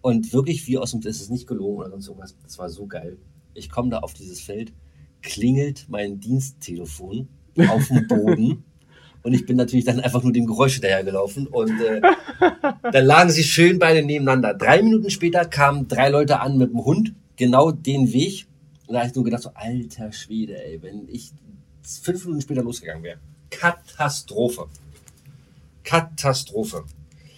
[0.00, 2.36] Und wirklich, wie aus dem, das ist nicht gelogen oder sonst irgendwas.
[2.42, 3.18] Das war so geil.
[3.54, 4.72] Ich komme da auf dieses Feld,
[5.20, 7.28] klingelt mein Diensttelefon
[7.68, 8.64] auf dem Boden.
[9.22, 11.46] Und ich bin natürlich dann einfach nur dem Geräusch hinterhergelaufen.
[11.46, 12.00] Und äh,
[12.92, 14.54] dann lagen sie schön beide nebeneinander.
[14.54, 18.46] Drei Minuten später kamen drei Leute an mit dem Hund, genau den Weg.
[18.86, 21.32] Und da habe ich nur gedacht, so, alter Schwede, ey, wenn ich
[21.82, 23.18] fünf Minuten später losgegangen wäre.
[23.50, 24.66] Katastrophe.
[25.84, 26.84] Katastrophe.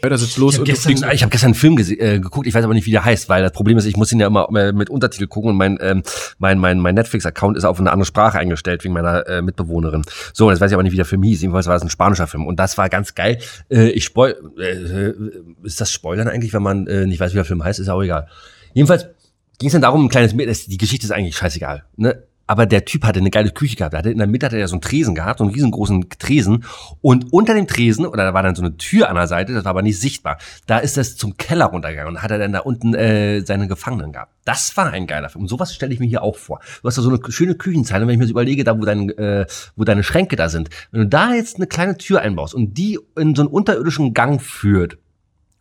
[0.03, 2.47] Da sitzt los Ich habe und du gestern, ich hab gestern einen Film äh, geguckt,
[2.47, 4.27] ich weiß aber nicht, wie der heißt, weil das Problem ist, ich muss ihn ja
[4.27, 6.03] immer äh, mit Untertitel gucken und mein, ähm,
[6.39, 10.03] mein, mein, mein Netflix-Account ist auf eine andere Sprache eingestellt, wegen meiner äh, Mitbewohnerin.
[10.33, 11.43] So, und jetzt weiß ich aber nicht, wie der Film hieß.
[11.43, 13.39] Jedenfalls war das ein spanischer Film und das war ganz geil.
[13.69, 17.45] Äh, ich spoil, äh, ist das Spoilern eigentlich, wenn man äh, nicht weiß, wie der
[17.45, 17.81] Film heißt?
[17.81, 18.29] Ist ja auch egal.
[18.73, 19.07] Jedenfalls
[19.59, 22.23] ging es dann darum, ein kleines Mädchen, die Geschichte ist eigentlich scheißegal, ne?
[22.51, 23.95] Aber der Typ hatte eine geile Küche gehabt.
[23.95, 26.65] Er hatte in der Mitte hatte er so einen Tresen gehabt, so einen riesengroßen Tresen.
[27.01, 29.65] Und unter dem Tresen, oder da war dann so eine Tür an der Seite, das
[29.65, 30.37] war aber nicht sichtbar.
[30.67, 34.13] Da ist das zum Keller runtergegangen und hat er dann da unten äh, seine Gefangenen
[34.13, 34.33] gehabt.
[34.45, 35.43] Das war ein geiler Film.
[35.43, 36.59] Und sowas stelle ich mir hier auch vor.
[36.83, 39.11] Du hast da so eine schöne Küchenzeile, wenn ich mir das überlege, da wo, dein,
[39.11, 39.47] äh,
[39.77, 40.71] wo deine Schränke da sind.
[40.91, 44.43] Wenn du da jetzt eine kleine Tür einbaust und die in so einen unterirdischen Gang
[44.43, 44.99] führt,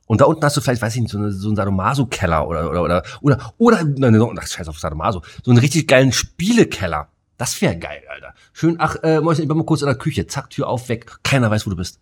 [0.10, 2.68] und da unten hast du vielleicht, weiß ich nicht, so, eine, so einen Sadomaso-Keller oder,
[2.72, 7.10] oder, oder, oder, oder, nein, ach, scheiß auf Sadomaso, so einen richtig geilen Spielekeller.
[7.38, 8.34] Das wäre geil, Alter.
[8.52, 11.20] Schön, ach, äh, Mäuschen, ich bin mal kurz in der Küche, zack, Tür auf, weg.
[11.22, 12.00] Keiner weiß, wo du bist.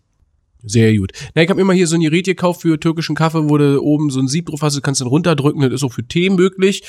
[0.64, 1.12] Sehr gut.
[1.34, 4.10] Na, ich habe immer hier so ein Gerät gekauft für türkischen Kaffee, wo du oben
[4.10, 6.82] so ein Sieb drauf hast, du kannst dann runterdrücken, das ist auch für Tee möglich.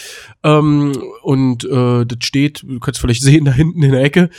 [0.44, 4.30] Ähm, und äh, das steht, du kannst vielleicht sehen, da hinten in der Ecke,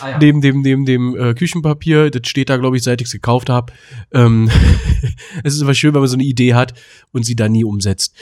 [0.00, 0.18] Ah, ja.
[0.18, 3.48] neben dem, dem, dem äh, Küchenpapier, das steht da, glaube ich, seit ich es gekauft
[3.48, 3.72] habe.
[4.12, 4.50] Ähm,
[5.44, 6.74] es ist aber schön, wenn man so eine Idee hat
[7.12, 8.14] und sie dann nie umsetzt.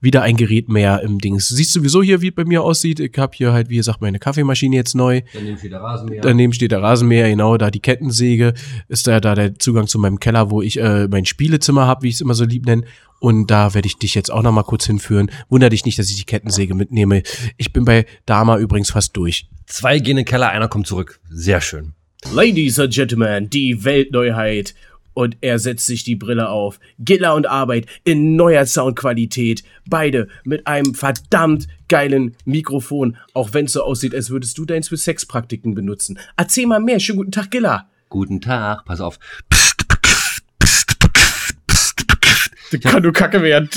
[0.00, 1.48] Wieder ein Gerät mehr im Dings.
[1.48, 3.00] Du siehst sowieso hier, wie es bei mir aussieht.
[3.00, 5.22] Ich habe hier halt, wie gesagt, meine Kaffeemaschine jetzt neu.
[5.32, 6.20] Daneben steht der Rasenmäher.
[6.20, 8.54] Daneben steht der Rasenmäher, genau, da die Kettensäge,
[8.88, 12.08] ist da, da der Zugang zu meinem Keller, wo ich äh, mein Spielezimmer habe, wie
[12.08, 12.84] ich es immer so lieb nenne.
[13.20, 15.30] Und da werde ich dich jetzt auch noch mal kurz hinführen.
[15.48, 17.22] Wunder dich nicht, dass ich die Kettensäge mitnehme.
[17.58, 19.48] Ich bin bei Dama übrigens fast durch.
[19.66, 21.20] Zwei gehen in den Keller, einer kommt zurück.
[21.28, 21.92] Sehr schön.
[22.32, 24.74] Ladies and Gentlemen, die Weltneuheit.
[25.12, 26.78] Und er setzt sich die Brille auf.
[26.98, 29.64] Giller und Arbeit in neuer Soundqualität.
[29.88, 33.16] Beide mit einem verdammt geilen Mikrofon.
[33.34, 36.18] Auch wenn es so aussieht, als würdest du deins für Sexpraktiken benutzen.
[36.36, 37.00] Erzähl mal mehr.
[37.00, 37.90] Schönen guten Tag, Giller.
[38.08, 39.18] Guten Tag, pass auf.
[42.70, 43.68] Das kann nur Kacke werden.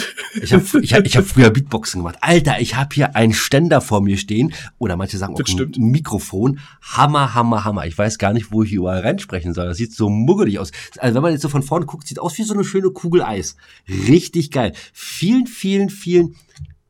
[0.41, 2.17] Ich habe ich hab, ich hab früher Beatboxen gemacht.
[2.21, 4.53] Alter, ich habe hier einen Ständer vor mir stehen.
[4.77, 5.77] Oder manche sagen auch Das stimmt.
[5.77, 6.59] ein Mikrofon.
[6.81, 7.85] Hammer, hammer, hammer.
[7.85, 9.65] Ich weiß gar nicht, wo ich hier überall reinsprechen soll.
[9.65, 10.71] Das sieht so muggelig aus.
[10.99, 13.23] Also wenn man jetzt so von vorne guckt, sieht aus wie so eine schöne Kugel
[13.23, 13.55] Eis.
[13.87, 14.73] Richtig geil.
[14.93, 16.35] Vielen, vielen, vielen,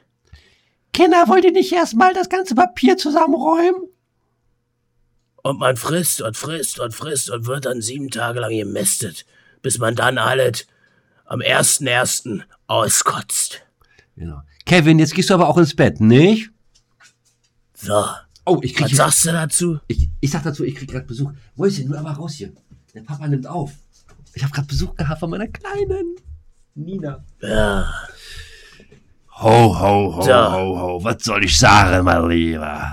[0.95, 3.91] Kinder, wollt ihr nicht erstmal das ganze Papier zusammenräumen?
[5.43, 9.27] Und man frisst und frisst und frisst und wird dann sieben Tage lang gemästet,
[9.61, 10.67] bis man dann alles
[11.27, 12.41] am 1.1.
[12.69, 13.61] auskotzt.
[14.17, 14.41] Genau.
[14.65, 16.49] Kevin, jetzt gehst du aber auch ins Bett, nicht?
[17.75, 18.07] So.
[18.47, 19.79] Oh, ich krieg Was sagst du dazu?
[19.89, 21.33] Ich, ich sag dazu, ich krieg gerade Besuch.
[21.55, 22.51] Mäuschen, nur aber raus hier.
[22.95, 23.73] Der Papa nimmt auf.
[24.33, 26.17] Ich habe gerade Besuch gehabt von meiner Kleinen.
[26.75, 27.25] Nina.
[27.43, 27.87] Ja.
[29.41, 30.33] Ho, ho, ho, So.
[30.33, 31.05] ho, ho.
[31.05, 32.93] Was soll ich sagen, mein Lieber?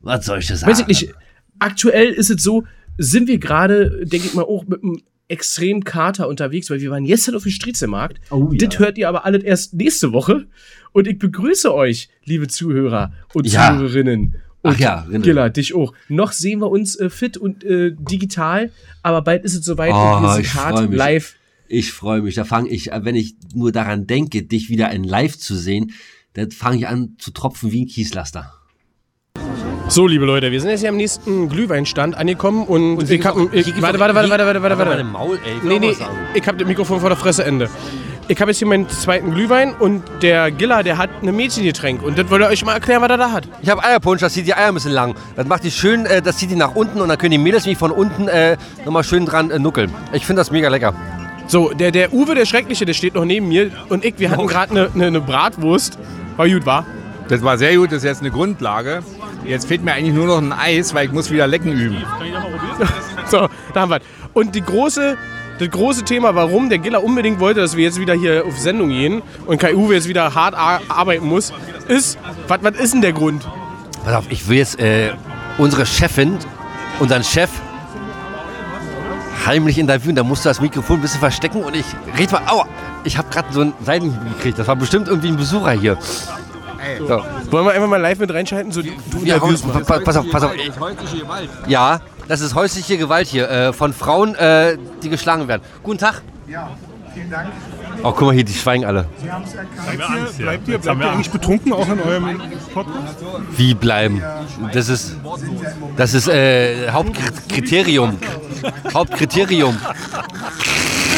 [0.00, 0.70] Was soll ich sagen?
[0.70, 1.14] Weiß ich nicht.
[1.58, 2.64] Aktuell ist es so,
[2.98, 7.04] sind wir gerade, denke ich mal, auch mit einem extremen Kater unterwegs, weil wir waren
[7.04, 8.20] gestern auf dem Striezelmarkt.
[8.30, 8.66] Oh, ja.
[8.66, 10.46] Das hört ihr aber alles erst nächste Woche.
[10.92, 13.70] Und ich begrüße euch, liebe Zuhörer und Ja.
[13.76, 14.36] Zuhörerinnen.
[14.62, 15.22] Und Ach ja, Rinnen.
[15.22, 15.92] Gilla, dich auch.
[16.08, 18.70] Noch sehen wir uns äh, fit und äh, digital,
[19.02, 21.34] aber bald ist es soweit und Oh, wir sind hart live.
[21.74, 22.36] Ich freue mich.
[22.36, 25.92] Da fange ich, wenn ich nur daran denke, dich wieder in Live zu sehen,
[26.34, 28.52] dann fange ich an zu tropfen wie ein Kieslaster.
[29.88, 33.36] So, liebe Leute, wir sind jetzt hier am nächsten Glühweinstand angekommen und, Und ich hab,
[33.52, 35.96] ich, warte, warte, warte, warte, warte, warte, Warte Maul, ey, Nee, nee,
[36.34, 37.68] ich habe das Mikrofon vor der Fresse Ende.
[38.28, 42.16] Ich habe jetzt hier meinen zweiten Glühwein und der Giller, der hat ein Mädchengetränk und
[42.16, 43.48] das wollte euch mal erklären, was er da hat.
[43.62, 45.16] Ich habe Eierpunsch, das zieht die Eier ein bisschen lang.
[45.34, 47.66] Das macht die schön, äh, das zieht die nach unten und dann können die Mädels
[47.66, 49.92] mich von unten äh, nochmal schön dran äh, nuckeln.
[50.12, 50.94] Ich finde das mega lecker.
[51.46, 54.46] So, der, der Uwe, der Schreckliche, der steht noch neben mir und ich, wir hatten
[54.46, 55.98] gerade eine ne, ne Bratwurst.
[56.36, 56.86] War gut, war?
[57.28, 59.02] Das war sehr gut, das ist jetzt eine Grundlage.
[59.44, 61.96] Jetzt fehlt mir eigentlich nur noch ein Eis, weil ich muss wieder lecken üben.
[63.26, 64.00] So, da haben wir.
[64.34, 65.16] Und die große,
[65.58, 68.90] das große Thema, warum der Giller unbedingt wollte, dass wir jetzt wieder hier auf Sendung
[68.90, 71.50] gehen und Kai Uwe jetzt wieder hart ar arbeiten muss,
[71.88, 72.18] ist,
[72.48, 73.48] was was ist denn der Grund?
[74.04, 75.12] Pass auf, ich will jetzt äh,
[75.56, 76.36] unsere Chefin,
[77.00, 77.48] unseren Chef
[79.46, 80.14] heimlich interviewen.
[80.16, 81.84] Da musst du das Mikrofon ein bisschen verstecken und ich
[82.18, 82.42] red mal.
[82.46, 82.66] Aua!
[83.04, 84.58] Ich habe gerade so ein Seitenhieb gekriegt.
[84.58, 85.98] Das war bestimmt irgendwie ein Besucher hier.
[86.98, 87.22] So.
[87.50, 88.70] Wollen wir einfach mal live mit reinschalten?
[88.70, 88.88] So, du
[89.24, 90.52] Ja, interviewst komm, pa- pass auf, pass auf.
[91.66, 95.62] Ja, das ist häusliche Gewalt hier äh, von Frauen, äh, die geschlagen werden.
[95.82, 96.22] Guten Tag.
[96.46, 96.70] Ja,
[97.14, 97.48] vielen Dank.
[98.02, 99.06] Oh, guck mal hier, die schweigen alle.
[99.22, 99.96] Sie haben es erkannt.
[99.96, 102.40] Bleibt ihr, bleibt ihr, bleibt ihr eigentlich betrunken auch in eurem
[102.72, 103.16] Podcast?
[103.56, 104.22] Wie bleiben?
[104.72, 105.16] Das ist,
[105.96, 108.18] das ist äh, Hauptkriterium.
[108.92, 109.78] Hauptkriterium.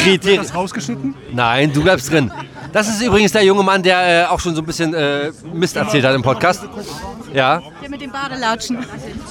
[0.03, 0.43] Kriterium.
[0.45, 1.15] das rausgeschnitten?
[1.33, 2.31] Nein, du bleibst drin.
[2.73, 5.77] Das ist übrigens der junge Mann, der äh, auch schon so ein bisschen äh, Mist
[5.77, 6.63] erzählt hat im Podcast.
[7.33, 7.63] Ja.
[7.83, 8.79] Der mit den Badelatschen.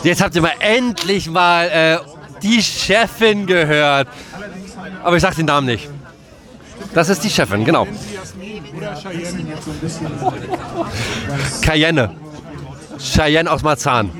[0.04, 1.98] Jetzt habt ihr mal endlich mal äh,
[2.42, 4.08] die Chefin gehört.
[5.04, 5.90] Aber ich sag den Namen nicht.
[6.94, 7.88] Das ist die Chefin, genau.
[11.62, 12.16] Cayenne.
[13.00, 14.12] Cheyenne aus Marzahn.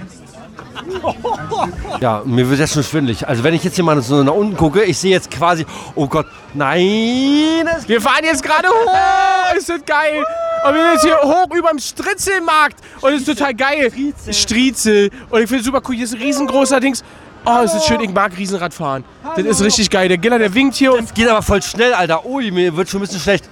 [2.02, 3.28] Ja, mir wird jetzt schon schwindelig.
[3.28, 5.66] Also wenn ich jetzt hier mal so nach unten gucke, ich sehe jetzt quasi,
[5.96, 7.68] oh Gott, nein.
[7.88, 9.56] Wir fahren jetzt gerade hoch!
[9.58, 10.24] Ist das geil!
[10.68, 13.92] Und wir sind jetzt hier hoch über dem Stritzelmarkt und es ist total geil.
[14.32, 15.12] Striezel.
[15.30, 15.96] Und ich finde es super cool.
[15.96, 17.04] Hier ist ein riesengroßer Dings.
[17.46, 18.00] Oh, es ist schön.
[18.02, 19.04] Ich mag Riesenradfahren.
[19.36, 20.08] Das ist richtig geil.
[20.08, 21.14] Der Giller, der winkt hier und.
[21.14, 22.26] Geht aber voll schnell, Alter.
[22.26, 23.48] Ui, mir wird schon ein bisschen schlecht.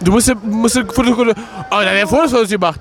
[0.00, 1.30] Du musst, musst Foto, Foto.
[1.30, 1.34] Oh,
[1.70, 2.80] da werden Fotos von uns gemacht.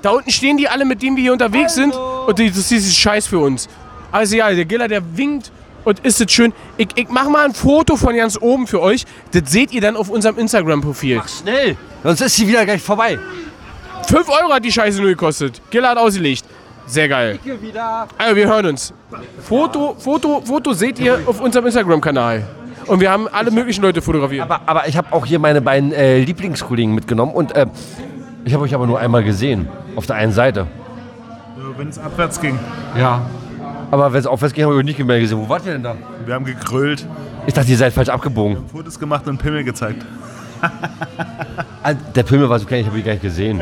[0.00, 1.94] Da unten stehen die alle, mit denen wir hier unterwegs sind.
[1.94, 3.68] Und die, das ist Scheiß für uns.
[4.10, 5.52] Also ja, der Giller, der winkt
[5.84, 6.52] und ist es schön.
[6.76, 9.04] Ich, ich mach mal ein Foto von ganz oben für euch.
[9.32, 11.16] Das seht ihr dann auf unserem Instagram-Profil.
[11.16, 13.18] Mach schnell, sonst ist sie wieder gleich vorbei.
[14.08, 15.60] 5 Euro hat die Scheiße nur gekostet.
[15.70, 16.44] Giller hat ausgelegt.
[16.86, 17.38] Sehr geil.
[18.18, 18.92] Also wir hören uns.
[19.40, 22.42] Foto, Foto, Foto seht ihr auf unserem Instagram-Kanal.
[22.86, 24.42] Und wir haben alle möglichen Leute fotografiert.
[24.42, 27.66] Aber, aber ich habe auch hier meine beiden äh, Lieblingskollegen mitgenommen und äh,
[28.44, 29.68] ich habe euch aber nur einmal gesehen.
[29.94, 30.66] Auf der einen Seite.
[31.76, 32.58] Wenn es abwärts ging.
[32.98, 33.22] Ja.
[33.90, 35.38] Aber wenn es aufwärts ging, habe ich euch nicht mehr gesehen.
[35.38, 35.94] Wo wart ihr denn da?
[36.24, 37.06] Wir haben gegrölt.
[37.46, 38.56] Ich dachte, ihr seid falsch abgebogen.
[38.68, 40.04] Fotos gemacht und Pimmel gezeigt.
[41.84, 43.60] Ah, Der Pimmel war so klein, ich habe ihn gar nicht gesehen.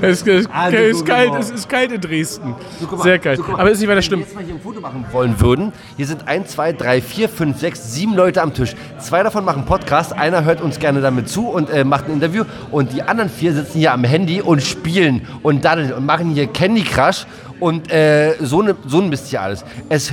[0.00, 2.50] Es ist, Ah, es du- ist du- kalt, du- es ist kalt in Dresden.
[2.90, 3.38] mal, Sehr kalt.
[3.38, 3.44] so.
[3.58, 4.20] Aber ist nicht weiter schlimm.
[4.20, 5.72] Jetzt mal hier ein Foto machen wollen würden.
[5.98, 8.74] Hier sind 1, 2, 3, 4, 5, 6, 7 Leute am Tisch.
[8.98, 12.44] Zwei davon machen Podcast, einer hört uns gerne damit zu und äh, macht ein Interview.
[12.70, 16.46] Und die anderen vier sitzen hier am Handy und spielen und daddeln und machen hier
[16.46, 17.26] Candy Crush
[17.60, 19.62] und äh, so, ne, so ein Mist hier alles.
[19.90, 20.12] Es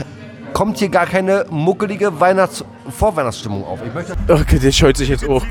[0.53, 3.79] kommt hier gar keine muckelige Weihnachts Vorweihnachtsstimmung auf.
[3.85, 5.45] Ich möchte Okay, der scheut sich jetzt hoch.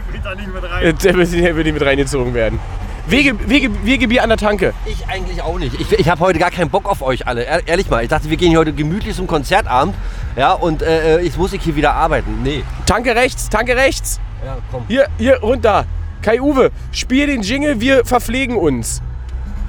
[0.82, 2.58] Der will nicht mit reingezogen werden.
[3.06, 4.74] Wege, Wege, Wegebier an der Tanke.
[4.84, 5.80] Ich eigentlich auch nicht.
[5.80, 7.42] Ich, ich habe heute gar keinen Bock auf euch alle.
[7.44, 8.02] Ehr- Ehrlich mal.
[8.02, 9.94] Ich dachte, wir gehen hier heute gemütlich zum Konzertabend.
[10.36, 12.42] Ja, und äh, jetzt muss ich hier wieder arbeiten.
[12.42, 12.64] Nee.
[12.84, 14.20] Tanke rechts, Tanke rechts.
[14.44, 14.82] Ja, komm.
[14.88, 15.86] Hier, hier runter.
[16.20, 19.00] Kai Uwe, spiel den Jingle, wir verpflegen uns.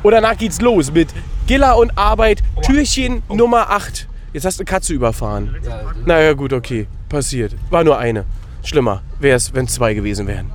[0.04, 1.08] Und danach geht's los mit
[1.48, 4.09] Giller und Arbeit, Türchen Nummer 8.
[4.34, 5.56] Jetzt hast du eine Katze überfahren.
[6.06, 6.88] Naja, gut, okay.
[7.10, 7.56] Passiert.
[7.70, 8.26] War nur eine.
[8.64, 10.52] Schlimmer wäre es, wenn es zwei gewesen wären.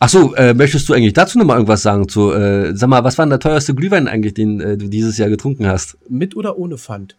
[0.00, 2.08] Ach so, äh, möchtest du eigentlich dazu noch mal irgendwas sagen?
[2.08, 5.16] Zu, äh, sag mal, was war denn der teuerste Glühwein eigentlich, den äh, du dieses
[5.18, 5.96] Jahr getrunken hast?
[6.08, 7.16] Mit oder ohne Pfand?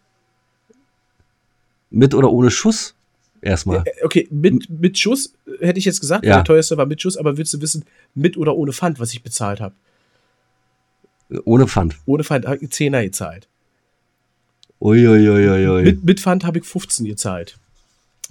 [1.90, 2.94] Mit oder ohne Schuss?
[3.40, 3.78] Erstmal.
[3.86, 6.36] Äh, Okay, mit, mit Schuss äh, hätte ich jetzt gesagt, Ja.
[6.36, 9.22] der teuerste war mit Schuss, aber willst du wissen, mit oder ohne Pfand, was ich
[9.22, 9.74] bezahlt habe?
[11.44, 11.96] Ohne Pfand.
[12.06, 13.48] Ohne Pfand habe ich 10er gezahlt.
[14.80, 15.82] Uiuiuiui.
[15.82, 17.56] Mit, mit Pfand habe ich 15 gezahlt.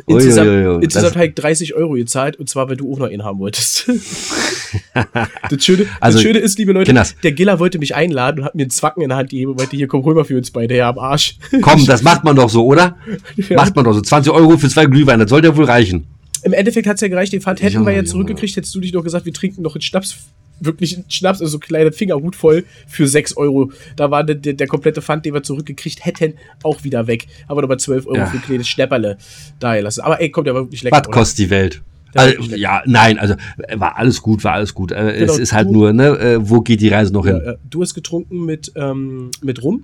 [0.08, 0.84] Ui, Insgesamt, ui, ui, ui.
[0.84, 3.90] insgesamt habe ich 30 Euro gezahlt und zwar, weil du auch noch einen haben wolltest.
[5.50, 7.16] das, Schöne, Also, das Schöne ist, liebe Leute, Kinders.
[7.24, 9.58] der Giller wollte mich einladen und hat mir einen Zwacken in der Hand gegeben und
[9.58, 11.38] meinte, hier komm rüber für uns beide her am Arsch.
[11.62, 12.98] Komm, das macht man doch so, oder?
[13.38, 13.56] Ja.
[13.56, 14.02] Macht man doch so.
[14.02, 16.08] 20 Euro für zwei Glühwein, das sollte ja wohl reichen.
[16.44, 18.06] Im Endeffekt hat es ja gereicht, den Pfand hätten Ja, wir ja ja.
[18.06, 20.18] zurückgekriegt, hättest du dich doch gesagt, wir trinken noch einen Schnaps,
[20.60, 23.72] wirklich Schnaps, also so kleine Fingerhut voll für 6 Euro.
[23.96, 26.34] Da war der, der, komplette Pfand, den wir zurückgekriegt hätten,
[26.64, 27.28] auch wieder weg.
[27.48, 28.26] Aber nochmal 12 Euro Ja.
[28.28, 29.18] für ein kleines Schnäpperle
[29.60, 30.02] da gelassen.
[30.02, 30.98] Aber ey, kommt, der war wirklich lecker.
[30.98, 31.82] Was kostet die Welt?
[32.18, 33.34] Also, ja, nein, also
[33.68, 34.94] äh, war alles gut, war alles gut.
[34.94, 37.42] Äh, Genau, es ist halt du- nur, ne, äh, wo geht die Reise noch hin?
[37.44, 37.58] Ja, ja.
[37.70, 39.84] Du hast getrunken mit, ähm, mit Rum.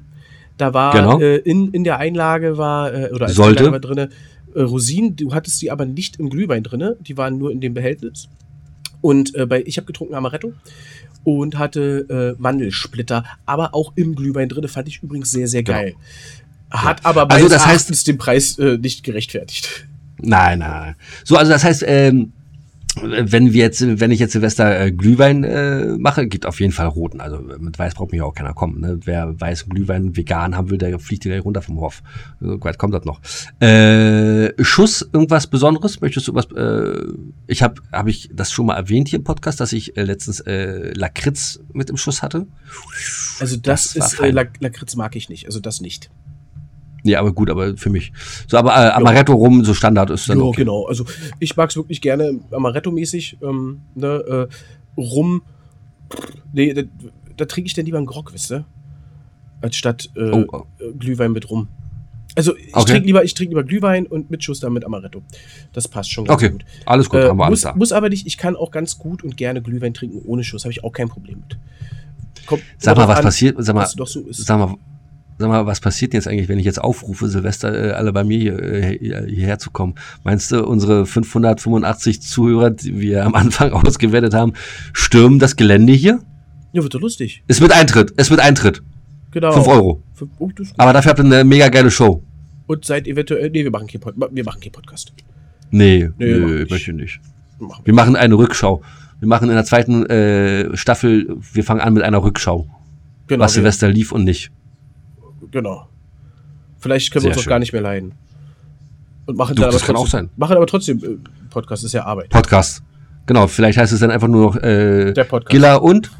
[0.58, 1.20] Da war Genau.
[1.20, 3.66] äh, in, in der Einlage war, äh, oder als Sollte.
[3.66, 4.10] Einlage war drin,
[4.56, 7.74] äh, Rosinen, du hattest die aber nicht im Glühwein drin, die waren nur in dem
[7.74, 8.30] Behältnis.
[9.02, 10.54] Und äh, bei, ich habe getrunken Amaretto
[11.24, 15.96] und hatte äh, Mandelsplitter, aber auch im Glühwein drin, fand ich übrigens sehr, sehr geil.
[16.72, 19.88] Hat aber Also das heißt- den Preis äh, nicht gerechtfertigt.
[20.20, 20.96] Nein, nein.
[21.26, 22.32] So, also das heißt, ähm,
[23.02, 26.88] wenn wir jetzt, wenn ich jetzt Silvester äh, Glühwein äh, mache, gibt auf jeden Fall
[26.88, 27.22] roten.
[27.22, 28.82] Also mit Weiß braucht mir ja auch keiner kommen.
[28.82, 29.00] Ne?
[29.04, 32.04] Wer weißen Glühwein vegan haben will, der fliegt gleich runter vom Hof.
[32.40, 33.22] So weit kommt das noch.
[33.60, 36.02] Äh, Schuss, irgendwas Besonderes?
[36.02, 36.46] Möchtest du was?
[36.52, 37.14] Äh,
[37.48, 40.42] ich habe, habe ich das schon mal erwähnt hier im Podcast, dass ich äh, letztens
[40.42, 42.48] äh, Lakritz mit im Schuss hatte.
[43.40, 46.10] Also das, Das ist, äh, Lakritz mag ich nicht, also das nicht.
[47.04, 48.12] Ja, aber gut, aber für mich.
[48.48, 50.62] So, aber äh, Amaretto rum, so Standard ist dann ja, okay.
[50.62, 50.86] genau.
[50.86, 51.06] Also
[51.40, 53.38] ich mag es wirklich gerne Amaretto-mäßig.
[53.42, 54.48] Ähm, ne,
[54.98, 55.42] äh, rum.
[56.54, 56.82] Nee, da,
[57.38, 58.66] da trinke ich dann lieber einen Grog, wisst ihr?
[59.62, 60.64] Als statt äh, Oh, oh.
[60.80, 61.68] äh, Glühwein mit rum.
[62.36, 62.92] Also ich Okay.
[62.94, 65.22] trinke lieber, ich trinke lieber Glühwein und mit Schuss dann mit Amaretto.
[65.74, 66.66] Das passt schon ganz Okay, gut.
[66.86, 67.76] alles gut, Äh, haben wir alles muss, da.
[67.78, 70.72] muss aber nicht, ich kann auch ganz gut und gerne Glühwein trinken ohne Schuss, habe
[70.72, 71.58] ich auch kein Problem mit.
[72.46, 73.56] Kommt Sag mal, was an, passiert?
[73.60, 74.46] Sag mal, was doch so ist.
[74.46, 74.76] sag mal,
[75.42, 78.40] sag mal, was passiert jetzt eigentlich, wenn ich jetzt aufrufe, Silvester äh, alle bei mir
[78.40, 79.96] hier, äh, hier- hierher zu kommen?
[80.24, 84.54] Meinst du, unsere 585 Zuhörer, die wir am Anfang ausgewertet haben,
[84.94, 86.20] stürmen das Gelände hier?
[86.74, 87.44] Ja, wird doch lustig.
[87.48, 88.82] Es wird Eintritt, es wird Eintritt.
[89.32, 89.52] Genau.
[89.52, 90.04] 5 Euro.
[90.14, 90.50] Fünf- oh.
[90.78, 92.24] Aber dafür habt ihr eine mega geile Show.
[92.68, 95.12] Und seid eventuell, nee, wir machen keinen Pod, wir machen keinen Podcast.
[95.72, 96.72] Nee, Nee, machen wir nö, nicht.
[96.72, 97.20] möchte ich nicht.
[97.86, 98.82] Wir machen eine Rückschau.
[99.20, 102.68] Wir machen in der zweiten äh, Staffel, wir fangen an mit einer Rückschau.
[103.28, 104.52] Genau, was wir- Silvester lief und nicht.
[105.52, 105.88] Genau.
[106.80, 107.50] Vielleicht können wir Sehr uns auch schön.
[107.50, 108.14] gar nicht mehr leiden.
[109.26, 110.30] Und machen Du, dann aber das kann trotzdem, auch sein.
[110.36, 111.18] Machen aber trotzdem äh,
[111.50, 112.30] Podcast, ist ja Arbeit.
[112.30, 112.82] Podcast.
[113.28, 115.52] Genau, vielleicht heißt es dann einfach nur noch äh, Der Podcast.
[115.52, 116.12] Giller und.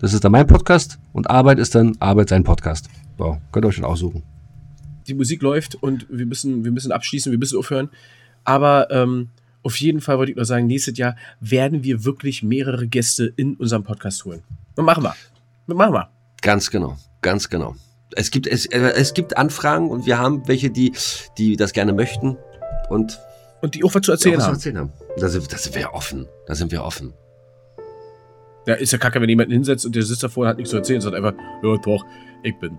[0.00, 0.98] Das ist dann mein Podcast.
[1.12, 2.88] Und Arbeit ist dann Arbeit sein Podcast.
[3.16, 4.22] So, könnt ihr euch dann aussuchen.
[5.06, 7.88] Die Musik läuft und wir müssen, wir müssen abschließen, wir müssen aufhören.
[8.42, 9.28] Aber ähm,
[9.62, 13.54] auf jeden Fall wollte ich nur sagen, nächstes Jahr werden wir wirklich mehrere Gäste in
[13.54, 14.42] unserem Podcast holen.
[14.76, 15.14] Und machen wir.
[15.66, 16.08] Machen wir.
[16.42, 17.74] Ganz genau, ganz genau.
[18.16, 20.92] Es gibt, es, äh, es gibt Anfragen und wir haben welche, die,
[21.38, 22.36] die das gerne möchten
[22.88, 23.20] und,
[23.60, 24.54] und die auch was zu erzählen was haben.
[24.54, 24.92] Zu erzählen haben.
[25.16, 26.28] Da, sind, da sind wir offen.
[26.46, 27.14] Da sind wir offen.
[28.66, 30.76] Ja, ist ja kacke, wenn jemand hinsetzt und der sitzt davor und hat nichts zu
[30.76, 32.04] erzählen, sagt einfach, ja doch,
[32.42, 32.76] ich bin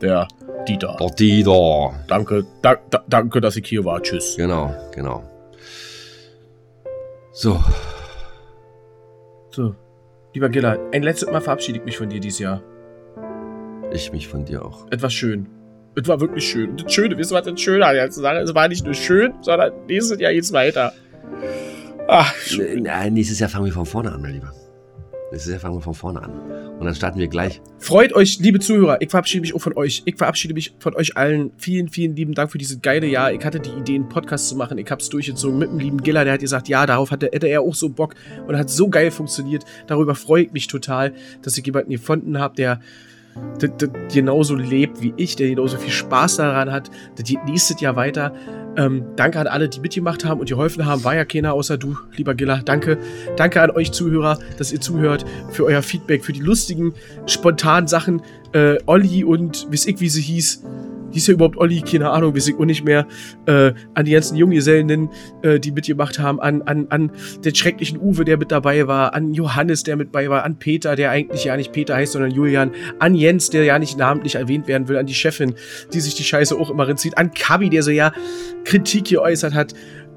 [0.00, 0.28] der
[0.68, 0.96] Dieter.
[1.00, 1.94] Der Dieter.
[2.08, 4.02] Danke, da, da, danke, dass ich hier war.
[4.02, 4.34] Tschüss.
[4.36, 5.22] Genau, genau.
[7.32, 7.62] So.
[9.50, 9.74] So,
[10.34, 12.62] lieber Giller, ein letztes Mal verabschiede ich mich von dir dieses Jahr.
[13.94, 14.90] Ich mich von dir auch.
[14.90, 15.46] Etwas schön.
[15.94, 16.70] Es war wirklich schön.
[16.70, 18.38] Und das Schöne, wisst ihr, was das Schöne an der ganzen Sache?
[18.38, 20.92] Es war nicht nur schön, sondern nächstes Jahr geht's weiter.
[22.08, 22.84] Ach, schön.
[22.84, 24.52] Nein, nächstes Jahr fangen wir von vorne an, mein Lieber.
[25.30, 26.30] Nächstes Jahr fangen wir von vorne an.
[26.78, 27.60] Und dann starten wir gleich.
[27.78, 29.00] Freut euch, liebe Zuhörer.
[29.00, 30.02] Ich verabschiede mich auch von euch.
[30.06, 31.52] Ich verabschiede mich von euch allen.
[31.58, 33.32] Vielen, vielen lieben Dank für dieses geile Jahr.
[33.32, 34.78] Ich hatte die Idee, einen Podcast zu machen.
[34.78, 36.24] Ich habe es durchgezogen mit dem lieben Giller.
[36.24, 38.14] Der hat gesagt, ja, darauf hatte, hätte er auch so Bock
[38.46, 39.64] und hat so geil funktioniert.
[39.86, 41.12] Darüber freue ich mich total,
[41.42, 42.80] dass ich jemanden gefunden habe, der
[43.58, 46.90] das, das genauso lebt wie ich, der genauso viel Spaß daran hat.
[47.16, 48.34] Das geht nächstes Jahr weiter.
[48.76, 51.04] Ähm, danke an alle, die mitgemacht haben und geholfen haben.
[51.04, 52.62] War ja keiner außer du, lieber Giller.
[52.64, 52.98] Danke.
[53.36, 56.94] Danke an euch Zuhörer, dass ihr zuhört, für euer Feedback, für die lustigen,
[57.26, 58.22] spontanen Sachen.
[58.52, 60.62] Äh, Olli und wiss ich, wie sie hieß.
[61.12, 63.06] Hieß ja überhaupt Olli, keine Ahnung, weiß ich auch nicht mehr.
[63.46, 65.10] Äh, an die ganzen Junggesellen,
[65.42, 67.10] äh, die mitgemacht haben, an, an, an
[67.44, 70.96] den schrecklichen Uwe, der mit dabei war, an Johannes, der mit dabei war, an Peter,
[70.96, 74.66] der eigentlich ja nicht Peter heißt, sondern Julian, an Jens, der ja nicht namentlich erwähnt
[74.66, 75.54] werden will, an die Chefin,
[75.92, 78.12] die sich die Scheiße auch immer reinzieht, an Kabi, der so ja
[78.64, 79.74] Kritik geäußert hat,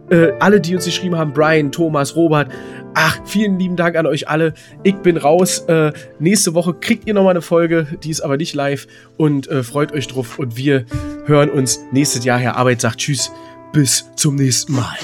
[0.09, 2.51] äh, alle, die uns geschrieben haben, Brian, Thomas, Robert.
[2.93, 4.53] Ach, vielen lieben Dank an euch alle.
[4.83, 5.59] Ich bin raus.
[5.67, 8.87] Äh, nächste Woche kriegt ihr nochmal eine Folge, die ist aber nicht live.
[9.17, 10.39] Und äh, freut euch drauf.
[10.39, 10.85] Und wir
[11.25, 12.39] hören uns nächstes Jahr.
[12.39, 13.31] Herr Arbeit sagt Tschüss.
[13.73, 14.95] Bis zum nächsten Mal.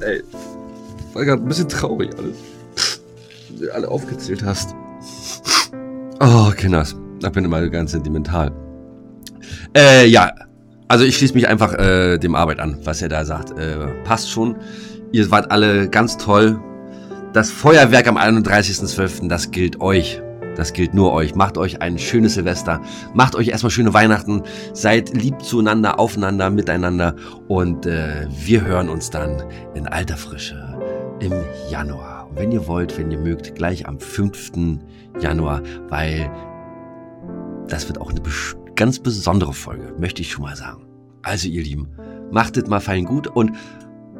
[0.00, 0.22] Ey,
[1.12, 2.36] war gerade ein bisschen traurig alles.
[3.50, 4.74] Wie du alle aufgezählt hast.
[6.20, 6.96] Oh, Kinders.
[7.20, 8.50] Da bin ich immer ganz sentimental.
[9.76, 10.32] Äh, ja.
[10.90, 13.56] Also ich schließe mich einfach äh, dem Arbeit an, was er da sagt.
[13.56, 14.56] Äh, passt schon.
[15.12, 16.58] Ihr wart alle ganz toll.
[17.32, 20.20] Das Feuerwerk am 31.12., das gilt euch.
[20.56, 21.36] Das gilt nur euch.
[21.36, 22.80] Macht euch ein schönes Silvester.
[23.14, 24.42] Macht euch erstmal schöne Weihnachten.
[24.72, 27.14] Seid lieb zueinander, aufeinander, miteinander.
[27.46, 29.44] Und äh, wir hören uns dann
[29.74, 30.76] in alter Frische
[31.20, 31.32] im
[31.70, 32.26] Januar.
[32.30, 34.50] Und wenn ihr wollt, wenn ihr mögt, gleich am 5.
[35.20, 36.28] Januar, weil
[37.68, 40.86] das wird auch eine bes- ganz besondere Folge, möchte ich schon mal sagen.
[41.22, 41.88] Also ihr Lieben,
[42.30, 43.52] machtet mal fein gut und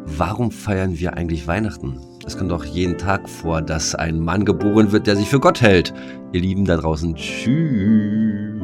[0.04, 1.98] warum feiern wir eigentlich Weihnachten?
[2.26, 5.60] Es kommt doch jeden Tag vor, dass ein Mann geboren wird, der sich für Gott
[5.62, 5.94] hält.
[6.32, 8.59] Ihr Lieben da draußen, tschüss.